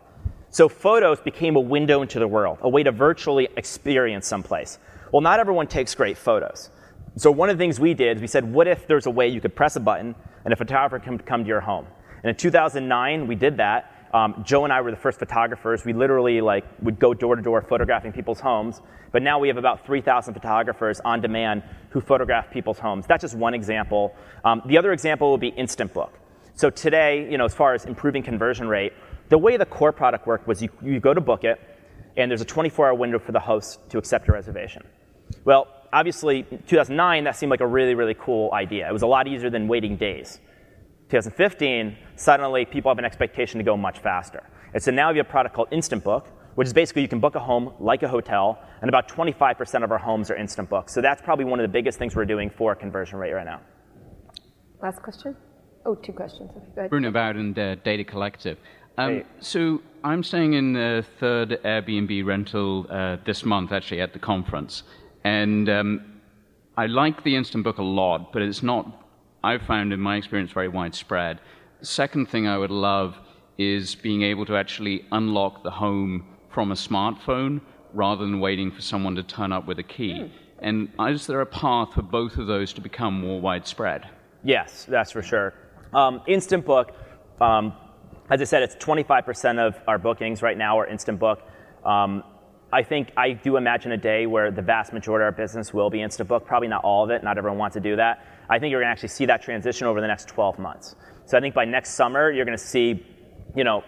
So 0.48 0.68
photos 0.68 1.20
became 1.20 1.56
a 1.56 1.60
window 1.60 2.02
into 2.02 2.18
the 2.18 2.28
world, 2.28 2.58
a 2.62 2.68
way 2.68 2.82
to 2.82 2.92
virtually 2.92 3.48
experience 3.56 4.26
someplace. 4.26 4.78
Well, 5.10 5.22
not 5.22 5.40
everyone 5.40 5.66
takes 5.66 5.94
great 5.94 6.16
photos. 6.16 6.70
So 7.16 7.30
one 7.30 7.50
of 7.50 7.58
the 7.58 7.62
things 7.62 7.78
we 7.78 7.92
did 7.92 8.16
is 8.16 8.20
we 8.22 8.26
said, 8.26 8.50
what 8.50 8.66
if 8.66 8.86
there's 8.86 9.04
a 9.04 9.10
way 9.10 9.28
you 9.28 9.40
could 9.40 9.54
press 9.54 9.76
a 9.76 9.80
button 9.80 10.14
and 10.44 10.52
a 10.52 10.56
photographer 10.56 10.98
can 10.98 11.18
come 11.18 11.44
to 11.44 11.48
your 11.48 11.60
home? 11.60 11.86
And 12.22 12.30
in 12.30 12.36
2009, 12.36 13.26
we 13.26 13.34
did 13.34 13.56
that. 13.56 14.08
Um, 14.14 14.42
Joe 14.44 14.64
and 14.64 14.72
I 14.72 14.80
were 14.82 14.90
the 14.90 14.96
first 14.96 15.18
photographers. 15.18 15.84
We 15.84 15.92
literally 15.92 16.40
like 16.40 16.64
would 16.82 16.98
go 16.98 17.14
door 17.14 17.34
to 17.36 17.42
door 17.42 17.62
photographing 17.62 18.12
people's 18.12 18.40
homes. 18.40 18.80
But 19.10 19.22
now 19.22 19.38
we 19.38 19.48
have 19.48 19.56
about 19.56 19.86
3,000 19.86 20.34
photographers 20.34 21.00
on 21.04 21.20
demand 21.20 21.62
who 21.90 22.00
photograph 22.00 22.50
people's 22.50 22.78
homes. 22.78 23.06
That's 23.06 23.22
just 23.22 23.34
one 23.34 23.54
example. 23.54 24.14
Um, 24.44 24.62
the 24.66 24.78
other 24.78 24.92
example 24.92 25.30
would 25.32 25.40
be 25.40 25.48
Instant 25.48 25.92
Book. 25.92 26.18
So 26.54 26.70
today, 26.70 27.30
you 27.30 27.38
know, 27.38 27.44
as 27.44 27.54
far 27.54 27.74
as 27.74 27.84
improving 27.84 28.22
conversion 28.22 28.68
rate, 28.68 28.92
the 29.28 29.38
way 29.38 29.56
the 29.56 29.66
core 29.66 29.92
product 29.92 30.26
worked 30.26 30.46
was 30.46 30.62
you, 30.62 30.68
you 30.82 31.00
go 31.00 31.14
to 31.14 31.20
book 31.20 31.44
it, 31.44 31.60
and 32.16 32.30
there's 32.30 32.42
a 32.42 32.46
24-hour 32.46 32.94
window 32.94 33.18
for 33.18 33.32
the 33.32 33.40
host 33.40 33.80
to 33.90 33.98
accept 33.98 34.26
your 34.26 34.34
reservation. 34.34 34.82
Well, 35.44 35.66
obviously, 35.92 36.42
2009 36.42 37.24
that 37.24 37.36
seemed 37.36 37.50
like 37.50 37.60
a 37.60 37.66
really, 37.66 37.94
really 37.94 38.14
cool 38.14 38.52
idea. 38.52 38.88
It 38.88 38.92
was 38.92 39.02
a 39.02 39.06
lot 39.06 39.26
easier 39.28 39.50
than 39.50 39.68
waiting 39.68 39.96
days. 39.96 40.38
2015, 41.08 41.96
suddenly 42.16 42.64
people 42.64 42.90
have 42.90 42.98
an 42.98 43.04
expectation 43.04 43.58
to 43.58 43.64
go 43.64 43.76
much 43.76 43.98
faster. 44.00 44.42
And 44.74 44.82
so 44.82 44.90
now 44.90 45.10
we 45.10 45.18
have 45.18 45.26
a 45.26 45.30
product 45.30 45.54
called 45.54 45.68
Instant 45.70 46.02
Book, 46.04 46.28
which 46.54 46.66
is 46.66 46.72
basically 46.72 47.02
you 47.02 47.08
can 47.08 47.20
book 47.20 47.34
a 47.34 47.40
home 47.40 47.72
like 47.80 48.02
a 48.02 48.08
hotel, 48.08 48.58
and 48.80 48.88
about 48.88 49.08
25% 49.08 49.84
of 49.84 49.90
our 49.90 49.98
homes 49.98 50.30
are 50.30 50.36
Instant 50.36 50.68
Book. 50.68 50.88
So 50.90 51.00
that's 51.00 51.22
probably 51.22 51.44
one 51.44 51.60
of 51.60 51.64
the 51.64 51.72
biggest 51.72 51.98
things 51.98 52.14
we're 52.14 52.24
doing 52.24 52.50
for 52.50 52.74
conversion 52.74 53.18
rate 53.18 53.32
right 53.32 53.46
now. 53.46 53.60
Last 54.82 55.02
question? 55.02 55.36
Oh, 55.86 55.94
two 55.94 56.12
questions. 56.12 56.50
Okay. 56.76 56.88
Bruno 56.88 57.10
Bowden, 57.10 57.58
uh, 57.58 57.76
Data 57.82 58.04
Collective. 58.04 58.58
Um, 58.98 59.16
Hey. 59.16 59.24
So 59.40 59.80
I'm 60.04 60.22
staying 60.22 60.54
in 60.54 60.72
the 60.72 61.04
third 61.18 61.58
Airbnb 61.64 62.24
rental 62.26 62.86
uh, 62.90 63.16
this 63.24 63.44
month, 63.44 63.72
actually, 63.72 64.00
at 64.00 64.12
the 64.12 64.18
conference. 64.18 64.82
And 65.24 65.68
um, 65.68 66.20
I 66.76 66.86
like 66.86 67.22
the 67.22 67.36
Instant 67.36 67.64
Book 67.64 67.78
a 67.78 67.82
lot, 67.82 68.32
but 68.32 68.42
it's 68.42 68.62
not, 68.62 69.06
I've 69.44 69.62
found 69.62 69.92
in 69.92 70.00
my 70.00 70.16
experience, 70.16 70.52
very 70.52 70.68
widespread. 70.68 71.40
Second 71.82 72.28
thing 72.28 72.46
I 72.46 72.56
would 72.56 72.70
love 72.70 73.18
is 73.58 73.96
being 73.96 74.22
able 74.22 74.46
to 74.46 74.56
actually 74.56 75.04
unlock 75.10 75.64
the 75.64 75.70
home 75.70 76.24
from 76.48 76.70
a 76.70 76.76
smartphone 76.76 77.60
rather 77.92 78.24
than 78.24 78.38
waiting 78.38 78.70
for 78.70 78.80
someone 78.80 79.16
to 79.16 79.22
turn 79.22 79.52
up 79.52 79.66
with 79.66 79.80
a 79.80 79.82
key. 79.82 80.30
And 80.60 80.90
is 81.00 81.26
there 81.26 81.40
a 81.40 81.46
path 81.46 81.94
for 81.94 82.02
both 82.02 82.36
of 82.36 82.46
those 82.46 82.72
to 82.74 82.80
become 82.80 83.20
more 83.20 83.40
widespread? 83.40 84.08
Yes, 84.44 84.86
that's 84.88 85.10
for 85.10 85.22
sure. 85.22 85.54
Um, 85.92 86.22
Instant 86.28 86.64
Book, 86.64 86.92
um, 87.40 87.74
as 88.30 88.40
I 88.40 88.44
said, 88.44 88.62
it's 88.62 88.76
25% 88.76 89.58
of 89.58 89.74
our 89.88 89.98
bookings 89.98 90.40
right 90.40 90.56
now 90.56 90.78
are 90.78 90.86
Instant 90.86 91.18
Book. 91.18 91.42
Um, 91.84 92.22
I 92.72 92.82
think 92.82 93.12
I 93.16 93.32
do 93.32 93.56
imagine 93.56 93.92
a 93.92 93.96
day 93.96 94.26
where 94.26 94.50
the 94.50 94.62
vast 94.62 94.92
majority 94.92 95.24
of 95.24 95.26
our 95.26 95.32
business 95.32 95.74
will 95.74 95.90
be 95.90 96.00
Instant 96.00 96.28
Book. 96.28 96.46
Probably 96.46 96.68
not 96.68 96.84
all 96.84 97.04
of 97.04 97.10
it. 97.10 97.24
Not 97.24 97.36
everyone 97.38 97.58
wants 97.58 97.74
to 97.74 97.80
do 97.80 97.96
that. 97.96 98.24
I 98.48 98.58
think 98.58 98.70
you're 98.70 98.80
going 98.80 98.88
to 98.88 98.92
actually 98.92 99.10
see 99.10 99.26
that 99.26 99.42
transition 99.42 99.86
over 99.86 100.00
the 100.00 100.06
next 100.06 100.28
12 100.28 100.58
months. 100.58 100.94
So 101.32 101.38
I 101.38 101.40
think 101.40 101.54
by 101.54 101.64
next 101.64 101.92
summer, 101.92 102.30
you're 102.30 102.44
going 102.44 102.58
to 102.58 102.62
see, 102.62 103.02
you 103.56 103.64
know, 103.64 103.84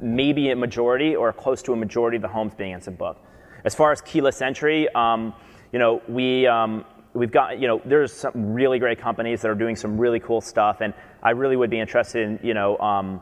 maybe 0.00 0.48
a 0.48 0.56
majority 0.56 1.14
or 1.14 1.30
close 1.30 1.62
to 1.64 1.74
a 1.74 1.76
majority 1.76 2.16
of 2.16 2.22
the 2.22 2.28
homes 2.28 2.54
being 2.54 2.72
Instant 2.72 2.96
Book. 2.96 3.18
As 3.66 3.74
far 3.74 3.92
as 3.92 4.00
keyless 4.00 4.40
entry, 4.40 4.88
um, 4.94 5.34
you 5.74 5.78
know, 5.78 6.00
we 6.08 6.46
um, 6.46 6.86
we've 7.12 7.30
got 7.30 7.60
you 7.60 7.68
know 7.68 7.82
there's 7.84 8.14
some 8.14 8.54
really 8.54 8.78
great 8.78 8.98
companies 8.98 9.42
that 9.42 9.50
are 9.50 9.54
doing 9.54 9.76
some 9.76 9.98
really 9.98 10.18
cool 10.20 10.40
stuff, 10.40 10.80
and 10.80 10.94
I 11.22 11.32
really 11.32 11.56
would 11.56 11.68
be 11.68 11.78
interested 11.78 12.22
in 12.22 12.40
you 12.42 12.54
know 12.54 12.78
um, 12.78 13.20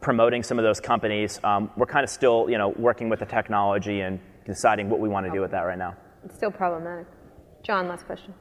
promoting 0.00 0.42
some 0.42 0.58
of 0.58 0.64
those 0.64 0.80
companies. 0.80 1.38
Um, 1.44 1.70
we're 1.76 1.84
kind 1.84 2.04
of 2.04 2.08
still, 2.08 2.48
you 2.48 2.56
know, 2.56 2.70
working 2.70 3.10
with 3.10 3.18
the 3.18 3.26
technology 3.26 4.00
and 4.00 4.18
deciding 4.46 4.88
what 4.88 4.98
we 4.98 5.10
want 5.10 5.26
to 5.26 5.30
do 5.30 5.42
with 5.42 5.50
that 5.50 5.64
right 5.64 5.76
now. 5.76 5.94
It's 6.24 6.36
still 6.36 6.50
problematic. 6.50 7.06
John, 7.62 7.86
last 7.86 8.06
question. 8.06 8.32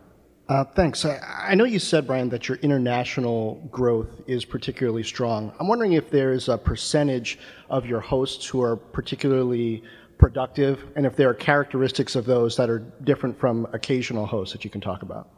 Uh, 0.50 0.64
thanks. 0.64 1.04
I, 1.04 1.56
know 1.56 1.66
you 1.66 1.78
said, 1.78 2.08
Brian, 2.08 2.30
that 2.30 2.48
your 2.48 2.58
international 2.60 3.56
growth 3.70 4.22
is 4.28 4.46
particularly 4.46 5.04
strong. 5.04 5.52
I'm 5.60 5.68
wondering 5.68 5.94
if 5.94 6.10
there's 6.10 6.48
a 6.48 6.58
percentage 6.58 7.38
of 7.70 7.86
your 7.86 8.00
hosts 8.00 8.46
who 8.46 8.62
are 8.62 8.78
particularly 8.78 9.84
productive, 10.18 10.86
and 10.96 11.06
if 11.06 11.18
there 11.18 11.30
are 11.30 11.34
characteristics 11.34 12.16
of 12.16 12.24
those 12.24 12.56
that 12.56 12.70
are 12.70 12.80
different 13.04 13.38
from 13.38 13.68
occasional 13.74 14.26
hosts 14.26 14.54
that 14.54 14.64
you 14.64 14.70
can 14.70 14.80
talk 14.80 15.02
about. 15.02 15.30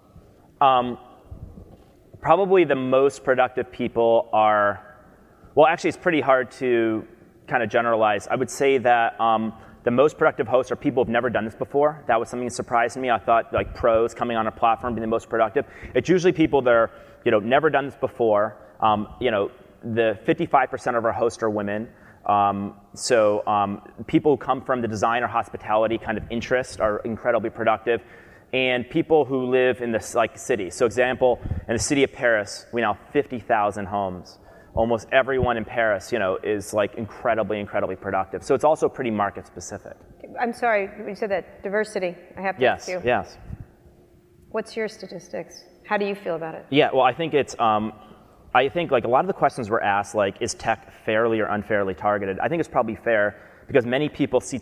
Um, 0.61 0.99
probably 2.21 2.63
the 2.63 2.75
most 2.75 3.23
productive 3.23 3.71
people 3.71 4.29
are, 4.31 4.95
well, 5.55 5.65
actually, 5.65 5.87
it's 5.87 5.97
pretty 5.97 6.21
hard 6.21 6.51
to 6.51 7.03
kind 7.47 7.63
of 7.63 7.69
generalize. 7.69 8.27
I 8.27 8.35
would 8.35 8.49
say 8.49 8.77
that 8.77 9.19
um, 9.19 9.53
the 9.83 9.91
most 9.91 10.17
productive 10.17 10.47
hosts 10.47 10.71
are 10.71 10.75
people 10.75 11.03
who've 11.03 11.11
never 11.11 11.29
done 11.29 11.45
this 11.45 11.55
before. 11.55 12.03
That 12.07 12.19
was 12.19 12.29
something 12.29 12.47
that 12.47 12.53
surprised 12.53 12.97
me. 12.97 13.09
I 13.09 13.17
thought 13.17 13.53
like 13.53 13.73
pros 13.75 14.13
coming 14.13 14.35
on 14.35 14.47
a 14.47 14.51
platform 14.51 14.93
being 14.93 15.01
the 15.01 15.07
most 15.07 15.29
productive. 15.29 15.65
It's 15.95 16.09
usually 16.09 16.33
people 16.33 16.61
that 16.63 16.73
are, 16.73 16.91
you 17.23 17.31
know, 17.31 17.39
never 17.39 17.69
done 17.69 17.85
this 17.85 17.95
before. 17.95 18.57
Um, 18.81 19.07
you 19.19 19.31
know, 19.31 19.51
the 19.83 20.19
55% 20.27 20.97
of 20.97 21.05
our 21.05 21.13
hosts 21.13 21.41
are 21.43 21.49
women. 21.49 21.87
Um, 22.25 22.75
so 22.93 23.45
um, 23.47 23.81
people 24.05 24.33
who 24.33 24.37
come 24.37 24.61
from 24.61 24.81
the 24.81 24.87
design 24.87 25.23
or 25.23 25.27
hospitality 25.27 25.97
kind 25.97 26.17
of 26.17 26.25
interest 26.29 26.81
are 26.81 26.99
incredibly 26.99 27.49
productive. 27.49 28.01
And 28.51 28.89
people 28.89 29.25
who 29.25 29.45
live 29.45 29.81
in 29.81 29.91
this 29.91 30.15
like 30.15 30.37
city. 30.37 30.71
So 30.71 30.85
example, 30.85 31.39
in 31.67 31.73
the 31.73 31.79
city 31.79 32.03
of 32.03 32.11
Paris, 32.11 32.65
we 32.73 32.81
now 32.81 32.95
have 32.95 33.13
50,000 33.13 33.85
homes. 33.85 34.39
Almost 34.75 35.07
everyone 35.11 35.57
in 35.57 35.65
Paris, 35.65 36.11
you 36.11 36.19
know, 36.19 36.37
is 36.43 36.73
like 36.73 36.95
incredibly, 36.95 37.59
incredibly 37.59 37.95
productive. 37.95 38.43
So 38.43 38.55
it's 38.55 38.63
also 38.63 38.87
pretty 38.87 39.11
market 39.11 39.47
specific. 39.47 39.93
I'm 40.39 40.53
sorry, 40.53 40.89
you 41.07 41.15
said 41.15 41.31
that 41.31 41.63
diversity. 41.63 42.15
I 42.37 42.41
have 42.41 42.55
to 42.57 42.61
yes, 42.61 42.81
ask 42.81 42.89
you. 42.89 43.01
Yes. 43.03 43.37
What's 44.51 44.75
your 44.75 44.87
statistics? 44.87 45.63
How 45.87 45.97
do 45.97 46.05
you 46.05 46.15
feel 46.15 46.35
about 46.35 46.55
it? 46.55 46.65
Yeah, 46.69 46.89
well, 46.93 47.03
I 47.03 47.13
think 47.13 47.33
it's 47.33 47.59
um, 47.59 47.93
I 48.53 48.69
think 48.69 48.91
like 48.91 49.05
a 49.05 49.07
lot 49.07 49.21
of 49.21 49.27
the 49.27 49.33
questions 49.33 49.69
were 49.69 49.83
asked, 49.83 50.15
like, 50.15 50.41
is 50.41 50.53
tech 50.53 50.91
fairly 51.05 51.39
or 51.39 51.45
unfairly 51.45 51.93
targeted? 51.93 52.39
I 52.39 52.47
think 52.47 52.59
it's 52.59 52.69
probably 52.69 52.95
fair 52.95 53.35
because 53.67 53.85
many 53.85 54.09
people 54.09 54.39
see 54.39 54.59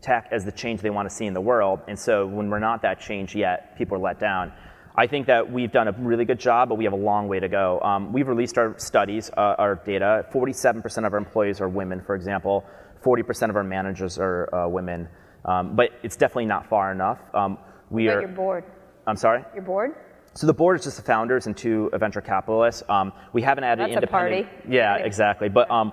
tech 0.00 0.28
as 0.32 0.44
the 0.44 0.52
change 0.52 0.80
they 0.80 0.90
want 0.90 1.08
to 1.08 1.14
see 1.14 1.26
in 1.26 1.34
the 1.34 1.40
world. 1.40 1.80
And 1.88 1.98
so 1.98 2.26
when 2.26 2.50
we're 2.50 2.58
not 2.58 2.82
that 2.82 3.00
change 3.00 3.34
yet, 3.34 3.76
people 3.76 3.96
are 3.96 4.00
let 4.00 4.18
down. 4.18 4.52
I 4.98 5.06
think 5.06 5.28
that 5.28 5.52
we've 5.52 5.70
done 5.70 5.86
a 5.86 5.92
really 5.92 6.24
good 6.24 6.40
job, 6.40 6.68
but 6.68 6.74
we 6.74 6.82
have 6.82 6.92
a 6.92 6.96
long 6.96 7.28
way 7.28 7.38
to 7.38 7.48
go. 7.48 7.80
Um, 7.80 8.12
we've 8.12 8.26
released 8.26 8.58
our 8.58 8.76
studies, 8.78 9.30
uh, 9.30 9.54
our 9.56 9.76
data. 9.76 10.26
47% 10.32 11.06
of 11.06 11.12
our 11.12 11.18
employees 11.18 11.60
are 11.60 11.68
women, 11.68 12.02
for 12.04 12.16
example. 12.16 12.64
40% 13.04 13.48
of 13.48 13.54
our 13.54 13.62
managers 13.62 14.18
are 14.18 14.52
uh, 14.52 14.68
women. 14.68 15.08
Um, 15.44 15.76
but 15.76 15.90
it's 16.02 16.16
definitely 16.16 16.46
not 16.46 16.68
far 16.68 16.90
enough. 16.90 17.20
Um, 17.32 17.58
we 17.90 18.08
are. 18.08 18.20
Your 18.20 18.28
board. 18.28 18.64
I'm 19.06 19.14
sorry. 19.14 19.44
Your 19.54 19.62
board. 19.62 19.94
So 20.34 20.48
the 20.48 20.52
board 20.52 20.80
is 20.80 20.84
just 20.84 20.96
the 20.96 21.04
founders 21.04 21.46
and 21.46 21.56
two 21.56 21.90
venture 21.94 22.20
capitalists. 22.20 22.82
Um, 22.88 23.12
we 23.32 23.40
haven't 23.42 23.62
added 23.62 23.84
That's 23.84 23.94
independent. 23.94 24.46
A 24.46 24.48
party. 24.48 24.68
Yeah, 24.68 24.96
exactly. 24.96 25.48
But 25.48 25.70
um, 25.70 25.92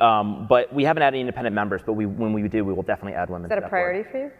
um, 0.00 0.46
but 0.48 0.74
we 0.74 0.82
haven't 0.82 1.04
added 1.04 1.20
independent 1.20 1.54
members. 1.54 1.82
But 1.86 1.92
we, 1.92 2.06
when 2.06 2.32
we 2.32 2.48
do, 2.48 2.64
we 2.64 2.72
will 2.72 2.82
definitely 2.82 3.14
add 3.14 3.30
women. 3.30 3.44
Is 3.46 3.50
that 3.50 3.58
a 3.58 3.60
that 3.60 3.70
priority 3.70 4.02
board. 4.02 4.12
for 4.12 4.18
you? 4.18 4.30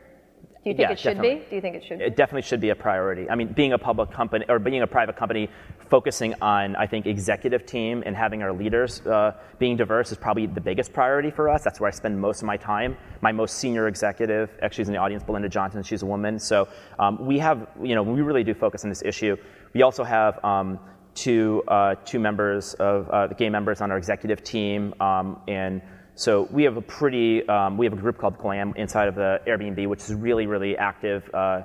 Do 0.66 0.70
you 0.70 0.76
think 0.78 0.88
yeah, 0.88 0.92
it 0.94 0.98
should 0.98 1.14
definitely. 1.14 1.34
be? 1.36 1.48
Do 1.48 1.54
you 1.54 1.60
think 1.60 1.76
it 1.76 1.84
should 1.84 1.98
be? 2.00 2.04
It 2.06 2.16
definitely 2.16 2.42
should 2.42 2.60
be 2.60 2.70
a 2.70 2.74
priority. 2.74 3.30
I 3.30 3.36
mean, 3.36 3.52
being 3.52 3.72
a 3.72 3.78
public 3.78 4.10
company 4.10 4.44
or 4.48 4.58
being 4.58 4.82
a 4.82 4.86
private 4.88 5.14
company, 5.14 5.48
focusing 5.88 6.34
on 6.42 6.74
I 6.74 6.88
think 6.88 7.06
executive 7.06 7.64
team 7.66 8.02
and 8.04 8.16
having 8.16 8.42
our 8.42 8.52
leaders 8.52 9.00
uh, 9.06 9.34
being 9.60 9.76
diverse 9.76 10.10
is 10.10 10.18
probably 10.18 10.46
the 10.46 10.60
biggest 10.60 10.92
priority 10.92 11.30
for 11.30 11.48
us. 11.48 11.62
That's 11.62 11.78
where 11.78 11.86
I 11.86 11.92
spend 11.92 12.20
most 12.20 12.42
of 12.42 12.46
my 12.46 12.56
time. 12.56 12.96
My 13.20 13.30
most 13.30 13.58
senior 13.58 13.86
executive, 13.86 14.50
actually, 14.60 14.82
is 14.82 14.88
in 14.88 14.94
the 14.94 14.98
audience, 14.98 15.22
Belinda 15.22 15.48
Johnson. 15.48 15.84
She's 15.84 16.02
a 16.02 16.06
woman. 16.06 16.36
So 16.40 16.66
um, 16.98 17.24
we 17.24 17.38
have, 17.38 17.68
you 17.80 17.94
know, 17.94 18.02
we 18.02 18.20
really 18.22 18.42
do 18.42 18.52
focus 18.52 18.82
on 18.82 18.90
this 18.90 19.02
issue. 19.04 19.36
We 19.72 19.82
also 19.82 20.02
have. 20.02 20.44
Um, 20.44 20.80
two, 21.14 21.62
uh, 21.66 21.94
two 22.04 22.18
members 22.18 22.74
of 22.74 23.08
uh, 23.08 23.28
the 23.28 23.34
gay 23.34 23.48
members 23.48 23.80
on 23.80 23.90
our 23.90 23.96
executive 23.96 24.44
team, 24.44 24.92
um, 25.00 25.40
and 25.48 25.80
so 26.16 26.48
we 26.50 26.64
have 26.64 26.78
a 26.78 26.82
pretty, 26.82 27.46
um, 27.46 27.76
we 27.76 27.84
have 27.84 27.92
a 27.92 28.00
group 28.00 28.16
called 28.16 28.38
Glam 28.38 28.72
inside 28.76 29.06
of 29.06 29.14
the 29.14 29.38
Airbnb, 29.46 29.86
which 29.86 30.00
is 30.00 30.14
really, 30.14 30.46
really 30.46 30.74
active 30.76 31.28
uh, 31.34 31.60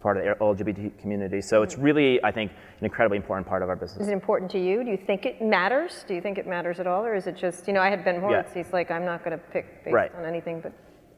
part 0.00 0.16
of 0.16 0.24
the 0.24 0.44
LGBT 0.44 0.98
community. 0.98 1.42
So 1.42 1.62
it's 1.62 1.76
really, 1.76 2.22
I 2.24 2.32
think, 2.32 2.52
an 2.52 2.86
incredibly 2.86 3.18
important 3.18 3.46
part 3.46 3.62
of 3.62 3.68
our 3.68 3.76
business. 3.76 4.00
Is 4.00 4.08
it 4.08 4.12
important 4.12 4.50
to 4.52 4.58
you? 4.58 4.82
Do 4.82 4.90
you 4.90 4.96
think 4.96 5.26
it 5.26 5.42
matters? 5.42 6.06
Do 6.08 6.14
you 6.14 6.22
think 6.22 6.38
it 6.38 6.46
matters 6.46 6.80
at 6.80 6.86
all, 6.86 7.04
or 7.04 7.14
is 7.14 7.26
it 7.26 7.36
just, 7.36 7.68
you 7.68 7.74
know, 7.74 7.80
I 7.80 7.90
had 7.90 8.02
Ben 8.02 8.18
Horowitz. 8.18 8.52
Yeah. 8.56 8.62
He's 8.62 8.72
like, 8.72 8.90
I'm 8.90 9.04
not 9.04 9.24
going 9.24 9.38
to 9.38 9.44
pick 9.52 9.84
based 9.84 9.94
right. 9.94 10.14
on 10.14 10.24
anything, 10.24 10.60
but. 10.60 10.72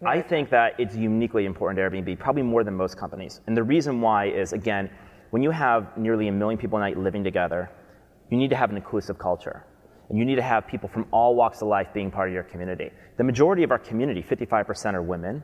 I 0.05 0.21
think 0.21 0.51
that 0.51 0.75
it's 0.79 0.97
uniquely 0.97 1.47
important 1.47 1.79
to 1.79 1.83
Airbnb, 1.83 2.19
probably 2.19 2.43
more 2.43 2.63
than 2.65 2.75
most 2.75 2.99
companies. 2.99 3.41
And 3.47 3.57
the 3.57 3.63
reason 3.63 4.01
why 4.01 4.27
is, 4.27 4.53
again, 4.53 4.91
when 5.31 5.43
you 5.43 5.51
have 5.51 5.97
nearly 5.97 6.29
a 6.29 6.33
million 6.33 6.59
people 6.59 6.77
a 6.79 6.81
night 6.81 6.99
living 6.99 7.25
together, 7.25 7.71
you 8.31 8.37
need 8.37 8.51
to 8.51 8.57
have 8.57 8.69
an 8.71 8.77
inclusive 8.77 9.19
culture. 9.19 9.65
And 10.09 10.19
you 10.19 10.25
need 10.25 10.37
to 10.37 10.43
have 10.43 10.67
people 10.67 10.89
from 10.89 11.07
all 11.11 11.35
walks 11.35 11.63
of 11.63 11.69
life 11.69 11.89
being 11.95 12.11
part 12.11 12.29
of 12.29 12.35
your 12.35 12.43
community. 12.43 12.91
The 13.17 13.25
majority 13.25 13.63
of 13.63 13.71
our 13.71 13.79
community, 13.79 14.23
55%, 14.23 14.95
are 14.95 15.03
women. 15.03 15.43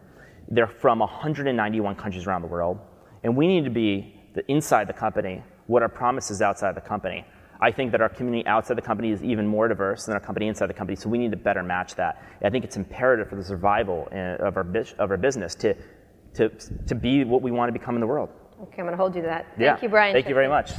They're 0.49 0.67
from 0.67 0.99
191 0.99 1.95
countries 1.97 2.27
around 2.27 2.43
the 2.43 2.49
world. 2.49 2.79
And 3.23 3.37
we 3.37 3.47
need 3.47 3.65
to 3.65 3.71
be 3.71 4.15
the 4.35 4.49
inside 4.51 4.89
the 4.89 4.93
company 4.93 5.43
what 5.67 5.83
our 5.83 5.89
promise 5.89 6.31
is 6.31 6.43
outside 6.43 6.75
the 6.75 6.81
company. 6.81 7.25
I 7.61 7.71
think 7.71 7.93
that 7.93 8.01
our 8.01 8.09
community 8.09 8.47
outside 8.47 8.77
the 8.77 8.83
company 8.83 9.11
is 9.11 9.23
even 9.23 9.47
more 9.47 9.69
diverse 9.69 10.07
than 10.07 10.15
our 10.15 10.21
company 10.21 10.49
inside 10.49 10.69
the 10.69 10.75
company, 10.75 10.97
so 10.97 11.09
we 11.09 11.19
need 11.19 11.31
to 11.31 11.37
better 11.37 11.63
match 11.63 11.95
that. 11.97 12.23
I 12.43 12.49
think 12.49 12.65
it's 12.65 12.77
imperative 12.77 13.29
for 13.29 13.37
the 13.37 13.45
survival 13.45 14.09
uh, 14.11 14.47
of 14.47 14.57
our, 14.57 14.67
of 14.99 15.11
our 15.11 15.17
business 15.19 15.55
to, 15.57 15.77
to, 16.35 16.49
to 16.87 16.95
be 16.95 17.25
what 17.25 17.43
we 17.43 17.51
want 17.51 17.69
to 17.69 17.79
become 17.79 17.97
in 17.97 18.01
the 18.01 18.07
world. 18.07 18.31
Okay, 18.63 18.79
I'm 18.79 18.87
going 18.87 18.93
to 18.93 18.97
hold 18.97 19.15
you 19.15 19.23
to 19.23 19.29
that. 19.29 19.47
Thank 19.51 19.61
yeah. 19.61 19.79
you, 19.81 19.89
Brian. 19.89 20.15
Thank 20.15 20.29
you 20.29 20.35
very 20.35 20.49
much. 20.49 20.73